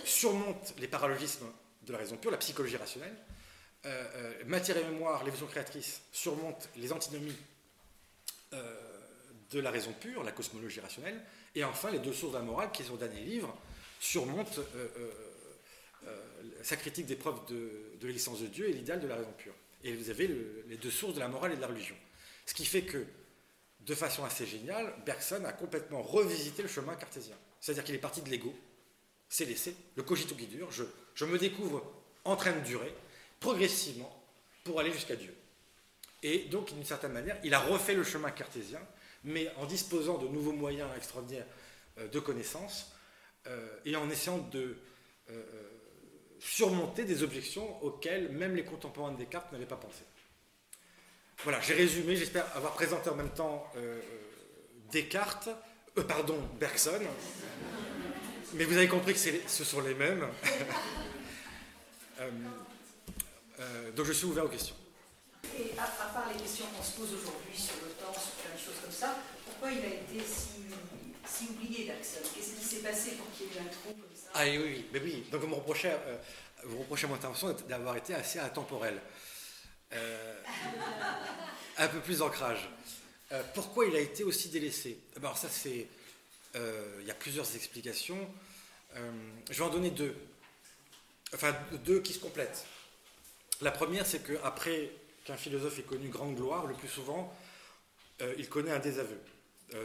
surmonte 0.05 0.75
les 0.79 0.89
paralogismes 0.89 1.47
de 1.87 1.93
la 1.93 1.99
raison 1.99 2.17
pure, 2.17 2.31
la 2.31 2.39
psychologie 2.39 2.77
rationnelle. 2.77 3.15
Euh, 3.87 4.05
euh, 4.17 4.45
matière 4.47 4.79
et 4.79 4.85
mémoire, 4.85 5.25
l'évolution 5.25 5.47
créatrice, 5.47 6.01
surmonte 6.11 6.71
les 6.77 6.91
antinomies 6.93 7.37
euh, 8.55 8.81
de 9.51 9.61
la 9.61 9.71
raison 9.71 9.93
pure, 9.93 10.23
la 10.23 10.33
cosmologie 10.33 10.81
rationnelle. 10.81 11.21
Et 11.55 11.65
enfin, 11.65 11.91
les 11.91 11.99
deux 11.99 12.13
sources 12.13 12.33
de 12.33 12.39
la 12.39 12.45
morale, 12.45 12.71
qui 12.73 12.83
sont 12.83 12.95
le 12.95 13.01
dernier 13.01 13.21
livre, 13.21 13.55
surmontent 14.01 14.63
sa 16.63 16.77
critique 16.77 17.07
des 17.07 17.17
preuves 17.17 17.41
de, 17.49 18.07
l'existence 18.07 18.41
de 18.41 18.47
Dieu 18.47 18.69
et 18.69 18.73
l'idéal 18.73 19.01
de 19.01 19.07
la 19.07 19.17
raison 19.17 19.33
pure. 19.39 19.55
Et 19.85 19.93
vous 19.93 20.11
avez 20.11 20.29
les 20.67 20.77
deux 20.77 20.91
sources 20.91 21.15
de 21.15 21.21
la 21.21 21.29
morale 21.29 21.53
et 21.53 21.57
de 21.57 21.61
la 21.61 21.67
religion. 21.69 21.97
Ce 22.47 22.55
qui 22.55 22.65
fait 22.65 22.83
que, 22.83 23.07
de 23.81 23.95
façon 23.95 24.25
assez 24.25 24.47
géniale, 24.47 24.95
Bergson 25.05 25.45
a 25.45 25.53
complètement 25.53 26.03
revisité 26.03 26.63
le 26.63 26.69
chemin 26.69 26.95
cartésien. 26.97 27.37
C'est-à-dire 27.61 27.85
qu'il 27.85 27.95
est 27.95 27.99
parti 27.99 28.23
de 28.23 28.31
l'ego, 28.31 28.55
c'est 29.29 29.45
laissé, 29.45 29.75
le 29.97 30.03
cogito 30.03 30.35
qui 30.35 30.47
dure, 30.47 30.71
je, 30.71 31.25
me 31.25 31.39
découvre 31.39 31.83
en 32.25 32.37
train 32.37 32.53
de 32.53 32.61
durer, 32.61 32.95
progressivement, 33.41 34.23
pour 34.65 34.81
aller 34.81 34.93
jusqu'à 34.93 35.17
Dieu. 35.17 35.35
Et 36.23 36.45
donc, 36.45 36.73
d'une 36.73 36.85
certaine 36.85 37.13
manière, 37.13 37.39
il 37.45 37.53
a 37.53 37.61
refait 37.61 37.95
le 37.95 38.05
chemin 38.05 38.31
cartésien, 38.31 38.81
mais 39.25 39.51
en 39.57 39.67
disposant 39.67 40.19
de 40.19 40.29
nouveaux 40.29 40.53
moyens 40.53 40.89
extraordinaires 40.97 41.47
euh, 41.99 42.09
de 42.09 42.19
connaissance 42.21 42.93
euh, 43.47 43.69
et 43.85 43.97
en 43.97 44.09
essayant 44.09 44.39
de 44.39 44.77
euh, 45.31 45.43
surmonter 46.55 47.05
des 47.05 47.25
objections 47.25 47.83
auxquelles 47.83 48.29
même 48.31 48.55
les 48.55 48.65
contemporains 48.65 49.11
de 49.11 49.17
Descartes 49.17 49.51
n'avaient 49.51 49.67
pas 49.67 49.77
pensé. 49.77 50.05
Voilà, 51.43 51.61
j'ai 51.61 51.75
résumé, 51.75 52.15
j'espère 52.15 52.45
avoir 52.57 52.75
présenté 52.75 53.11
en 53.11 53.17
même 53.17 53.31
temps 53.31 53.73
Descartes, 54.93 55.49
pardon, 56.07 56.39
Bergson, 56.61 57.01
mais 58.55 58.65
vous 58.65 58.77
avez 58.77 58.87
compris 58.87 59.15
que 59.15 59.19
ce 59.19 59.65
sont 59.65 59.81
les 59.81 59.95
mêmes. 59.95 60.27
Euh, 62.21 62.31
euh, 63.59 63.91
donc 63.91 64.07
je 64.07 64.13
suis 64.13 64.27
ouvert 64.27 64.45
aux 64.45 64.49
questions. 64.49 64.77
Et 65.59 65.73
à, 65.77 65.83
part 65.83 66.31
les 66.33 66.41
questions 66.41 66.65
qu'on 66.67 66.81
se 66.85 66.93
pose 66.93 67.13
aujourd'hui 67.13 67.57
sur 67.57 67.75
le 67.83 67.91
temps, 67.91 68.13
sur 68.13 68.31
plein 68.39 68.55
de 68.55 68.61
choses 68.61 68.81
comme 68.81 68.93
ça, 68.93 69.17
pourquoi 69.45 69.73
il 69.73 69.81
a 69.81 69.89
été 69.89 70.25
si, 70.25 71.49
oublié 71.51 71.87
Bergson 71.87 72.21
Qu'est-ce 72.33 72.53
qui 72.53 72.65
s'est 72.65 72.83
passé 72.83 73.17
pour 73.17 73.27
qu'il 73.33 73.47
y 73.47 73.51
ait 73.51 73.57
eu 73.57 73.67
un 73.67 73.69
trou 73.69 73.95
comme 73.95 74.15
ça? 74.15 74.31
Ah 74.35 74.45
oui, 74.45 74.61
oui, 74.63 74.85
mais 74.93 75.01
oui. 75.01 75.25
Donc 75.33 75.41
vous 75.41 75.49
me 75.49 75.55
reprochez, 75.55 75.91
euh, 75.91 76.17
vous 76.67 76.79
reprochez 76.79 77.07
à 77.07 77.09
mon 77.09 77.15
intervention 77.15 77.53
d'avoir 77.69 77.97
été 77.97 78.15
assez 78.15 78.39
intemporel. 78.39 79.01
un 81.77 81.89
peu 81.89 82.01
plus 82.01 82.19
d'ancrage. 82.19 82.69
pourquoi 83.55 83.87
il 83.87 83.97
a 83.97 84.01
été 84.01 84.25
aussi 84.25 84.49
délaissé? 84.49 84.99
Alors 85.17 85.37
ça 85.37 85.49
c'est 85.49 85.87
il 86.55 87.07
y 87.07 87.11
a 87.11 87.15
plusieurs 87.15 87.55
explications. 87.57 88.29
je 89.51 89.55
vais 89.55 89.65
en 89.65 89.71
donner 89.71 89.91
deux. 89.91 90.17
Enfin, 91.35 91.53
deux 91.85 92.01
qui 92.01 92.13
se 92.13 92.21
complètent. 92.21 92.65
La 93.61 93.73
première, 93.73 94.07
c'est 94.07 94.25
qu'après 94.25 94.91
qu'un 95.25 95.37
philosophe 95.37 95.79
ait 95.79 95.83
connu 95.83 96.09
grande 96.09 96.37
gloire, 96.37 96.67
le 96.67 96.75
plus 96.75 96.89
souvent, 96.89 97.37
il 98.39 98.49
connaît 98.49 98.71
un 98.71 98.79
désaveu. 98.79 99.19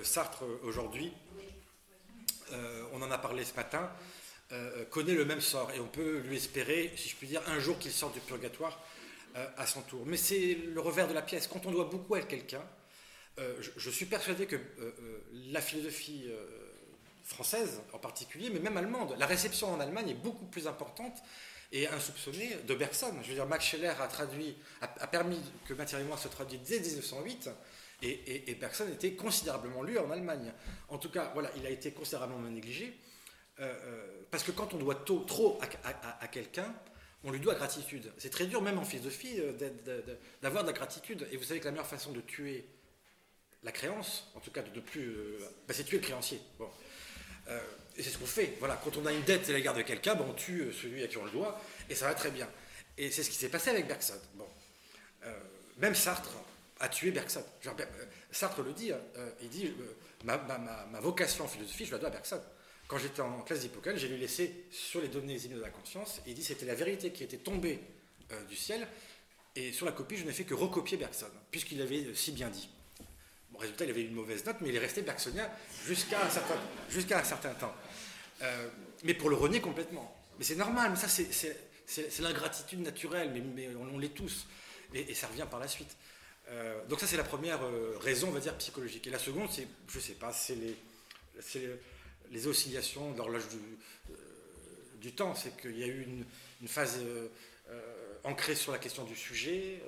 Sartre, 0.04 0.44
aujourd'hui, 0.64 1.12
on 2.94 3.02
en 3.02 3.10
a 3.10 3.18
parlé 3.18 3.46
ce 3.46 3.54
matin, 3.56 3.92
connaît 4.90 5.14
le 5.14 5.26
même 5.26 5.42
sort 5.42 5.72
et 5.72 5.80
on 5.80 5.88
peut 5.88 6.20
lui 6.20 6.38
espérer, 6.38 6.92
si 6.96 7.10
je 7.10 7.16
puis 7.16 7.28
dire, 7.28 7.42
un 7.48 7.60
jour 7.60 7.78
qu'il 7.78 7.92
sorte 7.92 8.14
du 8.16 8.20
purgatoire 8.20 8.82
euh, 9.36 9.48
à 9.58 9.68
son 9.68 9.82
tour. 9.82 10.04
Mais 10.08 10.18
c'est 10.18 10.56
le 10.56 10.82
revers 10.82 11.08
de 11.08 11.14
la 11.14 11.22
pièce. 11.22 11.46
Quand 11.46 11.64
on 11.68 11.72
doit 11.72 11.86
beaucoup 11.86 12.16
à 12.16 12.22
quelqu'un, 12.22 12.64
euh, 13.38 13.62
je, 13.78 13.90
suis 13.92 14.08
persuadé 14.08 14.48
que 14.48 14.56
euh, 14.56 14.92
la 15.52 15.62
philosophie 15.62 16.32
française 17.24 17.80
en 17.94 18.00
particulier, 18.00 18.50
mais 18.50 18.60
même 18.60 18.76
allemande, 18.76 19.16
la 19.20 19.28
réception 19.28 19.72
en 19.72 19.80
Allemagne 19.80 20.10
est 20.10 20.16
beaucoup 20.16 20.46
plus 20.46 20.66
importante 20.66 21.22
et 21.72 21.88
insoupçonnée 21.88 22.58
de 22.68 22.74
Bergson. 22.74 23.14
Je 23.22 23.28
veux 23.28 23.36
dire, 23.36 23.46
Max 23.46 23.66
Scheller 23.66 23.94
a, 24.02 24.08
traduit, 24.08 24.58
a, 24.82 25.06
permis 25.06 25.40
que 25.68 25.76
Matière 25.76 26.00
et 26.00 26.04
Mémoire 26.04 26.20
se 26.20 26.28
traduise 26.28 26.62
dès 26.62 26.80
1908. 26.80 27.52
Et, 28.02 28.58
Bergson 28.60 28.88
était 28.92 29.14
considérablement 29.14 29.84
lu 29.84 30.00
en 30.00 30.10
Allemagne. 30.10 30.52
En 30.88 30.98
tout 30.98 31.12
cas, 31.12 31.30
voilà, 31.36 31.52
il 31.56 31.68
a 31.68 31.70
été 31.70 31.92
considérablement 31.92 32.50
négligé. 32.50 32.98
Parce 34.32 34.44
que 34.44 34.52
quand 34.52 34.74
on 34.74 34.78
doit 34.78 35.04
trop 35.28 35.60
à 36.22 36.28
quelqu'un, 36.28 36.74
on 37.24 37.32
lui 37.32 37.40
doit 37.40 37.56
gratitude. 37.56 38.12
C'est 38.18 38.30
très 38.30 38.46
dur, 38.46 38.62
même 38.62 38.78
en 38.78 38.86
philosophie, 38.86 39.40
euh, 39.40 39.52
d'avoir 40.42 40.64
de 40.64 40.70
la 40.70 40.74
gratitude. 40.74 41.28
Et 41.32 41.38
vous 41.38 41.44
savez 41.44 41.60
que 41.60 41.66
la 41.66 41.72
meilleure 41.72 41.88
façon 41.88 42.12
de 42.12 42.22
tuer 42.22 42.66
la 43.64 43.72
créance, 43.72 44.32
en 44.36 44.40
tout 44.40 44.52
cas 44.52 44.62
de 44.62 44.74
ne 44.74 44.80
plus. 44.80 45.10
Euh, 45.10 45.40
bah, 45.68 45.74
c'est 45.74 45.84
tuer 45.84 45.98
le 45.98 46.04
créancier. 46.04 46.40
Bon. 46.58 46.70
Euh, 47.50 47.60
et 47.98 48.04
c'est 48.04 48.12
ce 48.12 48.18
qu'on 48.18 48.26
fait. 48.26 48.56
Voilà, 48.60 48.80
quand 48.84 48.96
on 48.96 49.06
a 49.06 49.12
une 49.12 49.24
dette 49.24 49.50
et 49.50 49.54
la 49.54 49.60
garde 49.60 49.78
de 49.78 49.82
quelqu'un, 49.82 50.16
bah, 50.16 50.26
on 50.28 50.34
tue 50.34 50.72
celui 50.72 51.04
à 51.04 51.08
qui 51.08 51.18
on 51.18 51.26
le 51.26 51.32
doit, 51.32 51.62
et 51.90 51.96
ça 51.96 52.08
va 52.08 52.14
très 52.14 52.32
bien. 52.32 52.48
Et 52.98 53.12
c'est 53.12 53.24
ce 53.24 53.30
qui 53.30 53.36
s'est 53.36 53.50
passé 53.50 53.70
avec 53.70 53.88
Bergson. 53.88 54.20
Bon. 54.36 54.48
même 55.78 55.96
Sartre 55.96 56.32
a 56.80 56.88
tué 56.88 57.12
Bergson. 57.12 57.44
Sartre 58.32 58.62
le 58.62 58.72
dit, 58.72 58.92
hein, 58.92 59.00
il 59.42 59.50
dit 59.50 59.74
ma, 60.24 60.38
ma, 60.38 61.00
vocation 61.00 61.46
en 61.46 61.48
philosophie, 61.48 61.86
je 61.86 61.92
la 61.92 61.98
dois 61.98 62.10
à 62.10 62.12
Bergson. 62.12 62.42
Quand 62.90 62.98
j'étais 62.98 63.22
en 63.22 63.42
classe 63.42 63.60
d'Hippocrate, 63.60 63.98
j'ai 63.98 64.08
lui 64.08 64.18
laissé 64.18 64.66
sur 64.72 65.00
les 65.00 65.10
données 65.10 65.38
des 65.38 65.48
de 65.48 65.62
la 65.62 65.70
conscience, 65.70 66.22
et 66.26 66.32
il 66.32 66.34
dit 66.34 66.44
c'était 66.44 66.66
la 66.66 66.74
vérité 66.74 67.12
qui 67.12 67.24
était 67.24 67.38
tombée 67.38 67.80
euh, 68.32 68.44
du 68.46 68.56
ciel, 68.56 68.88
et 69.56 69.72
sur 69.72 69.86
la 69.86 69.92
copie, 69.92 70.18
je 70.18 70.26
n'ai 70.26 70.32
fait 70.32 70.44
que 70.44 70.56
recopier 70.56 70.98
Bergson, 70.98 71.30
puisqu'il 71.52 71.80
avait 71.84 72.16
si 72.16 72.32
bien 72.32 72.50
dit. 72.50 72.68
Bon, 73.52 73.60
résultat, 73.60 73.86
il 73.86 73.92
avait 73.92 74.02
une 74.02 74.16
mauvaise 74.16 74.44
note, 74.44 74.56
mais 74.62 74.70
il 74.70 74.76
est 74.76 74.80
resté 74.80 75.04
bergsonien 75.04 75.48
jusqu'à 75.86 76.26
un, 76.26 76.30
certain, 76.32 76.56
un 77.12 77.24
certain 77.24 77.54
temps. 77.54 77.76
Euh, 78.42 78.70
mais 79.04 79.14
pour 79.14 79.30
le 79.30 79.36
renier 79.36 79.62
complètement. 79.62 80.16
Mais 80.40 80.44
c'est 80.44 80.56
normal, 80.56 80.90
mais 80.90 80.98
ça, 80.98 81.08
c'est, 81.08 82.22
l'ingratitude 82.22 82.80
naturelle, 82.80 83.32
mais, 83.56 83.70
on, 83.76 84.00
l'est 84.00 84.16
tous. 84.16 84.48
Et, 84.96 85.14
ça 85.14 85.28
revient 85.28 85.46
par 85.50 85.60
la 85.60 85.68
suite. 85.68 85.96
Euh, 86.50 86.84
donc 86.88 87.00
ça, 87.00 87.06
c'est 87.06 87.18
la 87.18 87.24
première 87.24 87.60
raison, 88.02 88.30
on 88.30 88.32
va 88.32 88.40
dire, 88.40 88.58
psychologique. 88.58 89.06
Et 89.06 89.12
la 89.12 89.20
seconde, 89.20 89.50
c'est, 89.52 89.68
je 89.88 89.98
ne 89.98 90.02
sais 90.02 90.14
pas, 90.14 90.34
c'est 90.34 90.56
les, 90.56 90.76
les 92.32 92.48
oscillations 92.48 93.12
d'horloge 93.12 93.48
du, 93.50 93.58
euh, 94.12 94.16
du 94.96 95.14
temps. 95.14 95.36
C'est 95.36 95.56
qu'il 95.60 95.78
y 95.78 95.84
a 95.84 95.88
eu 95.88 96.04
une, 96.04 96.68
phase 96.68 97.00
euh, 97.00 97.28
euh, 97.70 98.16
ancrée 98.24 98.56
sur 98.56 98.72
la 98.72 98.78
question 98.78 99.04
du 99.04 99.16
sujet, 99.16 99.82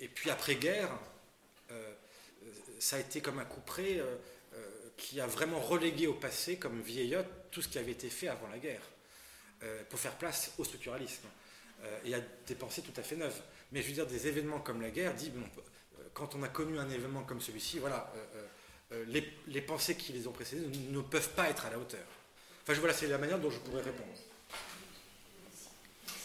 et 0.00 0.06
puis 0.06 0.30
après-guerre, 0.30 0.96
ça 2.78 2.96
a 2.96 2.98
été 3.00 3.20
comme 3.20 3.40
un 3.40 3.44
coup 3.44 3.60
près 3.60 4.00
qui 4.96 5.20
a 5.20 5.26
vraiment 5.26 5.58
relégué 5.58 6.06
au 6.06 6.14
passé, 6.14 6.56
comme 6.56 6.80
vieillotte, 6.80 7.26
tout 7.50 7.62
ce 7.62 7.68
qui 7.68 7.78
avait 7.78 7.90
été 7.90 8.08
fait 8.08 8.28
avant 8.28 8.46
la 8.46 8.58
guerre, 8.58 8.82
pour 9.88 9.98
faire 9.98 10.16
place 10.16 10.52
au 10.58 10.64
structuralisme, 10.64 11.26
et 12.04 12.14
à 12.14 12.20
des 12.46 12.54
pensées 12.54 12.82
tout 12.82 12.98
à 13.00 13.02
fait 13.02 13.16
neuves. 13.16 13.42
Mais 13.72 13.82
je 13.82 13.88
veux 13.88 13.94
dire, 13.94 14.06
des 14.06 14.28
événements 14.28 14.60
comme 14.60 14.80
la 14.80 14.90
guerre, 14.90 15.14
dit, 15.14 15.32
quand 16.18 16.34
on 16.34 16.42
a 16.42 16.48
connu 16.48 16.78
un 16.78 16.90
événement 16.90 17.22
comme 17.22 17.40
celui-ci, 17.40 17.78
voilà, 17.78 18.12
euh, 18.16 18.46
les, 19.08 19.60
pensées 19.60 19.96
qui 19.96 20.12
les 20.12 20.26
ont 20.26 20.32
précédées 20.32 20.66
ne, 20.90 21.00
peuvent 21.00 21.30
pas 21.30 21.48
être 21.48 21.66
à 21.66 21.70
la 21.70 21.78
hauteur. 21.78 22.04
Enfin, 22.62 22.78
voilà, 22.80 22.94
c'est 22.94 23.06
la 23.06 23.18
manière 23.18 23.38
dont 23.38 23.50
je 23.50 23.58
pourrais 23.58 23.82
répondre. 23.82 24.08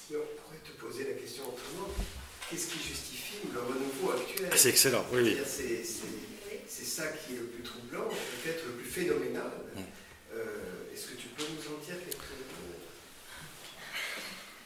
On 0.10 0.14
pourrait 0.14 0.60
te 0.64 0.72
poser 0.80 1.06
la 1.06 1.14
question 1.14 1.44
autrement. 1.44 1.90
Qu'est-ce 2.50 2.68
qui 2.68 2.80
justifie 2.80 3.48
le 3.54 3.60
renouveau 3.60 4.12
actuel 4.12 4.52
C'est 4.56 4.70
excellent, 4.70 5.06
oui. 5.12 5.38
C'est 5.46 6.86
ça 6.86 7.08
qui 7.08 7.34
est 7.34 7.38
le 7.38 7.46
plus 7.46 7.64
troublant, 7.64 8.10
peut-être 8.10 8.66
le 8.66 8.74
plus 8.74 8.90
phénoménal. 8.90 9.52
Mm. 9.76 9.82
Euh, 10.34 10.94
est-ce 10.94 11.08
que 11.08 11.16
tu 11.16 11.28
peux 11.30 11.44
nous 11.44 11.76
en 11.76 11.80
dire 11.80 11.96
quelque 12.00 12.22
chose 12.22 12.23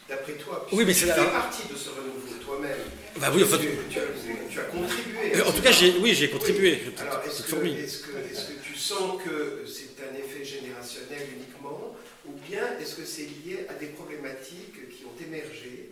D'après 0.07 0.33
toi, 0.33 0.65
oui, 0.71 0.85
mais 0.85 0.93
tu 0.93 1.05
fais 1.05 1.13
partie 1.13 1.67
de 1.67 1.75
ce 1.75 1.89
renouveau 1.89 2.27
toi-même. 2.41 2.79
Bah 3.17 3.29
oui, 3.33 3.43
tu, 3.89 3.99
as, 3.99 4.63
contribué. 4.63 5.35
Euh, 5.35 5.45
en 5.45 5.51
tout 5.51 5.61
cas, 5.61 5.71
oui, 5.99 6.13
j'ai 6.13 6.29
contribué. 6.29 6.79
Alors, 6.99 7.21
est-ce 7.25 7.43
que, 7.43 8.63
tu 8.63 8.75
sens 8.75 9.21
que 9.21 9.65
c'est 9.67 10.01
un 10.09 10.15
effet 10.15 10.45
générationnel 10.45 11.27
uniquement, 11.35 11.97
ou 12.25 12.31
bien 12.47 12.77
est-ce 12.79 12.95
que 12.95 13.05
c'est 13.05 13.23
lié 13.23 13.65
à 13.67 13.73
des 13.73 13.87
problématiques 13.87 14.89
qui 14.89 15.03
ont 15.03 15.25
émergé 15.25 15.89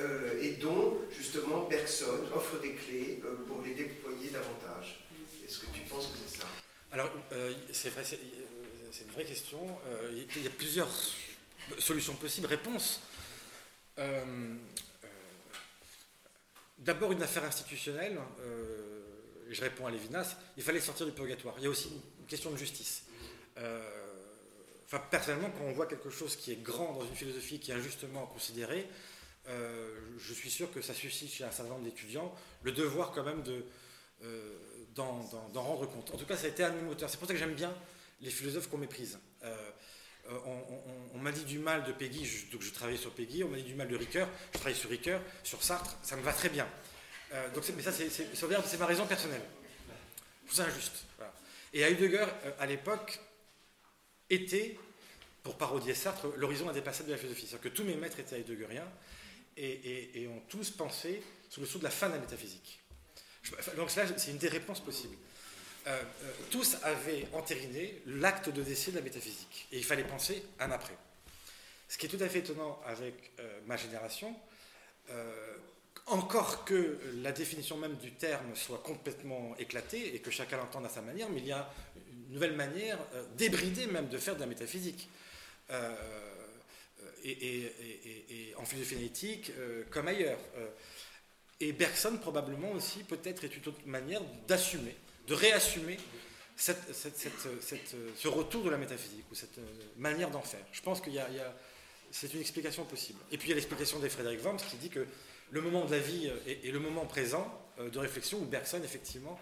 euh, 0.00 0.40
et 0.40 0.52
dont, 0.52 0.96
justement, 1.14 1.60
personne 1.62 2.28
offre 2.34 2.58
des 2.62 2.72
clés 2.72 3.20
euh, 3.26 3.44
pour 3.46 3.60
les 3.62 3.74
déployer 3.74 4.30
davantage? 4.32 5.04
Est-ce 5.46 5.58
que 5.58 5.66
tu 5.74 5.80
penses 5.80 6.06
que 6.06 6.18
c'est 6.26 6.40
ça? 6.40 6.46
Alors, 6.92 7.10
c'est 7.72 7.90
vrai, 7.90 8.04
c'est 8.04 9.04
une 9.04 9.12
vraie 9.12 9.24
question. 9.24 9.58
il 10.10 10.42
y 10.42 10.46
a 10.46 10.50
plusieurs 10.56 10.88
solutions 11.78 12.14
possibles, 12.14 12.46
réponses. 12.46 13.00
D'abord, 16.80 17.12
une 17.12 17.22
affaire 17.22 17.44
institutionnelle, 17.44 18.18
euh, 18.40 19.02
je 19.50 19.60
réponds 19.60 19.86
à 19.86 19.90
Lévinas, 19.90 20.36
il 20.56 20.62
fallait 20.62 20.80
sortir 20.80 21.04
du 21.04 21.12
purgatoire. 21.12 21.54
Il 21.58 21.64
y 21.64 21.66
a 21.66 21.70
aussi 21.70 21.88
une 22.18 22.26
question 22.26 22.50
de 22.50 22.56
justice. 22.56 23.04
Euh, 23.58 23.82
enfin, 24.86 25.02
personnellement, 25.10 25.50
quand 25.50 25.64
on 25.64 25.72
voit 25.72 25.86
quelque 25.86 26.08
chose 26.08 26.36
qui 26.36 26.52
est 26.52 26.62
grand 26.62 26.94
dans 26.94 27.04
une 27.04 27.14
philosophie 27.14 27.60
qui 27.60 27.70
est 27.70 27.74
injustement 27.74 28.24
considérée, 28.26 28.88
euh, 29.48 29.94
je 30.18 30.32
suis 30.32 30.50
sûr 30.50 30.72
que 30.72 30.80
ça 30.80 30.94
suscite 30.94 31.30
chez 31.30 31.44
un 31.44 31.50
certain 31.50 31.72
nombre 31.72 31.84
d'étudiants 31.84 32.34
le 32.62 32.72
devoir 32.72 33.12
quand 33.12 33.24
même 33.24 33.42
de, 33.42 33.66
d'en, 34.94 35.20
rendre 35.52 35.86
compte. 35.86 36.14
En 36.14 36.16
tout 36.16 36.26
cas, 36.26 36.36
ça 36.36 36.46
a 36.46 36.48
été 36.48 36.64
un 36.64 36.72
moteurs. 36.72 37.10
C'est 37.10 37.18
pour 37.18 37.28
ça 37.28 37.34
que 37.34 37.38
j'aime 37.38 37.54
bien 37.54 37.74
les 38.22 38.30
philosophes 38.30 38.70
qu'on 38.70 38.78
méprise. 38.78 39.18
On, 41.14 41.18
m'a 41.18 41.32
dit 41.32 41.44
du 41.44 41.58
mal 41.58 41.84
de 41.84 41.92
Peggy, 41.92 42.48
donc 42.52 42.62
je 42.62 42.70
travaillais 42.70 42.98
sur 42.98 43.12
Peggy, 43.12 43.44
on 43.44 43.48
m'a 43.48 43.56
dit 43.56 43.64
du 43.64 43.74
mal 43.74 43.88
de 43.88 43.96
Ricoeur, 43.96 44.28
je 44.52 44.58
travaille 44.58 44.78
sur 44.78 44.90
Ricoeur, 44.90 45.20
sur 45.42 45.62
Sartre, 45.62 45.96
ça 46.02 46.16
me 46.16 46.22
va 46.22 46.32
très 46.32 46.48
bien. 46.48 46.68
Euh, 47.32 47.50
donc 47.50 47.64
mais 47.76 47.82
ça, 47.82 47.92
c'est 47.92 48.78
ma 48.78 48.86
raison 48.86 49.06
personnelle. 49.06 49.42
C'est 50.50 50.62
injuste. 50.62 51.04
Et 51.72 51.80
Heidegger, 51.80 52.26
euh, 52.44 52.52
à 52.58 52.66
l'époque, 52.66 53.20
était, 54.28 54.76
pour 55.42 55.56
parodier 55.56 55.94
Sartre, 55.94 56.26
l'horizon 56.36 56.68
indépassable 56.68 57.08
de 57.08 57.14
la 57.14 57.18
philosophie. 57.18 57.46
C'est-à-dire 57.46 57.70
que 57.70 57.76
tous 57.76 57.84
mes 57.84 57.94
maîtres 57.94 58.18
étaient 58.18 58.40
heideggeriens 58.40 58.88
et, 59.56 60.28
ont 60.28 60.42
tous 60.48 60.70
pensé 60.70 61.22
sous 61.48 61.60
le 61.60 61.66
sceau 61.66 61.78
de 61.78 61.84
la 61.84 61.90
fin 61.90 62.08
de 62.08 62.14
la 62.14 62.20
métaphysique. 62.20 62.80
donc 63.76 63.94
là, 63.94 64.04
c'est 64.16 64.30
une 64.30 64.38
des 64.38 64.48
réponses 64.48 64.80
possibles. 64.80 65.16
Euh, 65.86 66.02
tous 66.50 66.76
avaient 66.82 67.26
entériné 67.32 68.02
l'acte 68.06 68.50
de 68.50 68.62
décès 68.62 68.90
de 68.90 68.96
la 68.96 69.02
métaphysique. 69.02 69.68
Et 69.72 69.78
il 69.78 69.84
fallait 69.84 70.04
penser 70.04 70.42
un 70.58 70.70
après. 70.70 70.96
Ce 71.88 71.98
qui 71.98 72.06
est 72.06 72.08
tout 72.08 72.22
à 72.22 72.28
fait 72.28 72.40
étonnant 72.40 72.80
avec 72.86 73.32
ma 73.66 73.76
génération, 73.76 74.36
encore 76.10 76.64
que 76.64 76.98
la 77.22 77.32
définition 77.32 77.76
même 77.76 77.96
du 77.96 78.12
terme 78.12 78.54
soit 78.54 78.82
complètement 78.82 79.54
éclatée 79.58 80.14
et 80.14 80.18
que 80.18 80.30
chacun 80.30 80.56
l'entende 80.56 80.86
à 80.86 80.88
sa 80.88 81.02
manière, 81.02 81.28
mais 81.30 81.40
il 81.40 81.46
y 81.46 81.52
a 81.52 81.70
une 82.12 82.34
nouvelle 82.34 82.56
manière, 82.56 82.98
euh, 83.14 83.24
débridée 83.36 83.86
même, 83.86 84.08
de 84.08 84.18
faire 84.18 84.34
de 84.34 84.40
la 84.40 84.46
métaphysique. 84.46 85.08
Euh, 85.70 85.94
et, 87.22 88.54
en 88.56 88.64
euh, 88.64 89.84
comme 89.90 90.08
ailleurs. 90.08 90.38
et 91.60 91.72
Bergson, 91.72 92.16
probablement 92.16 92.72
aussi, 92.72 93.04
peut-être 93.04 93.44
est 93.44 93.56
une 93.56 93.68
autre 93.68 93.86
manière 93.86 94.22
d'assumer, 94.48 94.96
de 95.30 95.34
réassumer 95.34 95.96
ce 96.56 98.28
retour 98.28 98.64
de 98.64 98.70
la 98.70 98.76
métaphysique, 98.76 99.24
ou 99.30 99.34
cette 99.34 99.58
manière 99.96 100.30
d'en 100.30 100.42
faire. 100.42 100.60
Je 100.72 100.82
pense 100.82 101.00
qu'il 101.00 101.14
y 101.14 101.20
a, 101.20 101.28
c'est 102.10 102.34
une 102.34 102.40
explication 102.40 102.84
possible. 102.84 103.20
Et 103.30 103.38
puis 103.38 103.46
il 103.46 103.50
y 103.50 103.52
a 103.52 103.54
l'explication 103.54 104.00
des 104.00 104.10
Frédéric 104.10 104.44
Worms 104.44 104.58
qui 104.58 104.76
dit 104.76 104.90
que 104.90 105.06
le 105.52 105.60
moment 105.60 105.84
de 105.84 105.92
la 105.92 106.00
vie 106.00 106.30
est, 106.46 106.70
le 106.70 106.80
moment 106.80 107.06
présent 107.06 107.46
euh, 107.78 107.88
de 107.90 107.98
réflexion 107.98 108.38
où 108.38 108.44
Bergson, 108.44 108.80
effectivement, 108.82 109.38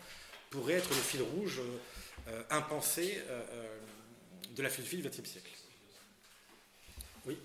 pourrait 0.51 0.74
être 0.74 0.91
le 0.91 0.97
fil 0.97 1.22
rouge 1.22 1.61
euh, 2.28 2.43
impensé 2.51 3.22
euh, 3.28 3.78
de 4.55 4.62
la 4.62 4.68
philosophie 4.68 4.99
du 4.99 5.09
XXe 5.09 5.28
siècle. 5.28 5.51
Oui 7.26 7.39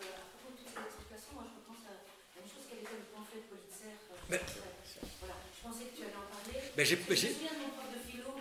de 0.00 0.06
de 0.06 1.18
voilà, 5.20 5.34
je 5.56 5.62
pensais 5.62 5.84
que 5.84 5.96
tu 5.96 6.01
Ben, 6.76 6.86
je 6.86 6.96
me 6.96 7.02
souviens 7.04 7.52
de 7.52 7.60
mon 7.60 7.70
prof 7.76 7.88
de 7.92 8.00
philo, 8.08 8.32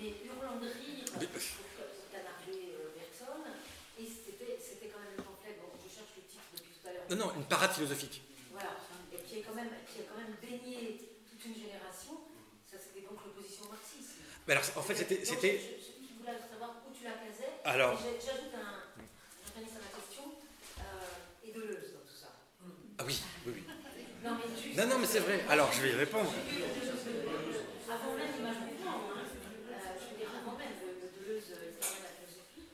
mais 0.00 0.12
ça 0.12 0.34
pour 0.36 2.10
canarder 2.12 2.76
euh, 2.76 2.92
Bergson. 2.92 3.40
Et 3.98 4.04
c'était 4.04 4.88
quand 4.92 5.00
même 5.00 5.16
le 5.16 5.22
pamphlet, 5.24 5.56
bon, 5.56 5.72
je 5.80 5.88
cherche 5.88 6.12
le 6.16 6.22
titre 6.28 6.44
depuis 6.52 6.72
tout 6.76 6.84
à 6.88 6.92
l'heure. 6.92 7.08
Non, 7.08 7.16
non, 7.16 7.28
une 7.40 7.48
parade 7.48 7.72
philosophique. 7.72 8.20
Voilà, 8.52 8.76
et 9.12 9.16
qui, 9.24 9.38
est 9.40 9.42
quand 9.42 9.54
même, 9.56 9.72
qui 9.88 10.00
a 10.00 10.04
quand 10.12 10.20
même 10.20 10.36
baigné 10.36 11.00
toute 11.32 11.40
une 11.48 11.56
génération. 11.56 12.20
Ça, 12.68 12.76
c'était 12.76 13.00
donc 13.08 13.16
l'opposition 13.24 13.64
marxiste. 13.72 14.20
Mais 14.46 14.52
alors, 14.52 14.64
en 14.76 14.82
fait, 14.84 14.94
c'était. 14.94 15.16
Donc, 15.24 15.26
c'était- 15.26 15.56
je, 15.58 15.80
je, 15.80 15.90
je 16.04 16.12
voulais 16.20 16.36
savoir 16.44 16.76
où 16.84 16.92
tu 16.92 17.04
la 17.08 17.16
casais. 17.16 17.56
Alors- 17.64 17.96
Et 17.96 18.04
j'ai- 18.04 18.20
J'ajoute 18.20 18.52
un. 18.52 18.84
J'organise 19.48 19.74
à 19.76 19.80
ma 19.80 19.92
question. 19.96 20.24
Euh, 20.84 21.48
et 21.48 21.50
Deleuze 21.56 21.96
dans 21.96 22.04
tout 22.04 22.18
ça. 22.20 22.36
Ah 23.00 23.04
oui, 23.08 23.16
oui, 23.48 23.52
oui. 23.56 23.62
Non, 24.24 24.36
mais 24.36 24.48
juste. 24.60 24.76
Non, 24.76 24.86
non, 24.86 24.98
mais 25.00 25.06
c'est 25.08 25.20
vrai. 25.24 25.40
Alors, 25.48 25.72
je 25.72 25.80
vais 25.80 25.90
y 25.90 25.96
répondre. 25.96 26.28
Avant 27.90 28.12
même 28.16 28.28
l'image 28.36 28.56
hein, 28.56 29.00
euh, 29.16 29.24
je 30.00 30.18
dire 30.18 30.28
avant 30.28 30.56
même 30.58 30.68
le, 30.82 30.88
le 31.00 31.08
Deleuze, 31.24 31.44
euh, 31.52 31.72
de 31.72 31.80
la 31.80 32.12
philosophie. 32.20 32.68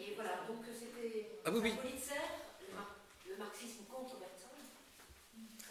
Et 0.00 0.14
voilà, 0.14 0.44
donc 0.46 0.62
euh, 0.68 0.72
c'était 0.78 1.28
Ah 1.44 1.50
oui, 1.52 1.60
oui. 1.62 1.74
Le, 1.74 2.74
mar- 2.74 2.94
le 3.28 3.36
marxisme 3.36 3.82
contre 3.90 4.16
Bergson. 4.18 4.54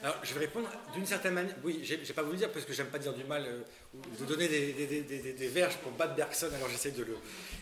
Alors, 0.02 0.18
je 0.24 0.34
vais 0.34 0.42
répondre 0.42 0.70
d'une 0.94 1.06
certaine 1.06 1.34
manière. 1.34 1.56
Oui, 1.64 1.80
j'ai 1.84 2.04
j'ai 2.04 2.14
pas 2.14 2.24
voulu 2.24 2.38
dire 2.38 2.52
parce 2.52 2.66
que 2.66 2.74
j'aime 2.74 2.88
pas 2.90 3.00
dire 3.00 3.14
du 3.14 3.24
mal 3.24 3.46
euh, 3.46 3.62
ou 3.96 4.16
de 4.20 4.26
donner 4.26 4.48
des, 4.50 4.74
des, 4.74 5.02
des, 5.02 5.34
des- 5.34 5.48
verges 5.48 5.78
pour 5.78 5.92
battre 5.94 6.16
Bergson, 6.16 6.50
alors 6.54 6.68
j'essaie 6.70 6.92
de 6.92 7.04
le. 7.04 7.18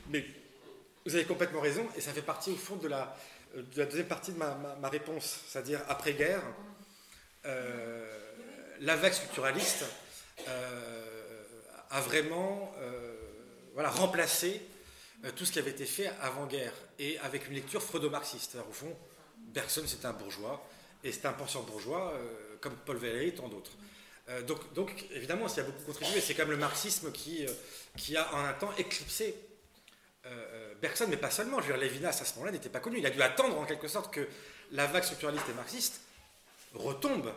Mais 0.10 0.26
vous 1.06 1.14
avez 1.16 1.26
complètement 1.26 1.62
raison, 1.62 1.88
et 1.96 2.02
ça 2.02 2.14
fait 2.14 2.22
partie 2.24 2.52
au 2.52 2.56
fond 2.56 2.78
de 2.78 2.88
la, 2.88 3.16
euh, 3.56 3.62
de 3.62 3.78
la 3.80 3.86
deuxième 3.86 4.08
partie 4.08 4.32
de 4.32 4.38
ma, 4.38 4.56
ma- 4.56 4.76
ma 4.76 4.90
réponse, 4.90 5.42
c'est-à-dire 5.48 5.82
après-guerre, 5.88 6.42
euh, 7.46 8.32
la 8.80 8.96
vague 8.96 9.14
structuraliste 9.14 9.86
euh, 10.48 11.01
a 11.92 12.02
vraiment 12.02 12.74
euh, 12.80 13.14
voilà, 13.74 13.90
remplacé 13.90 14.62
euh, 15.26 15.32
tout 15.36 15.46
ce 15.46 15.52
qui 15.52 15.60
avait 15.60 15.72
été 15.72 15.86
fait 15.86 16.12
avant-guerre, 16.22 16.74
et 17.00 17.20
avec 17.20 17.48
une 17.48 17.54
lecture 17.54 17.84
freudo-marxiste. 17.84 18.58
Au 18.70 18.74
fond, 18.74 18.96
Bergson, 19.38 19.84
c'est 19.86 20.06
un 20.06 20.14
bourgeois, 20.14 20.66
et 21.04 21.12
c'est 21.12 21.26
un 21.26 21.34
penseur 21.34 21.64
bourgeois, 21.64 22.14
euh, 22.14 22.56
comme 22.62 22.76
Paul 22.86 22.98
Valéry 22.98 23.28
et 23.30 23.36
tant 23.36 23.48
d'autres. 23.48 23.72
Donc, 24.48 24.74
donc, 24.74 25.08
évidemment, 25.12 25.48
y 25.48 25.60
a 25.60 25.64
beaucoup 25.64 25.84
contribué, 25.84 26.22
c'est 26.22 26.34
quand 26.34 26.44
même 26.44 26.52
le 26.52 26.58
marxisme 26.58 27.12
qui, 27.12 27.46
qui 27.98 28.16
a 28.16 28.34
en 28.34 28.46
un 28.46 28.54
temps 28.54 28.72
éclipsé 28.78 29.36
Bergson, 30.82 31.08
mais 31.10 31.18
pas 31.18 31.32
seulement. 31.32 31.60
Je 31.60 31.68
veux 31.68 31.74
dire, 31.74 31.82
Lévinas, 31.82 32.18
à 32.22 32.24
ce 32.24 32.36
moment-là, 32.36 32.54
n'était 32.54 32.70
pas 32.70 32.80
connu. 32.80 33.00
Il 33.00 33.06
a 33.06 33.10
dû 33.10 33.22
attendre, 33.22 33.60
en 33.60 33.66
quelque 33.66 33.90
sorte, 33.90 34.14
que 34.14 34.26
la 34.72 34.88
vague 34.88 35.04
structuraliste 35.04 35.50
et 35.50 35.54
marxiste 35.54 36.00
retombe 36.74 37.34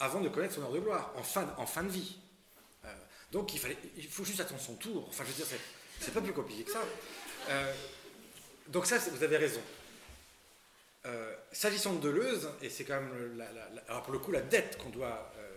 avant 0.00 0.20
de 0.20 0.30
connaître 0.30 0.54
son 0.54 0.62
heure 0.62 0.72
de 0.72 0.80
gloire, 0.80 1.12
en 1.16 1.22
fin, 1.22 1.46
en 1.58 1.66
fin 1.66 1.82
de 1.82 1.90
vie. 1.90 2.16
Donc, 3.32 3.54
il, 3.54 4.08
faut 4.08 4.24
juste 4.24 4.40
attendre 4.40 4.60
son 4.60 4.74
tour. 4.74 5.06
Enfin, 5.08 5.24
je 5.24 5.30
veux 5.30 5.36
dire, 5.36 5.46
c'est, 5.98 6.12
pas 6.12 6.20
plus 6.20 6.34
compliqué 6.34 6.64
que 6.64 6.70
ça. 6.70 6.82
Euh, 7.48 7.74
donc 8.68 8.84
ça, 8.84 8.98
vous 8.98 9.24
avez 9.24 9.38
raison. 9.38 9.62
Euh, 11.06 11.34
s'agissant 11.50 11.94
de 11.94 12.00
Deleuze, 12.00 12.50
et 12.60 12.68
c'est 12.68 12.84
quand 12.84 13.00
même, 13.00 13.42
alors 13.88 14.02
pour 14.02 14.12
le 14.12 14.18
coup, 14.18 14.32
la 14.32 14.42
dette 14.42 14.76
qu'on 14.76 14.90
doit 14.90 15.32
euh, 15.38 15.48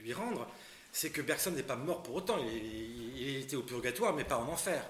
lui 0.00 0.12
rendre, 0.12 0.50
c'est 0.92 1.10
que 1.10 1.22
Bergson 1.22 1.52
n'est 1.52 1.62
pas 1.62 1.76
mort 1.76 2.02
pour 2.02 2.16
autant. 2.16 2.36
Il, 2.38 3.36
était 3.38 3.56
au 3.56 3.62
purgatoire, 3.62 4.12
mais 4.12 4.24
pas 4.24 4.36
en 4.36 4.48
enfer. 4.48 4.84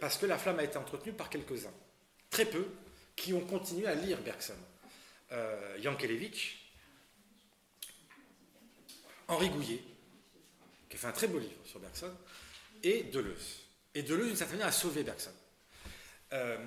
Parce 0.00 0.16
que 0.16 0.26
la 0.26 0.38
flamme 0.38 0.60
a 0.60 0.64
été 0.64 0.78
entretenue 0.78 1.12
par 1.12 1.28
quelques-uns, 1.28 1.74
très 2.30 2.46
peu, 2.46 2.66
qui 3.16 3.34
ont 3.34 3.40
continué 3.40 3.86
à 3.86 3.94
lire 3.94 4.18
Bergson. 4.22 4.54
Yankelevitch, 5.78 6.72
Henri 9.28 9.50
Gouillet, 9.50 9.82
qui 10.92 10.96
a 10.96 10.98
fait 10.98 11.06
un 11.06 11.12
très 11.12 11.26
beau 11.26 11.38
livre 11.38 11.54
sur 11.64 11.80
Bergson, 11.80 12.12
et 12.82 13.04
Deleuze. 13.04 13.60
Et 13.94 14.02
Deleuze, 14.02 14.26
d'une 14.26 14.36
certaine 14.36 14.56
manière, 14.58 14.68
a 14.68 14.72
sauvé 14.72 15.02
Bergson. 15.02 15.32
Euh, 16.34 16.58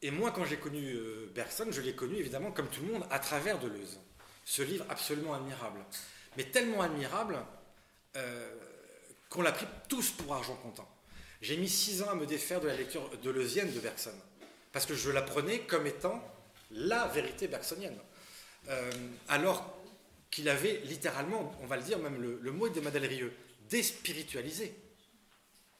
et 0.00 0.10
moi, 0.10 0.30
quand 0.30 0.46
j'ai 0.46 0.56
connu 0.56 0.94
euh, 0.94 1.30
Bergson, 1.34 1.66
je 1.70 1.82
l'ai 1.82 1.94
connu 1.94 2.16
évidemment, 2.16 2.50
comme 2.50 2.68
tout 2.68 2.80
le 2.80 2.94
monde, 2.94 3.04
à 3.10 3.18
travers 3.18 3.58
Deleuze. 3.58 4.00
Ce 4.46 4.62
livre 4.62 4.86
absolument 4.88 5.34
admirable. 5.34 5.84
Mais 6.38 6.44
tellement 6.44 6.80
admirable 6.80 7.36
euh, 8.16 8.54
qu'on 9.28 9.42
l'a 9.42 9.52
pris 9.52 9.66
tous 9.86 10.12
pour 10.12 10.32
argent 10.32 10.56
comptant. 10.56 10.88
J'ai 11.42 11.58
mis 11.58 11.68
six 11.68 12.02
ans 12.02 12.08
à 12.08 12.14
me 12.14 12.24
défaire 12.24 12.62
de 12.62 12.68
la 12.68 12.74
lecture 12.74 13.10
deleuzienne 13.22 13.70
de 13.70 13.80
Bergson. 13.80 14.14
Parce 14.72 14.86
que 14.86 14.94
je 14.94 15.10
la 15.10 15.20
prenais 15.20 15.60
comme 15.60 15.86
étant 15.86 16.24
la 16.70 17.06
vérité 17.08 17.48
bergsonienne. 17.48 17.98
Alors 19.28 19.78
qu'il 20.30 20.48
avait 20.48 20.80
littéralement, 20.84 21.54
on 21.62 21.66
va 21.66 21.76
le 21.76 21.82
dire, 21.82 21.98
même 21.98 22.20
le, 22.20 22.38
le 22.42 22.52
mot 22.52 22.68
de 22.68 22.80
Madeleine 22.80 23.10
Rieu, 23.10 23.32
déspiritualisé 23.70 24.74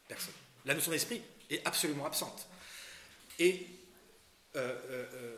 Bergson. 0.09 0.31
La 0.65 0.75
notion 0.75 0.91
d'esprit 0.91 1.23
est 1.51 1.65
absolument 1.67 2.07
absente. 2.07 2.47
Et 3.39 3.67
euh, 4.57 4.77
euh, 4.91 5.37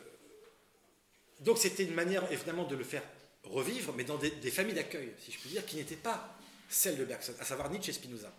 donc 1.39 1.57
c'était 1.57 1.83
une 1.83 1.93
manière 1.93 2.31
évidemment 2.31 2.65
de 2.65 2.75
le 2.75 2.83
faire 2.83 3.03
revivre, 3.43 3.93
mais 3.93 4.03
dans 4.03 4.17
des, 4.17 4.31
familles 4.51 4.75
d'accueil, 4.75 5.11
si 5.23 5.31
je 5.31 5.39
puis 5.39 5.49
dire, 5.49 5.65
qui 5.65 5.75
n'étaient 5.77 5.95
pas 5.95 6.37
celles 6.69 6.97
de 6.97 7.05
Bergson, 7.05 7.33
à 7.39 7.45
savoir 7.45 7.69
Nietzsche 7.69 7.89
et 7.89 7.93
Spinoza. 7.93 8.31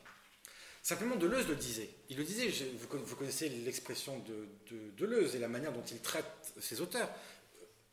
Simplement, 0.83 1.17
Deleuze 1.17 1.47
le 1.49 1.55
disait. 1.57 1.91
Il 2.09 2.17
le 2.17 2.25
disait, 2.25 2.51
je- 2.51 2.65
vous, 2.65 2.87
con- 2.89 3.03
vous 3.05 3.17
connaissez 3.17 3.49
l'expression 3.49 4.19
de, 4.21 4.49
de 4.71 4.91
Deleuze 4.97 5.37
et 5.37 5.39
la 5.39 5.49
manière 5.49 5.73
dont 5.73 5.85
il 5.85 6.01
traite 6.01 6.25
ses 6.61 6.81
auteurs, 6.81 7.09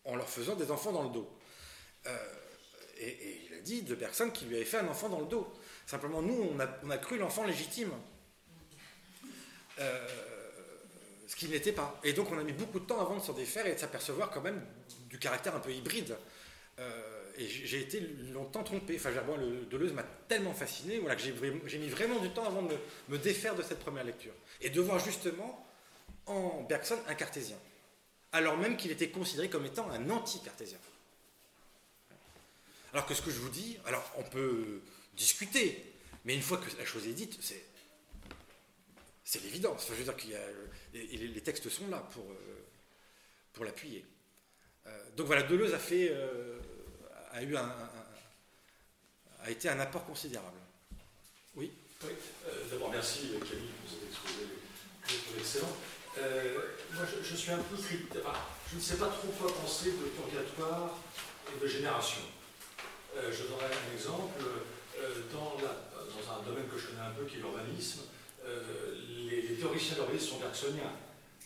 en 0.05 0.15
leur 0.15 0.29
faisant 0.29 0.55
des 0.55 0.71
enfants 0.71 0.91
dans 0.91 1.03
le 1.03 1.09
dos. 1.09 1.29
Euh, 2.07 2.33
et, 2.97 3.07
et 3.09 3.45
il 3.47 3.53
a 3.53 3.59
dit 3.61 3.81
de 3.83 3.93
Bergson 3.95 4.31
qu'il 4.31 4.47
lui 4.47 4.55
avait 4.55 4.65
fait 4.65 4.77
un 4.77 4.87
enfant 4.87 5.09
dans 5.09 5.19
le 5.19 5.27
dos. 5.27 5.51
Simplement, 5.89 6.21
nous, 6.21 6.51
on 6.83 6.89
a, 6.91 6.97
cru 6.99 7.17
l'enfant 7.17 7.43
légitime. 7.45 7.89
Euh, 9.79 10.07
ce 11.25 11.35
qu'il 11.35 11.49
n'était 11.49 11.71
pas. 11.71 11.99
Et 12.03 12.13
donc 12.13 12.31
on 12.31 12.37
a 12.37 12.43
mis 12.43 12.51
beaucoup 12.51 12.79
de 12.79 12.85
temps 12.85 13.01
avant 13.01 13.15
de 13.15 13.23
s'en 13.23 13.33
défaire 13.33 13.65
et 13.65 13.73
de 13.73 13.79
s'apercevoir 13.79 14.29
quand 14.29 14.41
même 14.41 14.63
du 15.09 15.17
caractère 15.17 15.55
un 15.55 15.59
peu 15.59 15.71
hybride. 15.71 16.15
Euh, 16.77 17.31
et 17.39 17.47
j'ai 17.47 17.79
été 17.79 18.01
longtemps 18.31 18.61
trompé. 18.61 18.97
Enfin, 18.97 19.09
moi, 19.25 19.35
le 19.37 19.65
Deleuze 19.65 19.93
m'a 19.93 20.03
tellement 20.27 20.53
fasciné 20.53 20.99
voilà, 20.99 21.15
que 21.15 21.23
j'ai 21.23 21.79
mis 21.79 21.89
vraiment 21.89 22.19
du 22.19 22.29
temps 22.29 22.45
avant 22.45 22.61
de 22.61 22.75
me 23.07 23.17
défaire 23.17 23.55
de 23.55 23.63
cette 23.63 23.79
première 23.79 24.03
lecture. 24.03 24.33
Et 24.61 24.69
de 24.69 24.81
voir 24.81 24.99
justement 24.99 25.65
en 26.27 26.61
Bergson 26.69 26.99
un 27.07 27.15
cartésien. 27.15 27.57
Alors 28.31 28.57
même 28.57 28.77
qu'il 28.77 28.91
était 28.91 29.09
considéré 29.09 29.49
comme 29.49 29.65
étant 29.65 29.89
un 29.89 30.07
anti-cartésien. 30.11 30.77
Alors 32.93 33.07
que 33.07 33.15
ce 33.15 33.23
que 33.23 33.31
je 33.31 33.39
vous 33.39 33.49
dis, 33.49 33.79
alors 33.87 34.03
on 34.19 34.23
peut 34.23 34.81
discuter, 35.19 35.85
mais 36.25 36.33
une 36.33 36.41
fois 36.41 36.57
que 36.57 36.75
la 36.77 36.85
chose 36.85 37.07
est 37.07 37.13
dite, 37.13 37.37
c'est 37.41 37.63
l'évidence. 39.43 39.85
Je 39.89 39.93
veux 39.93 40.03
dire 40.03 40.15
qu'il 40.15 40.31
y 40.31 40.35
a, 40.35 40.41
les, 40.93 41.41
textes 41.41 41.69
sont 41.69 41.87
là 41.89 41.99
pour, 42.13 42.25
euh, 42.31 43.65
l'appuyer. 43.65 44.05
Euh, 44.87 45.09
donc 45.17 45.27
voilà, 45.27 45.43
Deleuze 45.43 45.73
a 45.73 45.79
fait, 45.79 46.07
euh, 46.11 46.57
a 47.31 47.43
eu 47.43 47.57
un, 47.57 47.75
a 49.43 49.51
été 49.51 49.67
un 49.67 49.81
apport 49.81 50.05
considérable. 50.05 50.57
Oui? 51.55 51.73
Oui, 52.05 52.13
d'abord 52.71 52.89
merci 52.89 53.31
Camille 53.31 53.73
pour 53.81 53.89
cet 53.89 54.03
exposé 54.07 54.47
excellent. 55.37 55.75
Moi 56.93 57.03
je, 57.21 57.35
suis 57.35 57.51
un 57.51 57.57
peu 57.57 57.75
je 57.75 58.75
ne 58.77 58.81
sais 58.81 58.95
pas 58.95 59.09
trop 59.09 59.27
quoi 59.37 59.53
penser 59.53 59.91
de 59.91 60.05
purgatoire 60.15 60.97
et 61.53 61.59
de 61.61 61.67
génération. 61.67 62.21
Je 63.13 63.43
donnerai 63.43 63.65
un 63.65 63.93
exemple. 63.93 64.41
Euh, 64.99 65.31
dans, 65.31 65.55
un 66.29 66.43
domaine 66.43 66.67
que 66.67 66.77
je 66.77 66.87
connais 66.87 67.07
un 67.07 67.15
peu 67.15 67.25
qui 67.25 67.37
est 67.37 67.39
l'urbanisme, 67.39 68.01
euh, 68.45 68.93
les, 69.25 69.55
théoriciens 69.55 69.95
de 69.95 70.01
l'urbanisme 70.01 70.35
sont 70.35 70.39
bergsoniens, 70.39 70.93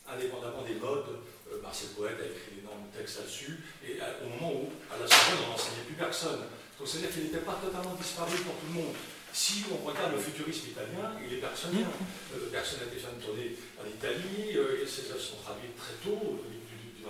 indépendamment 0.10 0.64
des 0.64 0.76
modes. 0.76 1.22
Euh, 1.52 1.62
Marcel 1.62 1.90
Poète 1.96 2.18
a 2.20 2.26
écrit 2.26 2.58
d'énormes 2.58 2.90
textes 2.90 3.20
là-dessus, 3.20 3.62
et 3.86 4.00
au 4.26 4.30
moment 4.30 4.52
où, 4.52 4.74
à 4.90 4.98
la 4.98 5.08
Sorbonne, 5.08 5.46
on 5.48 5.52
n'enseignait 5.52 5.86
plus 5.86 5.96
personne. 5.96 6.42
Donc 6.78 6.88
c'est-à-dire 6.88 7.14
qu'il 7.14 7.24
n'était 7.30 7.46
pas 7.46 7.60
totalement 7.62 7.94
disparu 7.94 8.36
pour 8.42 8.58
tout 8.58 8.68
le 8.74 8.82
monde. 8.82 8.96
Si 9.32 9.66
on 9.70 9.86
regarde 9.86 10.14
le 10.14 10.22
futurisme 10.22 10.74
italien, 10.74 11.14
il 11.22 11.38
est 11.38 11.42
bergsonien. 11.42 11.90
Euh, 12.34 12.50
Bergson 12.52 12.82
a 12.82 12.90
déjà 12.90 13.10
une 13.14 13.22
tournée 13.22 13.56
en 13.78 13.86
Italie, 13.86 14.58
ses 14.90 15.10
œuvres 15.14 15.22
sont 15.22 15.42
traduites 15.46 15.78
très 15.78 15.96
tôt, 16.02 16.42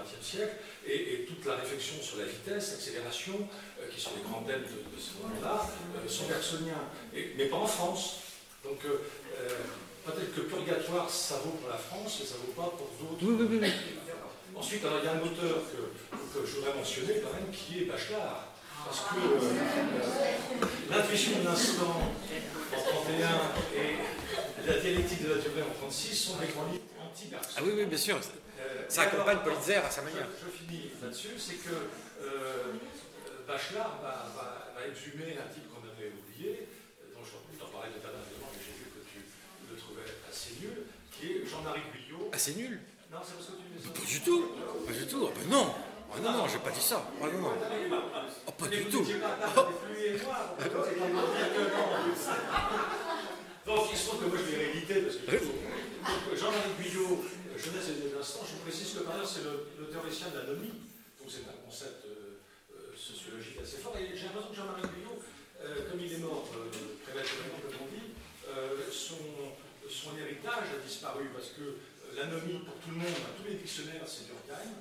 XXe 0.04 0.26
siècle, 0.26 0.56
et, 0.86 1.14
et 1.14 1.26
toute 1.26 1.46
la 1.46 1.56
réflexion 1.56 1.96
sur 2.02 2.18
la 2.18 2.26
vitesse, 2.26 2.72
l'accélération, 2.72 3.48
euh, 3.80 3.88
qui 3.94 4.00
sont 4.00 4.12
les 4.18 4.24
grands 4.24 4.42
thèmes 4.44 4.64
de, 4.64 4.80
de 4.96 5.00
ce 5.02 5.12
moment-là, 5.22 5.68
euh, 5.96 6.10
sont 6.10 6.28
bergsoniens, 6.28 6.84
mais 7.14 7.46
pas 7.46 7.58
en 7.58 7.68
France. 7.68 8.20
Donc 8.64 8.80
euh, 8.86 8.98
peut-être 10.06 10.36
que 10.36 10.42
Purgatoire, 10.42 11.10
ça 11.10 11.36
vaut 11.44 11.52
pour 11.52 11.70
la 11.70 11.78
France, 11.78 12.20
et 12.24 12.26
ça 12.26 12.36
vaut 12.36 12.54
pas 12.54 12.70
pour 12.78 12.90
d'autres. 13.00 13.24
Oui, 13.24 13.36
oui, 13.40 13.48
oui, 13.50 13.60
oui. 13.62 13.72
Ensuite, 14.56 14.86
alors, 14.86 15.00
il 15.02 15.06
y 15.06 15.10
a 15.10 15.14
un 15.14 15.22
auteur 15.22 15.64
que, 15.72 16.40
que 16.40 16.46
je 16.46 16.56
voudrais 16.58 16.76
mentionner 16.76 17.16
quand 17.24 17.34
même, 17.34 17.52
qui 17.52 17.82
est 17.82 17.86
Bachelard. 17.86 18.50
Parce 18.86 19.00
que 19.00 19.16
euh, 19.16 20.68
l'intuition 20.92 21.40
de 21.40 21.46
l'instant 21.46 22.12
en 22.76 22.82
31 22.82 23.28
et 23.76 24.68
la 24.68 24.78
dialectique 24.78 25.24
de 25.24 25.30
la 25.30 25.42
durée 25.42 25.62
en 25.62 25.74
36 25.80 26.16
sont 26.16 26.38
des 26.38 26.48
grands 26.48 26.66
livres 26.66 26.84
anti-Bergson. 27.02 27.50
Ah 27.58 27.62
oui, 27.64 27.72
oui, 27.78 27.86
bien 27.86 27.98
sûr. 27.98 28.20
Ça 28.90 29.02
accompagne 29.04 29.38
alors, 29.38 29.44
Politzer 29.44 29.78
à 29.78 29.90
sa 29.92 30.02
manière. 30.04 30.28
Je, 30.38 30.46
je 30.46 30.52
finis 30.52 30.92
là-dessus, 31.02 31.38
c'est 31.38 31.56
que 31.56 31.74
euh, 32.22 32.74
Bachelard 33.48 34.00
va, 34.02 34.30
va- 34.36 34.72
va 34.76 34.88
exhumer 34.88 35.38
un 35.38 35.48
type 35.54 35.68
qu'on 35.74 35.82
avait 35.88 36.12
oublié, 36.14 36.68
euh, 37.02 37.14
dont 37.16 37.24
je 37.26 37.32
t'en 37.60 37.68
parlais 37.72 37.90
tout 37.90 38.06
à 38.08 38.12
l'heure, 38.12 38.22
mais 38.30 38.60
j'ai 38.62 38.76
vu 38.78 38.86
que 38.94 39.02
tu 39.10 39.20
le 39.72 39.76
trouvais 39.78 40.06
assez 40.30 40.54
nul, 40.62 40.86
assez 42.34 42.54
nul. 42.56 42.80
Non, 43.12 43.20
c'est 43.24 43.34
parce 43.36 43.48
que 43.48 43.52
tu 43.54 43.64
mets 43.70 43.82
ça. 43.82 43.90
Pas 43.94 44.06
du 44.08 44.20
tout. 44.22 44.44
Pas 44.86 44.92
du 44.94 45.06
tout. 45.08 45.28
Ah 45.28 45.34
ben 45.40 45.50
non. 45.50 45.74
Ah 46.16 46.20
non, 46.22 46.32
non, 46.32 46.48
j'ai 46.48 46.60
pas 46.60 46.70
dit 46.72 46.82
ça. 46.82 47.04
Ah 47.22 47.26
non, 47.34 47.40
non. 47.40 47.54
Oh, 48.48 48.52
pas 48.52 48.68
du 48.68 48.86
tout. 48.86 49.04
Donc, 53.66 53.80
il 53.92 53.98
se 53.98 54.08
trouve 54.08 54.20
que 54.24 54.26
moi 54.30 54.38
je 54.38 54.56
vais 54.56 54.66
rééditer 54.66 55.02
parce 55.02 55.16
que 55.16 56.36
Jean-Marie 56.36 56.74
Guyot, 56.82 57.24
Jeunesse 57.58 57.90
et 57.94 58.10
des 58.10 58.14
instants, 58.16 58.46
je 58.50 58.58
précise 58.66 58.98
que 58.98 59.04
par 59.06 59.16
ailleurs 59.16 59.30
c'est 59.30 59.46
le, 59.46 59.86
théoricien 59.92 60.30
de 60.34 60.38
l'anomie, 60.42 60.74
donc 61.22 61.30
c'est 61.30 61.46
un 61.46 61.58
concept 61.62 62.06
euh, 62.06 62.42
euh, 62.74 62.98
sociologique 62.98 63.62
assez 63.62 63.78
fort. 63.78 63.96
Et 63.98 64.16
j'ai 64.18 64.26
l'impression 64.26 64.50
que 64.50 64.58
Jean-Marie 64.58 64.90
Guyot, 64.90 65.22
euh, 65.62 65.90
comme 65.90 66.00
il 66.02 66.14
est 66.14 66.24
mort 66.24 66.50
prématurément, 66.50 67.60
comme 67.62 67.88
on 67.88 67.90
dit, 67.94 68.14
son, 68.92 70.18
héritage 70.18 70.74
a 70.74 70.80
disparu 70.86 71.30
parce 71.34 71.50
que 71.58 71.78
l'anomie 72.16 72.60
pour 72.66 72.76
tout 72.82 72.92
le 72.92 72.98
monde, 72.98 73.18
tous 73.38 73.48
les 73.48 73.56
dictionnaires, 73.56 74.06
c'est 74.06 74.28
Durkheim, 74.28 74.74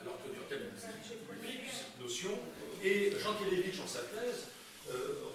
alors 0.00 0.18
que 0.22 0.30
Durkheim 0.30 0.70
publique 1.28 1.66
cette 1.70 2.00
notion, 2.00 2.38
et 2.82 3.12
Jean 3.18 3.34
Kelevitch 3.34 3.80
en 3.80 3.86
sa 3.86 4.00
thèse 4.00 4.50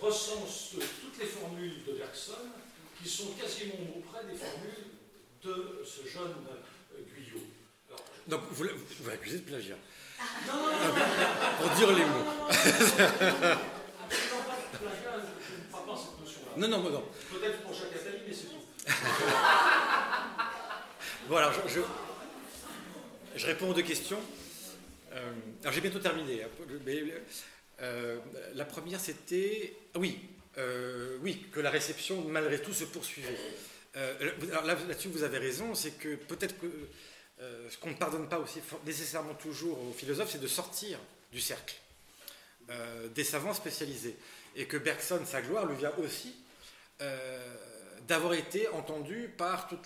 recense 0.02 0.76
toutes 1.02 1.20
les 1.20 1.26
formules 1.26 1.84
de 1.88 1.94
Bergson 1.94 2.48
qui 3.02 3.10
sont 3.10 3.32
quasiment 3.40 3.76
au 3.96 4.00
près 4.02 4.24
des 4.26 4.38
formules 4.38 4.95
de 5.46 5.84
ce 5.86 6.08
jeune 6.08 6.34
euh, 6.50 7.02
Guyot. 7.14 7.44
Alors, 7.88 8.02
Donc 8.28 8.42
vous, 8.52 8.66
vous 9.02 9.10
accusez 9.10 9.40
de 9.40 9.44
plagiat 9.44 9.78
Non, 10.48 10.54
non, 10.56 10.64
non, 10.64 10.94
Pour 11.60 11.70
dire 11.72 11.92
les 11.92 12.06
mots. 12.06 12.26
Non, 16.58 16.70
non, 16.70 16.90
non. 16.90 17.04
Peut-être 17.32 17.62
pour 17.64 17.74
chaque 17.74 17.94
atelier, 17.94 18.22
mais 18.26 18.34
c'est 18.34 18.48
tout. 18.48 18.64
bon, 21.28 21.36
alors 21.36 21.52
je, 21.52 21.60
je, 21.74 21.82
je, 23.36 23.46
réponds 23.46 23.70
aux 23.70 23.74
deux 23.74 23.82
questions. 23.82 24.20
Euh, 25.12 25.34
alors 25.64 25.74
j'ai 25.74 25.82
bientôt 25.82 26.00
terminé. 26.00 26.44
Hein, 26.44 26.48
mais, 26.86 27.04
euh, 27.82 28.20
la 28.54 28.64
première, 28.64 29.02
c'était. 29.02 29.76
Oui, 29.96 30.18
euh, 30.58 31.18
oui, 31.22 31.46
que 31.52 31.60
la 31.60 31.72
réception, 31.72 32.24
malgré 32.30 32.62
tout, 32.62 32.74
se 32.74 32.86
poursuivait. 32.86 33.38
Euh, 33.98 34.32
alors 34.52 34.66
là-dessus, 34.66 35.08
vous 35.08 35.24
avez 35.24 35.38
raison, 35.38 35.74
c'est 35.74 35.92
que 35.92 36.16
peut-être 36.16 36.60
que 36.60 36.68
euh, 37.42 37.70
ce 37.70 37.78
qu'on 37.78 37.92
ne 37.92 37.96
pardonne 37.96 38.28
pas 38.28 38.40
aussi 38.40 38.60
nécessairement 38.86 39.34
toujours 39.36 39.82
aux 39.82 39.94
philosophes, 39.94 40.32
c'est 40.32 40.42
de 40.42 40.48
sortir 40.48 41.00
du 41.32 41.40
cercle 41.40 41.76
euh, 42.70 43.08
des 43.10 43.24
savants 43.24 43.54
spécialisés. 43.54 44.16
Et 44.56 44.66
que 44.66 44.78
Bergson, 44.78 45.22
sa 45.26 45.42
gloire, 45.42 45.66
lui 45.66 45.76
vient 45.76 45.94
aussi 45.98 46.36
d'avoir 48.08 48.36
été 48.36 48.70
entendu 48.70 49.30
par 49.38 49.68
tout 49.68 49.78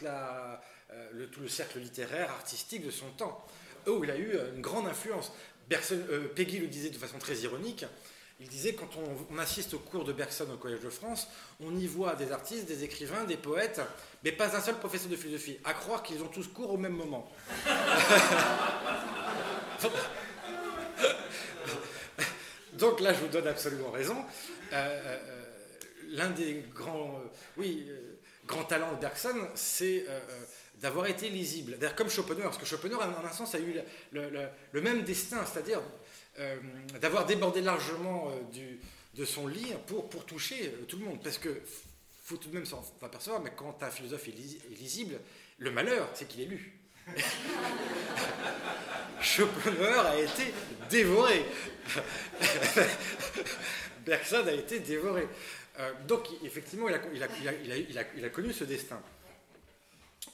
le 1.41 1.47
cercle 1.47 1.79
littéraire, 1.79 2.29
artistique 2.29 2.85
de 2.85 2.91
son 2.91 3.09
temps, 3.09 3.47
où 3.87 4.03
il 4.03 4.11
a 4.11 4.15
eu 4.15 4.37
une 4.53 4.61
grande 4.61 4.87
influence. 4.87 5.31
Peggy 6.35 6.59
le 6.59 6.67
disait 6.67 6.91
de 6.91 6.97
façon 6.97 7.17
très 7.17 7.35
ironique, 7.37 7.85
il 8.39 8.47
disait 8.47 8.73
quand 8.73 8.87
on, 9.31 9.37
assiste 9.37 9.73
au 9.73 9.79
cours 9.79 10.05
de 10.05 10.13
Bergson 10.13 10.47
au 10.53 10.57
Collège 10.57 10.79
de 10.79 10.89
France, 10.89 11.27
on 11.59 11.75
y 11.75 11.87
voit 11.87 12.15
des 12.15 12.31
artistes, 12.31 12.65
des 12.65 12.85
écrivains, 12.85 13.25
des 13.25 13.35
poètes, 13.35 13.81
mais 14.23 14.31
pas 14.31 14.55
un 14.55 14.61
seul 14.61 14.75
professeur 14.75 15.09
de 15.09 15.17
philosophie. 15.17 15.57
À 15.65 15.73
croire 15.73 16.03
qu'ils 16.03 16.23
ont 16.23 16.27
tous 16.27 16.47
cours 16.47 16.71
au 16.71 16.77
même 16.77 16.93
moment. 16.93 17.29
Donc 22.73 22.99
là, 23.01 23.13
je 23.13 23.19
vous 23.19 23.27
donne 23.27 23.47
absolument 23.47 23.91
raison. 23.91 24.15
Euh, 24.71 25.01
euh, 25.05 25.17
L'un 26.11 26.29
des 26.29 26.63
grands, 26.73 27.19
euh, 27.19 27.27
oui, 27.57 27.85
grands 28.49 28.65
talents 28.65 28.91
de 28.93 28.99
Bergson, 28.99 29.47
c'est 29.55 30.05
d'avoir 30.81 31.07
été 31.07 31.29
lisible. 31.29 31.77
D'ailleurs, 31.77 31.95
comme 31.95 32.09
Schopenhauer, 32.09 32.43
parce 32.43 32.57
que 32.57 32.65
Schopenhauer, 32.65 33.03
en 33.03 33.25
un 33.25 33.31
sens, 33.31 33.55
a 33.55 33.59
eu 33.59 33.75
le, 34.11 34.81
même 34.81 35.03
destin, 35.03 35.45
c'est-à-dire 35.45 35.81
euh, 36.39 36.57
d'avoir 37.01 37.25
débordé 37.25 37.61
largement 37.61 38.29
euh, 38.29 38.39
de 39.15 39.25
son 39.25 39.47
lit 39.47 39.73
pour, 39.87 40.25
toucher 40.25 40.67
euh, 40.67 40.85
tout 40.87 40.97
le 40.97 41.05
monde. 41.05 41.19
Parce 41.23 41.37
que 41.37 41.61
faut 42.23 42.37
tout 42.37 42.49
de 42.49 42.53
même 42.55 42.65
s'en 42.65 42.83
apercevoir, 43.01 43.41
mais 43.41 43.51
quand 43.55 43.81
un 43.81 43.89
philosophe 43.89 44.27
est, 44.27 44.31
est 44.31 44.79
lisible, 44.79 45.19
le 45.57 45.71
malheur, 45.71 46.09
c'est 46.13 46.27
qu'il 46.27 46.41
est 46.41 46.45
lu. 46.45 46.73
Schopenhauer 49.21 50.05
a 50.05 50.17
été 50.17 50.53
dévoré. 50.89 51.43
Bergson 54.05 54.45
a 54.47 54.51
été 54.53 54.79
dévoré. 54.79 55.27
Euh, 55.79 55.91
donc, 56.07 56.27
effectivement, 56.43 56.87
il 56.89 58.23
a, 58.23 58.29
connu 58.29 58.53
ce 58.53 58.63
destin. 58.63 59.01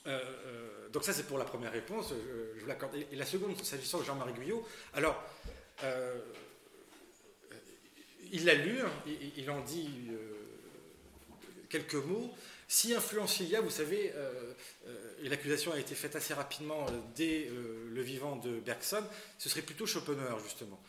Euh, 0.08 0.20
euh, 0.48 0.90
donc, 0.90 1.04
ça, 1.04 1.14
c'est 1.14 1.28
pour 1.28 1.38
la 1.38 1.46
première 1.46 1.72
réponse, 1.72 2.10
je, 2.12 2.60
je 2.60 2.66
l'accorde. 2.66 2.96
Et 2.96 3.16
la 3.16 3.26
seconde, 3.26 3.56
s'agissant 3.64 4.00
de 4.00 4.06
Jean-Marie 4.06 4.34
Guyot, 4.34 4.68
alors, 4.94 5.24
euh, 5.84 6.20
il 8.32 8.46
l'a 8.46 8.56
lu, 8.56 8.82
hein, 8.82 8.92
il, 9.38 9.50
en 9.50 9.62
dit 9.62 9.90
euh, 10.12 10.34
quelques 11.70 11.96
mots. 11.96 12.34
Si 12.68 12.94
influence 12.96 13.40
il 13.40 13.50
y 13.50 13.56
a, 13.56 13.62
vous 13.62 13.70
savez, 13.70 14.12
euh, 14.16 14.54
l'accusation 15.24 15.72
a 15.72 15.80
été 15.80 15.94
faite 15.94 16.16
assez 16.16 16.34
rapidement 16.34 16.86
dès 17.16 17.48
le 17.50 18.02
vivant 18.02 18.36
de 18.38 18.60
Bergson, 18.60 19.04
ce 19.38 19.50
serait 19.50 19.62
plutôt 19.62 19.86
Schopenhauer, 19.86 20.40
justement. 20.44 20.82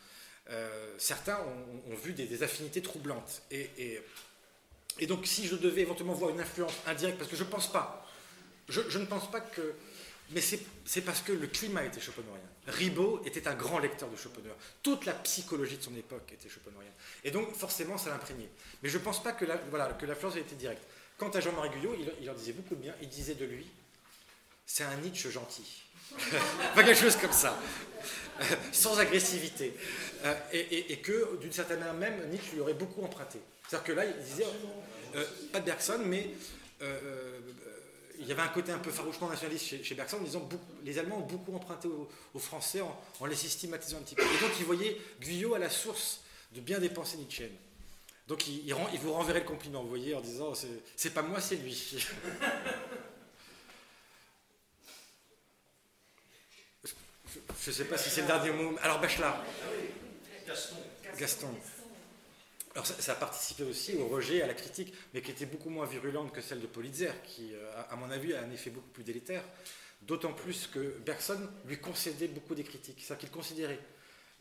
certains 0.97 1.39
ont, 1.39 1.95
vu 1.95 2.13
des, 2.13 2.41
affinités 2.41 2.81
troublantes. 2.81 3.43
Et, 3.51 4.01
et, 4.99 5.07
donc, 5.07 5.25
si 5.25 5.47
je 5.47 5.55
devais 5.55 5.81
éventuellement 5.81 6.13
voir 6.13 6.31
une 6.31 6.39
influence 6.39 6.73
indirecte, 6.85 7.17
parce 7.17 7.29
que 7.29 7.35
je 7.35 7.43
ne 7.43 7.49
pense 7.49 7.71
pas, 7.71 8.05
je, 8.69 8.97
ne 8.97 9.05
pense 9.05 9.29
pas 9.31 9.39
que. 9.39 9.73
Mais 10.31 10.41
c'est 10.41 11.01
parce 11.01 11.21
que 11.21 11.31
le 11.31 11.47
climat 11.47 11.85
était 11.85 12.01
schopenhauerien. 12.01 12.41
Ribot 12.67 13.21
était 13.25 13.47
un 13.47 13.55
grand 13.55 13.79
lecteur 13.79 14.09
de 14.09 14.17
Schopenhauer. 14.17 14.57
Toute 14.83 15.05
la 15.05 15.13
psychologie 15.13 15.77
de 15.77 15.83
son 15.83 15.95
époque 15.95 16.29
était 16.33 16.49
schopenhauerienne. 16.49 16.91
Et 17.23 17.31
donc, 17.31 17.53
forcément, 17.55 17.97
ça 17.97 18.09
l'imprégnait. 18.09 18.49
Mais 18.83 18.89
je 18.89 18.97
ne 18.97 19.03
pense 19.03 19.23
pas 19.23 19.31
que 19.31 19.45
la, 19.45 19.55
voilà, 19.69 19.97
l'influence 20.05 20.35
ait 20.35 20.41
été 20.41 20.55
directe. 20.55 20.83
Quant 21.17 21.29
à 21.29 21.39
Jean-Marie 21.39 21.69
Guyot, 21.69 21.95
il, 21.97 22.11
il, 22.21 22.29
en 22.29 22.33
disait 22.33 22.51
beaucoup 22.51 22.75
de 22.75 22.81
bien. 22.81 22.93
Il 23.01 23.07
disait 23.07 23.35
de 23.35 23.45
lui 23.45 23.65
c'est 24.67 24.83
un 24.83 24.97
Nietzsche 24.97 25.31
gentil. 25.31 25.83
pas 26.75 26.83
quelque 26.83 26.99
chose 26.99 27.15
comme 27.15 27.31
ça. 27.31 27.57
Sans 28.71 28.99
agressivité. 28.99 29.73
Euh, 30.25 30.35
et, 30.51 30.97
que, 30.97 31.37
d'une 31.37 31.51
certaine 31.51 31.79
manière 31.79 31.93
même, 31.93 32.29
Nietzsche 32.29 32.53
lui 32.53 32.61
aurait 32.61 32.73
beaucoup 32.73 33.03
emprunté. 33.03 33.39
C'est-à-dire 33.67 33.85
que 33.85 33.91
là, 33.93 34.05
il 34.05 34.23
disait, 34.23 34.45
euh, 35.15 35.25
pas 35.51 35.59
de 35.59 35.65
Bergson, 35.65 35.99
mais 36.05 36.29
euh, 36.81 37.39
il 38.19 38.27
y 38.27 38.31
avait 38.31 38.41
un 38.41 38.47
côté 38.47 38.71
un 38.71 38.79
peu 38.79 38.91
farouchement 38.91 39.29
nationaliste 39.29 39.65
chez, 39.65 39.83
chez 39.83 39.95
Bergson 39.95 40.17
en 40.17 40.23
disant 40.23 40.39
beaucoup, 40.41 40.65
les 40.83 40.97
Allemands 40.97 41.17
ont 41.17 41.27
beaucoup 41.27 41.55
emprunté 41.55 41.87
aux, 41.87 42.39
Français 42.39 42.81
en, 42.81 43.25
les 43.25 43.35
systématisant 43.35 43.97
un 43.97 44.01
petit 44.01 44.15
peu. 44.15 44.23
Et 44.23 44.41
donc 44.41 44.51
il 44.59 44.65
voyait 44.65 44.97
Guyot 45.19 45.53
à 45.55 45.59
la 45.59 45.69
source 45.69 46.21
de 46.53 46.61
bien 46.61 46.79
des 46.79 46.89
pensées 46.89 47.17
nietzschéennes. 47.17 47.57
Donc 48.27 48.47
il, 48.47 48.73
vous 48.73 49.13
renverrait 49.13 49.39
le 49.39 49.45
compliment, 49.45 49.81
vous 49.81 49.89
voyez, 49.89 50.13
en 50.13 50.21
disant 50.21 50.53
c'est 50.95 51.13
pas 51.13 51.21
moi, 51.21 51.39
c'est 51.39 51.55
lui. 51.55 51.97
Je 57.67 57.71
ne 57.73 57.75
sais 57.75 57.83
pas 57.83 57.97
si 57.97 58.09
c'est 58.09 58.21
le 58.21 58.27
dernier 58.27 58.51
mot. 58.51 58.77
Alors 58.81 59.01
Bachelard. 59.01 59.43
Gaston. 60.47 60.77
Gaston. 61.17 61.53
Alors 62.71 62.87
ça, 62.87 62.93
ça, 62.93 63.11
a 63.11 63.15
participé 63.15 63.63
aussi 63.63 63.97
au 63.97 64.07
rejet, 64.07 64.41
à 64.41 64.47
la 64.47 64.53
critique, 64.53 64.93
mais 65.13 65.21
qui 65.21 65.31
était 65.31 65.45
beaucoup 65.45 65.69
moins 65.69 65.85
virulente 65.85 66.31
que 66.31 66.39
celle 66.39 66.61
de 66.61 66.67
Politzer, 66.67 67.11
qui, 67.25 67.51
à 67.89 67.93
mon 67.97 68.09
avis, 68.09 68.33
a 68.33 68.41
un 68.41 68.51
effet 68.51 68.69
beaucoup 68.69 68.87
plus 68.91 69.03
délétère. 69.03 69.43
D'autant 70.01 70.31
plus 70.31 70.67
que 70.67 70.79
Bergson 71.05 71.41
lui 71.65 71.77
concédait 71.77 72.29
beaucoup 72.29 72.55
des 72.55 72.63
critiques. 72.63 72.99
C'est-à-dire 73.01 73.19
qu'il 73.19 73.31
considérait 73.31 73.79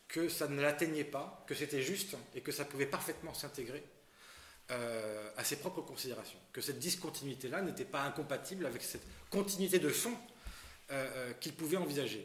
que 0.06 0.28
ça 0.28 0.46
ne 0.46 0.62
l'atteignait 0.62 1.02
pas, 1.02 1.44
que 1.48 1.56
c'était 1.56 1.82
juste 1.82 2.14
et 2.36 2.42
que 2.42 2.52
ça 2.52 2.64
pouvait 2.64 2.86
parfaitement 2.86 3.34
s'intégrer 3.34 3.82
euh, 4.70 5.28
à 5.36 5.42
ses 5.42 5.56
propres 5.56 5.82
considérations. 5.82 6.38
Que 6.52 6.60
cette 6.60 6.78
discontinuité-là 6.78 7.60
n'était 7.62 7.86
pas 7.86 8.02
incompatible 8.02 8.66
avec 8.66 8.82
cette 8.82 9.02
continuité 9.30 9.80
de 9.80 9.88
fond 9.88 10.16
euh, 10.92 11.32
qu'il 11.40 11.54
pouvait 11.54 11.76
envisager. 11.76 12.24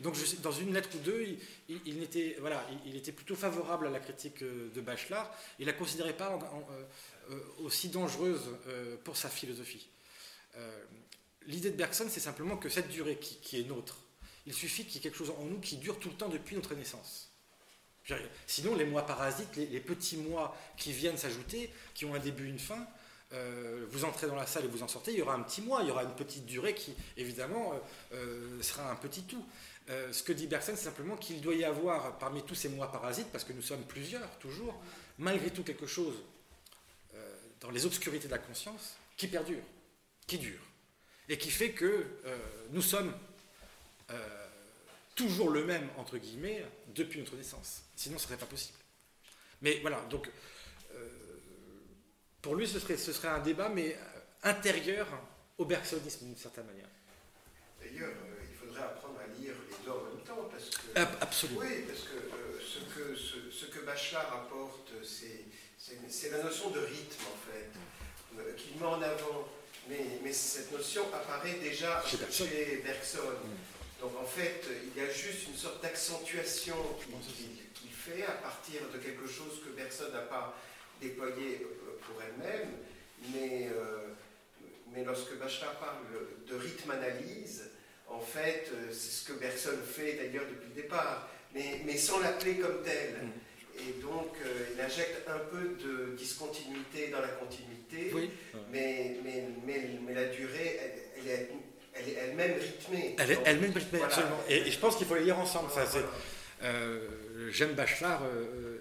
Euh, 0.00 0.04
donc, 0.04 0.16
dans 0.42 0.52
une 0.52 0.72
lettre 0.72 0.90
ou 0.94 0.98
deux, 0.98 1.38
il, 1.68 2.02
était, 2.02 2.36
voilà, 2.40 2.66
il, 2.86 2.96
était 2.96 3.12
plutôt 3.12 3.36
favorable 3.36 3.86
à 3.86 3.90
la 3.90 4.00
critique 4.00 4.42
de 4.42 4.80
Bachelard. 4.80 5.30
Il 5.58 5.66
la 5.66 5.72
considérait 5.72 6.16
pas 6.16 6.36
en, 6.36 6.64
euh, 7.30 7.40
aussi 7.60 7.88
dangereuse 7.88 8.42
euh, 8.68 8.96
pour 9.02 9.16
sa 9.16 9.30
philosophie. 9.30 9.88
Euh, 10.56 10.84
L'idée 11.46 11.70
de 11.70 11.76
Bergson, 11.76 12.06
c'est 12.08 12.20
simplement 12.20 12.56
que 12.56 12.68
cette 12.68 12.88
durée 12.88 13.18
qui, 13.18 13.60
est 13.60 13.64
nôtre, 13.64 13.98
il 14.46 14.54
suffit 14.54 14.84
qu'il 14.84 14.94
y 14.94 14.98
ait 14.98 15.00
quelque 15.02 15.18
chose 15.18 15.32
en 15.38 15.44
nous 15.44 15.60
qui 15.60 15.76
dure 15.76 15.98
tout 15.98 16.08
le 16.08 16.14
temps 16.14 16.28
depuis 16.28 16.56
notre 16.56 16.74
naissance. 16.74 17.30
Sinon, 18.46 18.74
les 18.74 18.84
mois 18.86 19.04
parasites, 19.04 19.56
les, 19.56 19.80
petits 19.80 20.16
mois 20.16 20.56
qui 20.78 20.92
viennent 20.92 21.18
s'ajouter, 21.18 21.70
qui 21.94 22.06
ont 22.06 22.14
un 22.14 22.18
début, 22.18 22.46
une 22.46 22.58
fin, 22.58 22.86
euh, 23.32 23.86
vous 23.90 24.06
entrez 24.06 24.26
dans 24.26 24.36
la 24.36 24.46
salle 24.46 24.64
et 24.64 24.68
vous 24.68 24.82
en 24.82 24.88
sortez, 24.88 25.12
il 25.12 25.18
y 25.18 25.22
aura 25.22 25.34
un 25.34 25.42
petit 25.42 25.60
mois, 25.60 25.80
il 25.82 25.88
y 25.88 25.90
aura 25.90 26.04
une 26.04 26.14
petite 26.14 26.46
durée 26.46 26.74
qui, 26.74 26.94
évidemment, 27.18 27.72
euh, 28.12 28.62
sera 28.62 28.90
un 28.90 28.96
petit 28.96 29.24
tout. 29.24 29.44
Euh, 29.90 30.12
ce 30.12 30.22
que 30.22 30.32
dit 30.32 30.46
Bergson, 30.46 30.72
c'est 30.76 30.84
simplement 30.84 31.16
qu'il 31.16 31.40
doit 31.40 31.54
y 31.54 31.64
avoir, 31.64 32.18
parmi 32.18 32.42
tous 32.42 32.54
ces 32.54 32.68
mois 32.68 32.90
parasites, 32.90 33.30
parce 33.30 33.44
que 33.44 33.52
nous 33.52 33.62
sommes 33.62 33.84
plusieurs, 33.84 34.30
toujours, 34.38 34.80
malgré 35.18 35.50
tout 35.50 35.62
quelque 35.62 35.86
chose 35.86 36.16
euh, 37.14 37.36
dans 37.60 37.70
les 37.70 37.84
obscurités 37.84 38.26
de 38.26 38.32
la 38.32 38.38
conscience 38.38 38.96
qui 39.16 39.28
perdure, 39.28 39.62
qui 40.26 40.38
dure. 40.38 40.60
et 41.28 41.38
qui 41.38 41.50
fait 41.50 41.72
que 41.72 42.06
euh, 42.24 42.38
nous 42.70 42.82
sommes 42.82 43.12
toujours 45.14 45.50
le 45.50 45.64
même, 45.64 45.88
entre 45.96 46.18
guillemets, 46.18 46.64
depuis 46.88 47.20
notre 47.20 47.36
naissance. 47.36 47.82
Sinon, 47.94 48.18
ce 48.18 48.24
ne 48.24 48.28
serait 48.28 48.38
pas 48.38 48.46
possible. 48.46 48.76
Mais 49.62 49.78
voilà, 49.80 50.00
donc, 50.10 50.28
pour 52.42 52.56
lui, 52.56 52.66
ce 52.66 52.80
serait, 52.80 52.96
ce 52.96 53.12
serait 53.12 53.28
un 53.28 53.38
débat, 53.38 53.68
mais 53.68 53.96
intérieur 54.42 55.06
au 55.56 55.64
bergsonisme, 55.64 56.26
d'une 56.26 56.36
certaine 56.36 56.66
manière. 56.66 56.88
D'ailleurs, 57.80 58.12
il 58.50 58.56
faudrait 58.56 58.82
apprendre 58.82 59.20
à 59.20 59.26
lire 59.38 59.54
les 59.70 59.84
deux 59.84 59.90
en 59.90 60.04
même 60.04 60.24
temps, 60.24 60.48
parce 60.50 60.70
que... 60.70 60.83
Absolument. 60.96 61.60
Oui, 61.60 61.84
parce 61.88 62.00
que 62.00 62.60
ce 62.60 62.78
que, 62.94 63.16
ce, 63.16 63.50
ce 63.50 63.66
que 63.66 63.84
Bachelard 63.84 64.32
apporte, 64.32 64.90
c'est 65.02 66.30
la 66.30 66.42
notion 66.42 66.70
de 66.70 66.80
rythme, 66.80 67.24
en 67.24 67.38
fait, 67.50 68.56
qu'il 68.56 68.80
met 68.80 68.86
en 68.86 69.02
avant 69.02 69.48
mais, 69.88 70.32
cette 70.32 70.72
notion 70.72 71.02
apparaît 71.12 71.58
déjà 71.62 72.02
chez, 72.06 72.82
Bergson. 72.84 73.18
Mm. 73.18 74.00
Donc 74.00 74.12
en 74.20 74.24
fait, 74.24 74.62
il 74.94 75.02
y 75.02 75.04
a 75.04 75.10
juste 75.10 75.48
une 75.48 75.56
sorte 75.56 75.82
d'accentuation 75.82 76.76
qu'il 77.74 77.90
fait 77.90 78.24
à 78.24 78.32
partir 78.32 78.80
de 78.92 78.98
quelque 78.98 79.26
chose 79.26 79.60
que 79.64 79.70
Bergson 79.70 80.10
n'a 80.12 80.20
pas 80.20 80.56
déployé 81.00 81.62
euh, 81.62 81.98
pour 82.06 82.20
elle-même, 82.22 82.68
mais, 83.32 83.68
euh, 83.72 84.08
mais 84.92 85.04
lorsque 85.04 85.34
Bachelard 85.38 85.76
parle 85.76 85.98
de 86.46 86.54
rythme 86.54 86.90
analyse, 86.90 87.70
en 88.08 88.20
fait, 88.20 88.70
euh, 88.72 88.92
c'est 88.92 89.10
ce 89.10 89.28
que 89.28 89.38
Bergson 89.38 89.78
fait 89.86 90.14
d'ailleurs 90.14 90.44
depuis 90.48 90.68
le 90.74 90.82
départ, 90.82 91.28
mais, 91.54 91.80
mais 91.84 91.96
sans 91.96 92.20
l'appeler 92.20 92.56
comme 92.56 92.82
tel. 92.82 93.14
Mm. 93.22 93.30
Et 93.76 94.00
donc, 94.00 94.36
il 94.72 94.80
injecte 94.80 95.28
un 95.28 95.38
peu 95.50 95.74
de 95.84 96.14
discontinuité 96.16 97.08
dans 97.08 97.20
la 97.20 97.26
continuité, 97.26 98.12
mais, 98.70 99.16
mais, 99.24 99.48
mais, 99.66 100.14
la 100.14 100.26
durée, 100.26 100.78
elle, 101.16 101.28
est 101.28 101.50
elle 101.94 102.08
est 102.08 102.12
elle-même 102.12 102.54
rythmée. 102.58 103.16
Elle 103.18 103.30
est 103.32 103.38
elle-même 103.44 103.72
rythmée, 103.72 104.02
absolument. 104.02 104.40
Et, 104.48 104.70
je 104.70 104.78
pense 104.78 104.96
qu'il 104.96 105.06
faut 105.06 105.16
les 105.16 105.24
lire 105.24 105.38
ensemble. 105.38 105.70
Euh, 106.62 107.50
j'aime 107.50 107.74
Bachelard 107.74 108.22
euh, 108.24 108.78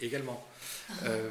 également. 0.00 0.46
Euh, 1.06 1.30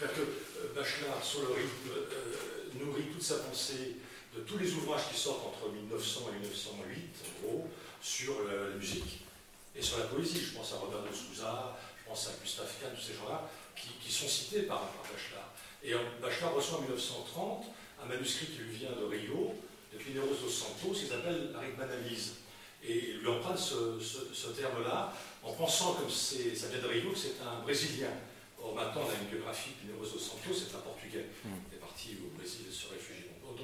que 0.00 0.74
Bachelard, 0.74 1.22
sur 1.22 1.42
le 1.42 1.54
rythme, 1.54 2.84
nourrit 2.84 3.08
toute 3.12 3.22
sa 3.22 3.36
pensée 3.36 3.96
de 4.34 4.40
tous 4.42 4.58
les 4.58 4.72
ouvrages 4.74 5.08
qui 5.10 5.18
sortent 5.18 5.46
entre 5.46 5.72
1900 5.72 6.20
et 6.36 6.40
1908, 6.40 7.10
en 7.24 7.46
gros, 7.46 7.68
sur 8.00 8.34
la, 8.44 8.76
musique 8.76 9.24
et 9.74 9.82
sur 9.82 9.98
la 9.98 10.04
poésie. 10.04 10.40
Je 10.40 10.56
pense 10.56 10.72
à 10.72 10.76
Robert 10.76 11.02
de 11.02 11.14
Souza, 11.14 11.76
je 11.98 12.08
pense 12.08 12.28
à 12.28 12.32
Gustave 12.42 12.70
Kahn, 12.80 12.90
tous 12.94 13.02
ces 13.02 13.14
gens-là, 13.14 13.48
qui, 13.76 14.12
sont 14.12 14.28
cités 14.28 14.62
par, 14.62 14.80
par 14.80 15.02
Bachelard. 15.02 15.52
Et 15.82 15.94
Bachelard 16.20 16.54
reçoit 16.54 16.78
en 16.78 16.82
1930 16.82 17.66
un 18.02 18.06
manuscrit 18.06 18.46
qui 18.46 18.58
lui 18.58 18.76
vient 18.76 18.92
de 18.92 19.04
Rio, 19.04 19.54
de 19.92 19.98
Pineros 19.98 20.26
dos 20.26 20.50
Santos, 20.50 20.92
qui 20.94 21.06
s'appelle 21.06 21.50
La 21.52 21.60
rythme-analyse. 21.60 22.34
Et 22.82 23.10
il 23.10 23.18
lui 23.18 23.28
emprunte 23.28 23.58
ce, 23.58 24.48
terme-là 24.48 25.12
en 25.42 25.52
pensant, 25.52 25.94
comme 25.94 26.10
ça 26.10 26.36
vient 26.68 26.80
de 26.80 26.86
Rio, 26.86 27.10
que 27.10 27.18
c'est 27.18 27.40
un 27.42 27.62
Brésilien. 27.62 28.12
Or, 28.60 28.74
maintenant, 28.74 29.02
on 29.06 29.10
a 29.10 29.14
une 29.14 29.28
biographie 29.28 29.70
de 29.70 29.86
Pineros 29.86 30.06
dos 30.06 30.18
Santos, 30.18 30.54
c'est 30.54 30.74
un 30.74 30.80
Portugais. 30.80 31.26
Hmm. 31.44 31.58
Il 31.70 31.76
est 31.76 31.80
parti 31.80 32.16
au 32.24 32.36
Brésil 32.36 32.66
se 32.70 32.88
réfugier. 32.92 33.17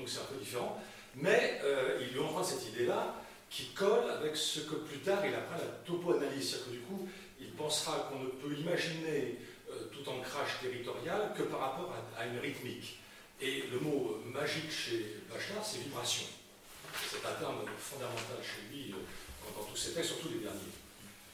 Donc, 0.05 0.13
c'est 0.13 0.21
un 0.21 0.35
peu 0.35 0.37
différent. 0.37 0.79
Mais 1.17 1.61
euh, 1.65 1.99
il 2.03 2.13
lui 2.13 2.21
emprunte 2.21 2.45
cette 2.45 2.69
idée-là 2.69 3.15
qui 3.49 3.69
colle 3.69 4.11
avec 4.11 4.37
ce 4.37 4.61
que 4.61 4.75
plus 4.75 4.99
tard 4.99 5.25
il 5.25 5.35
apprend 5.35 5.57
la 5.57 5.71
topo-analyse. 5.87 6.51
C'est-à-dire 6.51 6.67
que 6.67 6.71
du 6.73 6.81
coup, 6.81 7.09
il 7.41 7.51
pensera 7.53 8.11
qu'on 8.11 8.19
ne 8.19 8.29
peut 8.29 8.55
imaginer 8.55 9.39
euh, 9.71 9.85
tout 9.91 10.07
ancrage 10.11 10.61
territorial 10.61 11.33
que 11.35 11.45
par 11.45 11.61
rapport 11.61 11.95
à 12.19 12.27
une 12.27 12.39
rythmique. 12.39 12.99
Et 13.41 13.65
le 13.73 13.81
mot 13.81 14.21
magique 14.27 14.71
chez 14.71 15.23
Bachelard, 15.33 15.65
c'est 15.65 15.79
vibration. 15.79 16.27
C'est 17.11 17.27
un 17.27 17.33
terme 17.41 17.65
fondamental 17.79 18.37
chez 18.43 18.71
lui 18.71 18.93
euh, 18.93 19.57
dans, 19.57 19.65
tous 19.65 19.77
ses 19.77 19.95
textes, 19.95 20.11
surtout 20.11 20.29
les 20.35 20.41
derniers. 20.41 20.61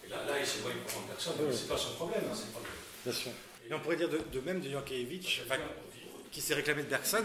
Et 0.07 0.09
là, 0.09 0.25
là 0.29 0.39
il 0.39 0.47
s'éloigne 0.47 0.79
vraiment 0.87 1.09
de 1.09 1.13
personne, 1.13 1.35
mais 1.41 1.53
ce 1.53 1.63
n'est 1.63 1.69
pas 1.69 1.77
son 1.77 1.95
problème. 1.95 2.23
Hein, 2.31 2.37
pas 2.55 2.61
Bien 3.05 3.13
sûr. 3.13 3.33
Et 3.69 3.75
on 3.75 3.81
pourrait 3.81 3.97
dire 3.97 4.09
de, 4.09 4.41
même 4.41 4.61
de 4.61 4.69
Yankéevitch, 4.69 5.43
qui 6.31 6.41
s'est 6.41 6.55
réclamé 6.55 6.85
de 6.85 6.89
Bergson 6.89 7.25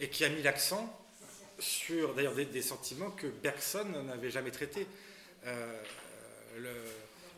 et 0.00 0.08
qui 0.08 0.24
a 0.24 0.28
mis 0.28 0.42
l'accent 0.42 0.94
sur 1.58 2.14
d'ailleurs 2.14 2.34
des, 2.34 2.62
sentiments 2.62 3.10
que 3.10 3.26
Bergson 3.26 3.84
n'avait 4.04 4.30
jamais 4.30 4.50
traités. 4.50 4.86
Euh, 5.46 5.82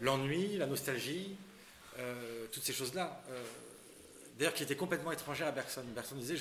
l'ennui, 0.01 0.57
la 0.57 0.67
nostalgie, 0.67 1.37
euh, 1.99 2.47
toutes 2.53 2.65
ces 2.65 2.73
choses-là 2.73 3.23
d'ailleurs 4.41 4.55
qui 4.55 4.63
était 4.63 4.75
complètement 4.75 5.13
étranger 5.13 5.45
à 5.45 5.53
Bergson. 5.53 5.85
Bergson 5.95 6.17
disait 6.17 6.37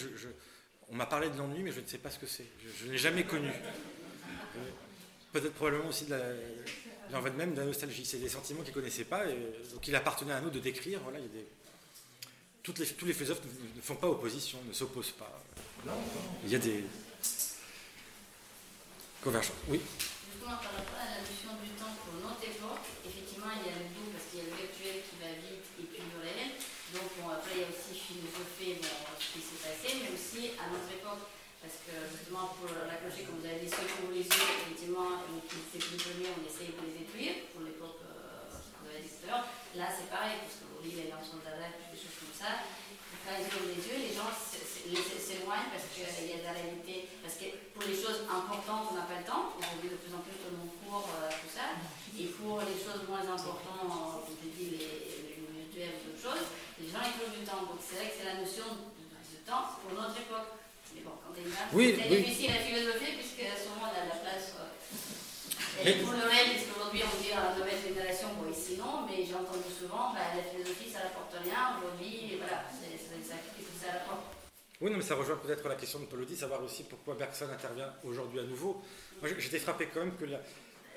On 0.89 0.95
m'a 0.95 1.05
parlé 1.05 1.29
de 1.29 1.37
l'ennui, 1.37 1.61
mais 1.61 1.71
je 1.71 1.81
ne 1.81 1.85
sais 1.85 1.97
pas 1.97 2.09
ce 2.09 2.17
que 2.17 2.25
c'est. 2.25 2.45
Je, 2.79 2.85
ne 2.85 2.91
l'ai 2.93 2.97
jamais 2.97 3.25
connu. 3.25 3.51
Peut-être 5.33 5.53
probablement 5.53 5.89
aussi 5.89 6.05
de 6.05 6.11
la, 6.11 7.21
même 7.31 7.53
de 7.53 7.59
la 7.59 7.65
nostalgie. 7.65 8.05
C'est 8.05 8.17
des 8.17 8.29
sentiments 8.29 8.61
qu'il 8.61 8.69
ne 8.69 8.75
connaissait 8.75 9.03
pas, 9.03 9.27
et, 9.27 9.35
donc 9.73 9.85
il 9.85 9.95
appartenait 9.95 10.33
à 10.33 10.39
nous 10.39 10.49
de 10.49 10.59
décrire. 10.59 11.01
Voilà, 11.01 11.19
tous 12.63 13.05
les 13.05 13.13
philosophes 13.13 13.41
ne, 13.75 13.81
font 13.81 13.95
pas 13.95 14.07
opposition, 14.07 14.59
ne 14.65 14.73
s'opposent 14.73 15.11
pas. 15.11 15.43
Il 16.43 16.51
y 16.51 16.55
a 16.55 16.59
des 16.59 16.83
convergences. 19.23 19.63
Oui. 19.67 19.79
Justement, 19.79 20.59
par 20.59 20.75
rapport 20.75 20.99
à 20.99 21.07
la 21.15 21.19
notion 21.23 21.55
du 21.63 21.71
temps 21.79 21.95
pour 22.03 22.19
notre 22.19 22.43
époque, 22.43 22.83
effectivement, 23.07 23.51
il 23.55 23.63
y 23.63 23.71
a 23.71 23.79
le 23.79 23.87
doux 23.95 24.11
parce 24.11 24.27
qu'il 24.27 24.43
y 24.43 24.43
a 24.43 24.47
le 24.51 24.55
virtuel 24.59 24.97
qui 25.07 25.15
va 25.23 25.31
vite 25.39 25.67
et 25.79 25.85
puis 25.87 26.03
le 26.03 26.19
réel. 26.19 26.51
Donc, 26.91 27.07
après, 27.31 27.53
il 27.55 27.61
y 27.63 27.67
a 27.67 27.71
aussi 27.71 27.95
philosophie 27.95 28.81
bon, 28.81 28.91
ce 29.19 29.27
qui 29.31 29.41
s'est 29.45 29.61
passé, 29.61 29.87
mais 30.03 30.11
aussi 30.11 30.57
à 30.59 30.67
notre 30.67 30.89
époque. 30.91 31.31
Parce 31.59 31.83
que 31.83 31.91
justement, 32.07 32.55
pour 32.55 32.71
la 32.71 32.95
clocher, 33.03 33.27
comme 33.27 33.43
vous 33.43 33.47
avez 33.47 33.59
dit, 33.59 33.67
ceux 33.67 33.83
qui 33.83 33.99
les 34.15 34.23
yeux, 34.23 34.47
effectivement, 34.63 35.27
qui 35.27 35.59
plus 35.75 35.99
connus, 35.99 36.31
on 36.31 36.43
essayait 36.47 36.71
de 36.71 36.83
les 36.87 37.03
étudier, 37.03 37.51
pour 37.51 37.67
l'époque 37.67 37.99
euh, 38.07 38.47
à 38.55 39.27
l'heure. 39.27 39.45
Là, 39.75 39.91
c'est 39.91 40.07
pareil, 40.07 40.39
parce 40.39 40.55
qu'aujourd'hui, 40.63 40.95
il 40.95 40.97
y 40.97 41.03
a 41.03 41.11
l'invention 41.11 41.43
de 41.43 41.51
la 41.51 41.67
des 41.67 41.99
choses 41.99 42.15
comme 42.15 42.31
ça. 42.31 42.63
Les 43.29 43.81
yeux, 43.85 44.09
les 44.09 44.13
gens 44.15 44.31
s'éloignent 44.33 45.69
parce 45.69 45.85
qu'il 45.93 46.01
y 46.01 46.33
a 46.33 46.41
de 46.41 46.47
la 46.49 46.53
réalité. 46.57 47.09
Parce 47.21 47.37
que 47.37 47.45
pour 47.77 47.85
les 47.85 47.93
choses 47.93 48.25
importantes, 48.25 48.89
on 48.89 48.95
n'a 48.97 49.05
pas 49.05 49.21
le 49.21 49.25
temps. 49.25 49.53
Aujourd'hui, 49.53 49.93
de 49.93 49.99
plus 50.01 50.13
en 50.13 50.21
plus, 50.25 50.33
le 50.49 50.57
monde 50.57 50.73
court, 50.81 51.05
euh, 51.13 51.29
tout 51.29 51.51
ça. 51.53 51.77
Et 52.17 52.25
pour 52.35 52.59
les 52.65 52.75
choses 52.75 53.05
moins 53.07 53.21
importantes, 53.21 54.25
je 54.27 54.49
dis, 54.49 54.75
les 54.75 55.09
d'autres 55.79 56.19
choses, 56.19 56.45
les 56.79 56.89
gens 56.91 56.99
ils 57.03 57.15
trouvent 57.15 57.35
du 57.35 57.45
temps. 57.47 57.63
Donc 57.63 57.79
c'est 57.79 57.95
vrai 57.95 58.11
que 58.11 58.15
c'est 58.19 58.27
la 58.27 58.39
notion 58.43 58.67
de, 58.67 59.39
temps 59.47 59.79
pour 59.81 59.95
notre 59.95 60.13
époque. 60.19 60.59
Mais 60.93 61.01
bon, 61.01 61.15
quand 61.23 61.33
t'es 61.33 61.41
une 61.47 61.55
oui, 61.73 61.95
c'est 61.95 62.09
oui. 62.09 62.21
difficile 62.21 62.51
à 62.53 62.61
philosopher 62.61 63.17
puisque 63.17 63.45
souvent 63.57 63.87
on 63.87 63.93
a 63.93 64.03
de 64.05 64.11
la 64.13 64.19
place. 64.19 64.53
Euh, 64.59 64.67
et 65.85 66.03
pour 66.03 66.11
le 66.11 66.27
réel, 66.27 66.53
puisqu'aujourd'hui 66.53 67.01
on 67.07 67.15
dit 67.17 67.31
à 67.31 67.49
la 67.49 67.53
nouvelle 67.55 67.79
génération, 67.79 68.35
bon 68.35 68.51
ici 68.51 68.75
non, 68.77 69.07
mais 69.07 69.23
j'ai 69.23 69.33
entendu 69.33 69.69
souvent, 69.71 70.11
bah, 70.11 70.35
la 70.35 70.43
philosophie 70.43 70.91
ça 70.91 71.07
n'apporte 71.07 71.33
rien, 71.39 71.79
aujourd'hui, 71.79 72.35
voilà, 72.35 72.67
c'est 72.67 72.99
Oui, 74.81 74.89
non, 74.89 74.97
mais 74.97 75.03
ça 75.03 75.15
rejoint 75.15 75.35
peut-être 75.35 75.67
la 75.67 75.75
question 75.75 75.99
de 75.99 76.17
Audi, 76.17 76.37
savoir 76.37 76.63
aussi 76.63 76.83
pourquoi 76.83 77.15
Bergson 77.15 77.49
intervient 77.51 77.93
aujourd'hui 78.05 78.39
à 78.39 78.43
nouveau. 78.43 78.81
Moi, 79.21 79.31
j'étais 79.37 79.59
frappé 79.59 79.89
quand 79.93 79.99
même 79.99 80.15
que 80.15 80.25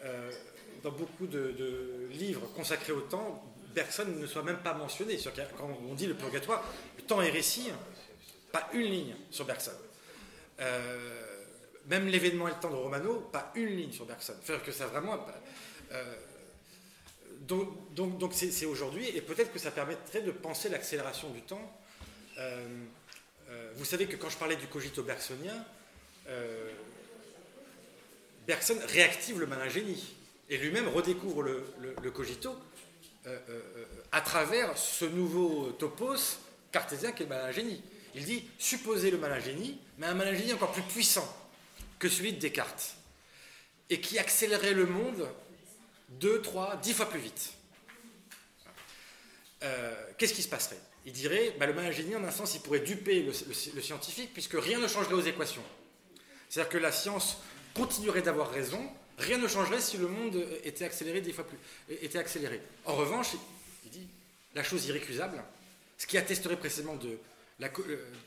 euh, 0.04 0.30
dans 0.84 0.92
beaucoup 0.92 1.26
de, 1.26 2.08
livres 2.10 2.46
consacrés 2.54 2.92
au 2.92 3.00
temps, 3.00 3.42
personne 3.74 4.20
ne 4.20 4.26
soit 4.26 4.44
même 4.44 4.58
pas 4.58 4.74
mentionné. 4.74 5.18
Quand 5.56 5.68
on 5.88 5.94
dit 5.94 6.06
le 6.06 6.14
purgatoire, 6.14 6.62
le 6.96 7.02
temps 7.02 7.20
est 7.22 7.30
récit, 7.30 7.70
pas 8.52 8.68
une 8.72 8.82
ligne 8.82 9.16
sur 9.30 9.46
Bergson. 9.46 9.72
Euh, 10.60 11.38
même 11.86 12.06
l'événement 12.06 12.46
et 12.46 12.52
le 12.52 12.60
temps 12.60 12.70
de 12.70 12.76
Romano, 12.76 13.28
pas 13.32 13.50
une 13.56 13.76
ligne 13.76 13.92
sur 13.92 14.04
Bergson. 14.04 14.34
Faire 14.42 14.62
que 14.62 14.70
ça 14.70 14.86
vraiment. 14.86 15.26
Euh, 15.90 16.14
donc, 17.40 18.18
donc, 18.18 18.32
c'est 18.32 18.66
aujourd'hui, 18.66 19.08
et 19.08 19.20
peut-être 19.20 19.52
que 19.52 19.58
ça 19.58 19.72
permettrait 19.72 20.22
de 20.22 20.30
penser 20.30 20.68
l'accélération 20.68 21.30
du 21.30 21.42
temps. 21.42 21.81
Euh, 22.38 23.72
vous 23.76 23.84
savez 23.84 24.06
que 24.06 24.16
quand 24.16 24.30
je 24.30 24.38
parlais 24.38 24.56
du 24.56 24.66
cogito 24.66 25.02
bergsonien, 25.02 25.64
Bergson 28.46 28.78
réactive 28.88 29.38
le 29.40 29.46
malingénie 29.46 30.14
et 30.48 30.56
lui-même 30.56 30.88
redécouvre 30.88 31.42
le 31.42 32.10
cogito 32.10 32.56
euh, 33.24 33.38
euh, 33.48 33.60
euh, 33.76 33.84
à 34.10 34.20
travers 34.20 34.76
ce 34.76 35.04
nouveau 35.04 35.70
topos 35.78 36.40
cartésien 36.72 37.12
qui 37.12 37.22
est 37.22 37.26
le 37.26 37.28
malingénie. 37.28 37.80
Il 38.16 38.24
dit 38.24 38.48
supposer 38.58 39.12
le 39.12 39.18
malingénie, 39.18 39.78
mais 39.98 40.08
un 40.08 40.14
malingénie 40.14 40.52
encore 40.52 40.72
plus 40.72 40.82
puissant 40.82 41.32
que 42.00 42.08
celui 42.08 42.32
de 42.32 42.40
Descartes, 42.40 42.96
et 43.90 44.00
qui 44.00 44.18
accélérerait 44.18 44.74
le 44.74 44.86
monde 44.86 45.28
deux, 46.08 46.42
trois, 46.42 46.76
dix 46.78 46.94
fois 46.94 47.08
plus 47.08 47.20
vite. 47.20 47.52
Qu'est-ce 50.18 50.34
qui 50.34 50.42
se 50.42 50.48
passerait? 50.48 50.80
Il 51.06 51.12
dirait 51.12 51.54
bah, 51.58 51.66
le 51.66 51.74
malingénie, 51.74 52.16
en 52.16 52.24
un 52.24 52.30
sens, 52.30 52.54
il 52.54 52.60
pourrait 52.60 52.80
duper 52.80 53.22
le 53.22 53.82
scientifique, 53.82 54.30
puisque 54.32 54.54
rien 54.54 54.78
ne 54.78 54.86
changerait 54.86 55.14
aux 55.14 55.20
équations. 55.20 55.64
C'est-à-dire 56.48 56.70
que 56.70 56.78
la 56.78 56.92
science 56.92 57.38
continuerait 57.74 58.22
d'avoir 58.22 58.50
raison, 58.50 58.88
Rien 59.18 59.38
ne 59.38 59.46
changerait 59.46 59.80
si 59.80 59.98
le 59.98 60.08
monde 60.08 60.44
était 60.64 60.84
accéléré 60.84 61.20
des 61.20 61.32
fois 61.32 61.46
plus. 61.46 61.58
Était 61.88 62.18
accéléré. 62.18 62.60
En 62.84 62.94
revanche, 62.94 63.28
il 63.84 63.90
dit 63.90 64.08
la 64.54 64.64
chose 64.64 64.86
irrécusable, 64.86 65.42
ce 65.98 66.06
qui 66.06 66.18
attesterait 66.18 66.56
précisément 66.56 66.96
de 66.96 67.18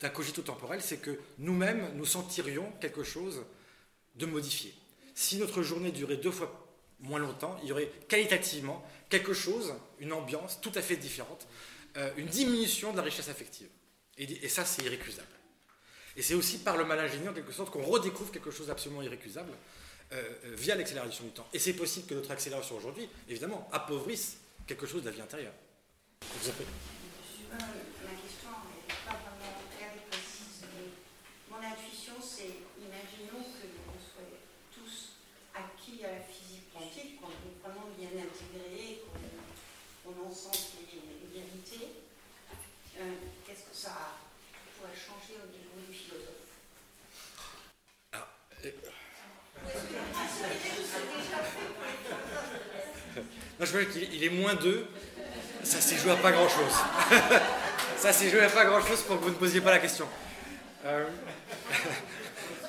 d'un 0.00 0.08
cogito 0.08 0.40
temporel, 0.40 0.80
c'est 0.80 0.96
que 0.96 1.20
nous-mêmes, 1.38 1.90
nous 1.94 2.06
sentirions 2.06 2.72
quelque 2.80 3.02
chose 3.02 3.42
de 4.14 4.24
modifié. 4.24 4.72
Si 5.14 5.36
notre 5.36 5.62
journée 5.62 5.90
durait 5.90 6.16
deux 6.16 6.30
fois 6.30 6.66
moins 7.00 7.18
longtemps, 7.18 7.58
il 7.62 7.68
y 7.68 7.72
aurait 7.72 7.90
qualitativement 8.08 8.82
quelque 9.10 9.34
chose, 9.34 9.74
une 9.98 10.14
ambiance 10.14 10.58
tout 10.62 10.72
à 10.74 10.80
fait 10.80 10.96
différente, 10.96 11.46
euh, 11.46 11.75
une 12.16 12.26
diminution 12.26 12.92
de 12.92 12.96
la 12.98 13.02
richesse 13.02 13.28
affective. 13.28 13.68
Et, 14.18 14.48
ça, 14.48 14.64
c'est 14.64 14.82
irrécusable. 14.84 15.28
Et 16.16 16.22
c'est 16.22 16.34
aussi 16.34 16.58
par 16.58 16.76
le 16.76 16.84
mal 16.84 16.98
ingénieux, 16.98 17.30
en 17.30 17.34
quelque 17.34 17.52
sorte, 17.52 17.70
qu'on 17.70 17.82
redécouvre 17.82 18.32
quelque 18.32 18.50
chose 18.50 18.68
d'absolument 18.68 19.02
irrécusable 19.02 19.52
euh, 20.12 20.22
euh, 20.46 20.54
via 20.56 20.74
l'accélération 20.74 21.24
du 21.24 21.30
temps. 21.30 21.46
Et 21.52 21.58
c'est 21.58 21.74
possible 21.74 22.06
que 22.06 22.14
notre 22.14 22.30
accélération 22.30 22.76
aujourd'hui, 22.76 23.08
évidemment, 23.28 23.68
appauvrisse 23.72 24.38
quelque 24.66 24.86
chose 24.86 25.02
de 25.02 25.10
la 25.10 25.14
vie 25.14 25.20
intérieure 25.20 25.52
avez... 26.22 26.66
Ma 27.52 28.14
question 28.16 28.50
n'est 28.70 28.94
pas 29.04 29.18
vraiment 29.20 29.60
claire 29.76 29.92
et 29.96 30.10
précise, 30.10 30.64
mais 30.74 30.88
mon 31.50 31.58
intuition, 31.58 32.14
c'est 32.20 32.64
imaginons 32.80 33.44
que 33.52 33.66
l'on 33.66 33.98
soit 34.00 34.30
tous 34.72 35.16
acquis 35.54 36.04
à 36.04 36.12
la 36.12 36.20
physique 36.20 36.72
quantique, 36.72 37.20
qu'on 37.20 37.28
est 37.28 37.60
vraiment 37.62 37.88
bien 37.98 38.10
intégré, 38.16 39.02
qu'on 40.04 40.26
en 40.26 40.32
sent 40.32 40.58
les 40.80 41.40
vérités. 41.40 42.06
Euh, 42.98 43.12
qu'est-ce 43.46 43.64
que 43.64 43.76
ça 43.76 44.16
pourrait 44.78 44.96
changer 44.96 45.36
au 45.42 45.48
niveau 45.52 45.86
du 45.86 45.92
philosophe 45.92 46.46
ah, 48.12 48.26
je 53.60 53.72
veux 53.72 53.84
qu'il 53.84 54.12
il 54.14 54.24
est 54.24 54.30
moins 54.30 54.54
2. 54.54 54.86
Ça 55.62 55.80
s'est 55.80 55.96
joué 55.96 56.12
à 56.12 56.16
pas 56.16 56.32
grand 56.32 56.48
chose. 56.48 56.74
ça 57.98 58.12
s'est 58.12 58.30
joué 58.30 58.40
à 58.40 58.48
pas 58.48 58.64
grand 58.64 58.80
chose 58.80 59.02
pour 59.02 59.18
que 59.18 59.24
vous 59.24 59.30
ne 59.30 59.34
posiez 59.34 59.60
pas 59.60 59.70
la 59.70 59.78
question. 59.78 60.06
Euh, 60.84 61.06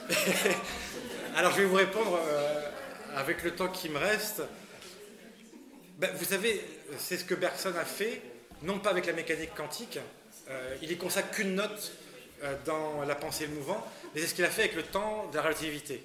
alors 1.35 1.51
je 1.51 1.57
vais 1.57 1.65
vous 1.65 1.75
répondre 1.75 2.19
euh, 2.25 2.61
avec 3.15 3.43
le 3.43 3.51
temps 3.51 3.67
qui 3.67 3.89
me 3.89 3.99
reste. 3.99 4.41
Ben, 5.99 6.09
vous 6.15 6.25
savez, 6.25 6.63
c'est 6.97 7.17
ce 7.17 7.25
que 7.25 7.35
Bergson 7.35 7.73
a 7.79 7.85
fait, 7.85 8.21
non 8.63 8.79
pas 8.79 8.91
avec 8.91 9.05
la 9.05 9.13
mécanique 9.13 9.53
quantique, 9.55 9.99
euh, 10.49 10.75
il 10.81 10.91
y 10.91 10.97
consacre 10.97 11.31
qu'une 11.31 11.55
note 11.55 11.91
dans 12.65 13.03
la 13.03 13.15
pensée 13.15 13.45
et 13.45 13.47
le 13.47 13.55
mouvement, 13.55 13.83
mais 14.13 14.21
c'est 14.21 14.27
ce 14.27 14.35
qu'il 14.35 14.45
a 14.45 14.49
fait 14.49 14.61
avec 14.61 14.75
le 14.75 14.83
temps 14.83 15.27
de 15.31 15.35
la 15.35 15.41
relativité 15.41 16.03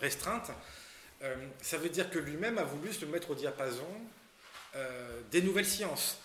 restreinte. 0.00 0.52
Ça 1.60 1.76
veut 1.76 1.88
dire 1.88 2.10
que 2.10 2.18
lui-même 2.18 2.58
a 2.58 2.64
voulu 2.64 2.92
se 2.92 3.04
mettre 3.04 3.30
au 3.30 3.34
diapason 3.34 3.86
euh, 4.76 5.20
des 5.32 5.42
nouvelles 5.42 5.66
sciences. 5.66 6.18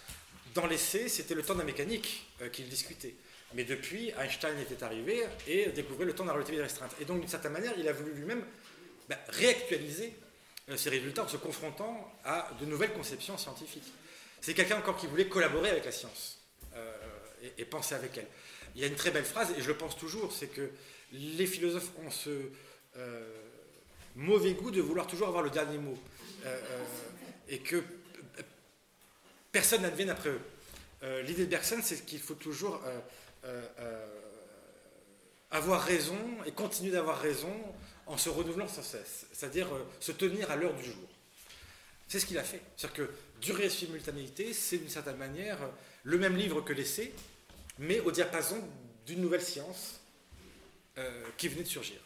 Dans 0.53 0.67
l'essai, 0.67 1.09
c'était 1.09 1.33
le 1.33 1.41
temps 1.41 1.55
de 1.55 1.59
la 1.59 1.65
mécanique 1.65 2.27
euh, 2.41 2.49
qu'il 2.49 2.69
discutait. 2.69 3.15
Mais 3.55 3.63
depuis, 3.63 4.13
Einstein 4.19 4.57
était 4.59 4.83
arrivé 4.83 5.23
et 5.47 5.67
découvrait 5.67 6.05
le 6.05 6.13
temps 6.13 6.23
de 6.23 6.29
la 6.29 6.33
relativité 6.33 6.61
restreinte. 6.61 6.91
Et 7.01 7.05
donc, 7.05 7.21
d'une 7.21 7.29
certaine 7.29 7.53
manière, 7.53 7.73
il 7.77 7.87
a 7.87 7.91
voulu 7.91 8.13
lui-même 8.13 8.43
bah, 9.09 9.17
réactualiser 9.29 10.13
euh, 10.69 10.77
ses 10.77 10.91
résultats 10.91 11.23
en 11.23 11.27
se 11.27 11.37
confrontant 11.37 12.13
à 12.23 12.51
de 12.59 12.65
nouvelles 12.65 12.93
conceptions 12.93 13.37
scientifiques. 13.37 13.91
C'est 14.41 14.53
quelqu'un 14.53 14.77
encore 14.77 14.97
qui 14.97 15.07
voulait 15.07 15.27
collaborer 15.27 15.71
avec 15.71 15.85
la 15.85 15.91
science 15.91 16.39
et, 17.57 17.65
penser 17.65 17.95
avec 17.95 18.17
elle. 18.17 18.27
Il 18.75 18.81
y 18.81 18.83
a 18.83 18.87
une 18.87 18.95
très 18.95 19.09
belle 19.09 19.25
phrase, 19.25 19.51
et 19.57 19.61
je 19.61 19.67
le 19.67 19.77
pense 19.77 19.97
toujours, 19.97 20.31
c'est 20.31 20.47
que 20.47 20.69
les 21.11 21.47
philosophes 21.47 21.89
ont 22.05 22.11
ce 22.11 22.29
mauvais 24.15 24.53
goût 24.53 24.71
de 24.71 24.81
vouloir 24.81 25.07
toujours 25.07 25.27
avoir 25.27 25.43
le 25.43 25.49
dernier 25.49 25.77
mot. 25.77 25.97
et 27.49 27.59
que 27.59 27.83
personne 29.55 29.83
n'advienne 29.83 30.09
après 30.09 30.31
eux. 30.31 30.41
Euh, 31.03 31.21
l'idée 31.21 31.45
de 31.45 31.49
Bergson, 31.49 31.79
c'est 31.81 32.05
qu'il 32.05 32.19
faut 32.19 32.33
toujours 32.33 32.81
euh, 32.85 33.61
euh, 33.79 34.05
avoir 35.51 35.81
raison 35.81 36.17
et 36.45 36.51
continuer 36.51 36.91
d'avoir 36.91 37.19
raison 37.19 37.53
en 38.05 38.17
se 38.17 38.27
renouvelant 38.27 38.67
sans 38.67 38.83
cesse, 38.83 39.25
c'est-à-dire 39.31 39.69
se 40.01 40.11
tenir 40.11 40.51
à 40.51 40.57
l'heure 40.57 40.73
du 40.73 40.83
jour. 40.83 41.07
C'est 42.09 42.19
ce 42.19 42.25
qu'il 42.25 42.37
a 42.37 42.43
fait. 42.43 42.61
C'est-à-dire 42.75 43.07
que 43.07 43.11
durée 43.39 43.67
et 43.67 43.69
simultanéité, 43.69 44.51
c'est 44.51 44.77
d'une 44.77 44.89
certaine 44.89 45.17
manière 45.17 45.57
le 46.03 46.17
même 46.17 46.35
livre 46.35 46.59
que 46.59 46.73
l'essai, 46.73 47.13
mais 47.79 48.01
au 48.01 48.11
diapason 48.11 48.61
d'une 49.05 49.21
nouvelle 49.21 49.41
science 49.41 50.01
qui 51.37 51.47
venait 51.47 51.63
de 51.63 51.67
surgir. 51.67 51.97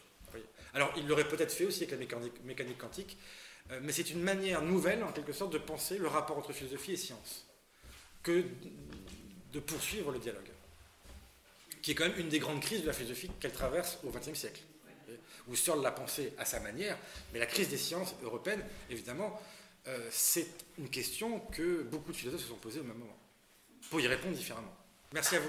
Alors, 0.74 0.92
il 0.96 1.06
l'aurait 1.06 1.28
peut-être 1.28 1.52
fait 1.52 1.64
aussi 1.64 1.84
avec 1.84 2.10
la 2.12 2.18
mécanique 2.44 2.78
quantique, 2.78 3.18
euh, 3.70 3.80
mais 3.82 3.92
c'est 3.92 4.10
une 4.10 4.22
manière 4.22 4.62
nouvelle, 4.62 5.02
en 5.02 5.12
quelque 5.12 5.32
sorte, 5.32 5.52
de 5.52 5.58
penser 5.58 5.98
le 5.98 6.08
rapport 6.08 6.38
entre 6.38 6.52
philosophie 6.52 6.92
et 6.92 6.96
science, 6.96 7.46
que 8.22 8.44
de 9.52 9.60
poursuivre 9.60 10.12
le 10.12 10.18
dialogue, 10.18 10.50
qui 11.82 11.92
est 11.92 11.94
quand 11.94 12.08
même 12.08 12.18
une 12.18 12.28
des 12.28 12.38
grandes 12.38 12.60
crises 12.60 12.82
de 12.82 12.86
la 12.86 12.92
philosophie 12.92 13.30
qu'elle 13.40 13.52
traverse 13.52 13.98
au 14.04 14.10
XXe 14.10 14.38
siècle. 14.38 14.60
Où 15.48 15.56
Searle 15.56 15.82
l'a 15.82 15.90
pensé 15.90 16.32
à 16.38 16.44
sa 16.44 16.60
manière, 16.60 16.96
mais 17.32 17.40
la 17.40 17.46
crise 17.46 17.68
des 17.68 17.78
sciences 17.78 18.14
européennes, 18.22 18.64
évidemment, 18.90 19.40
euh, 19.88 20.08
c'est 20.10 20.46
une 20.78 20.90
question 20.90 21.40
que 21.40 21.82
beaucoup 21.82 22.12
de 22.12 22.16
philosophes 22.16 22.42
se 22.42 22.48
sont 22.48 22.56
posées 22.56 22.80
au 22.80 22.84
même 22.84 22.98
moment, 22.98 23.18
pour 23.88 24.00
y 24.00 24.06
répondre 24.06 24.36
différemment. 24.36 24.76
Merci 25.12 25.36
à 25.36 25.40
vous. 25.40 25.48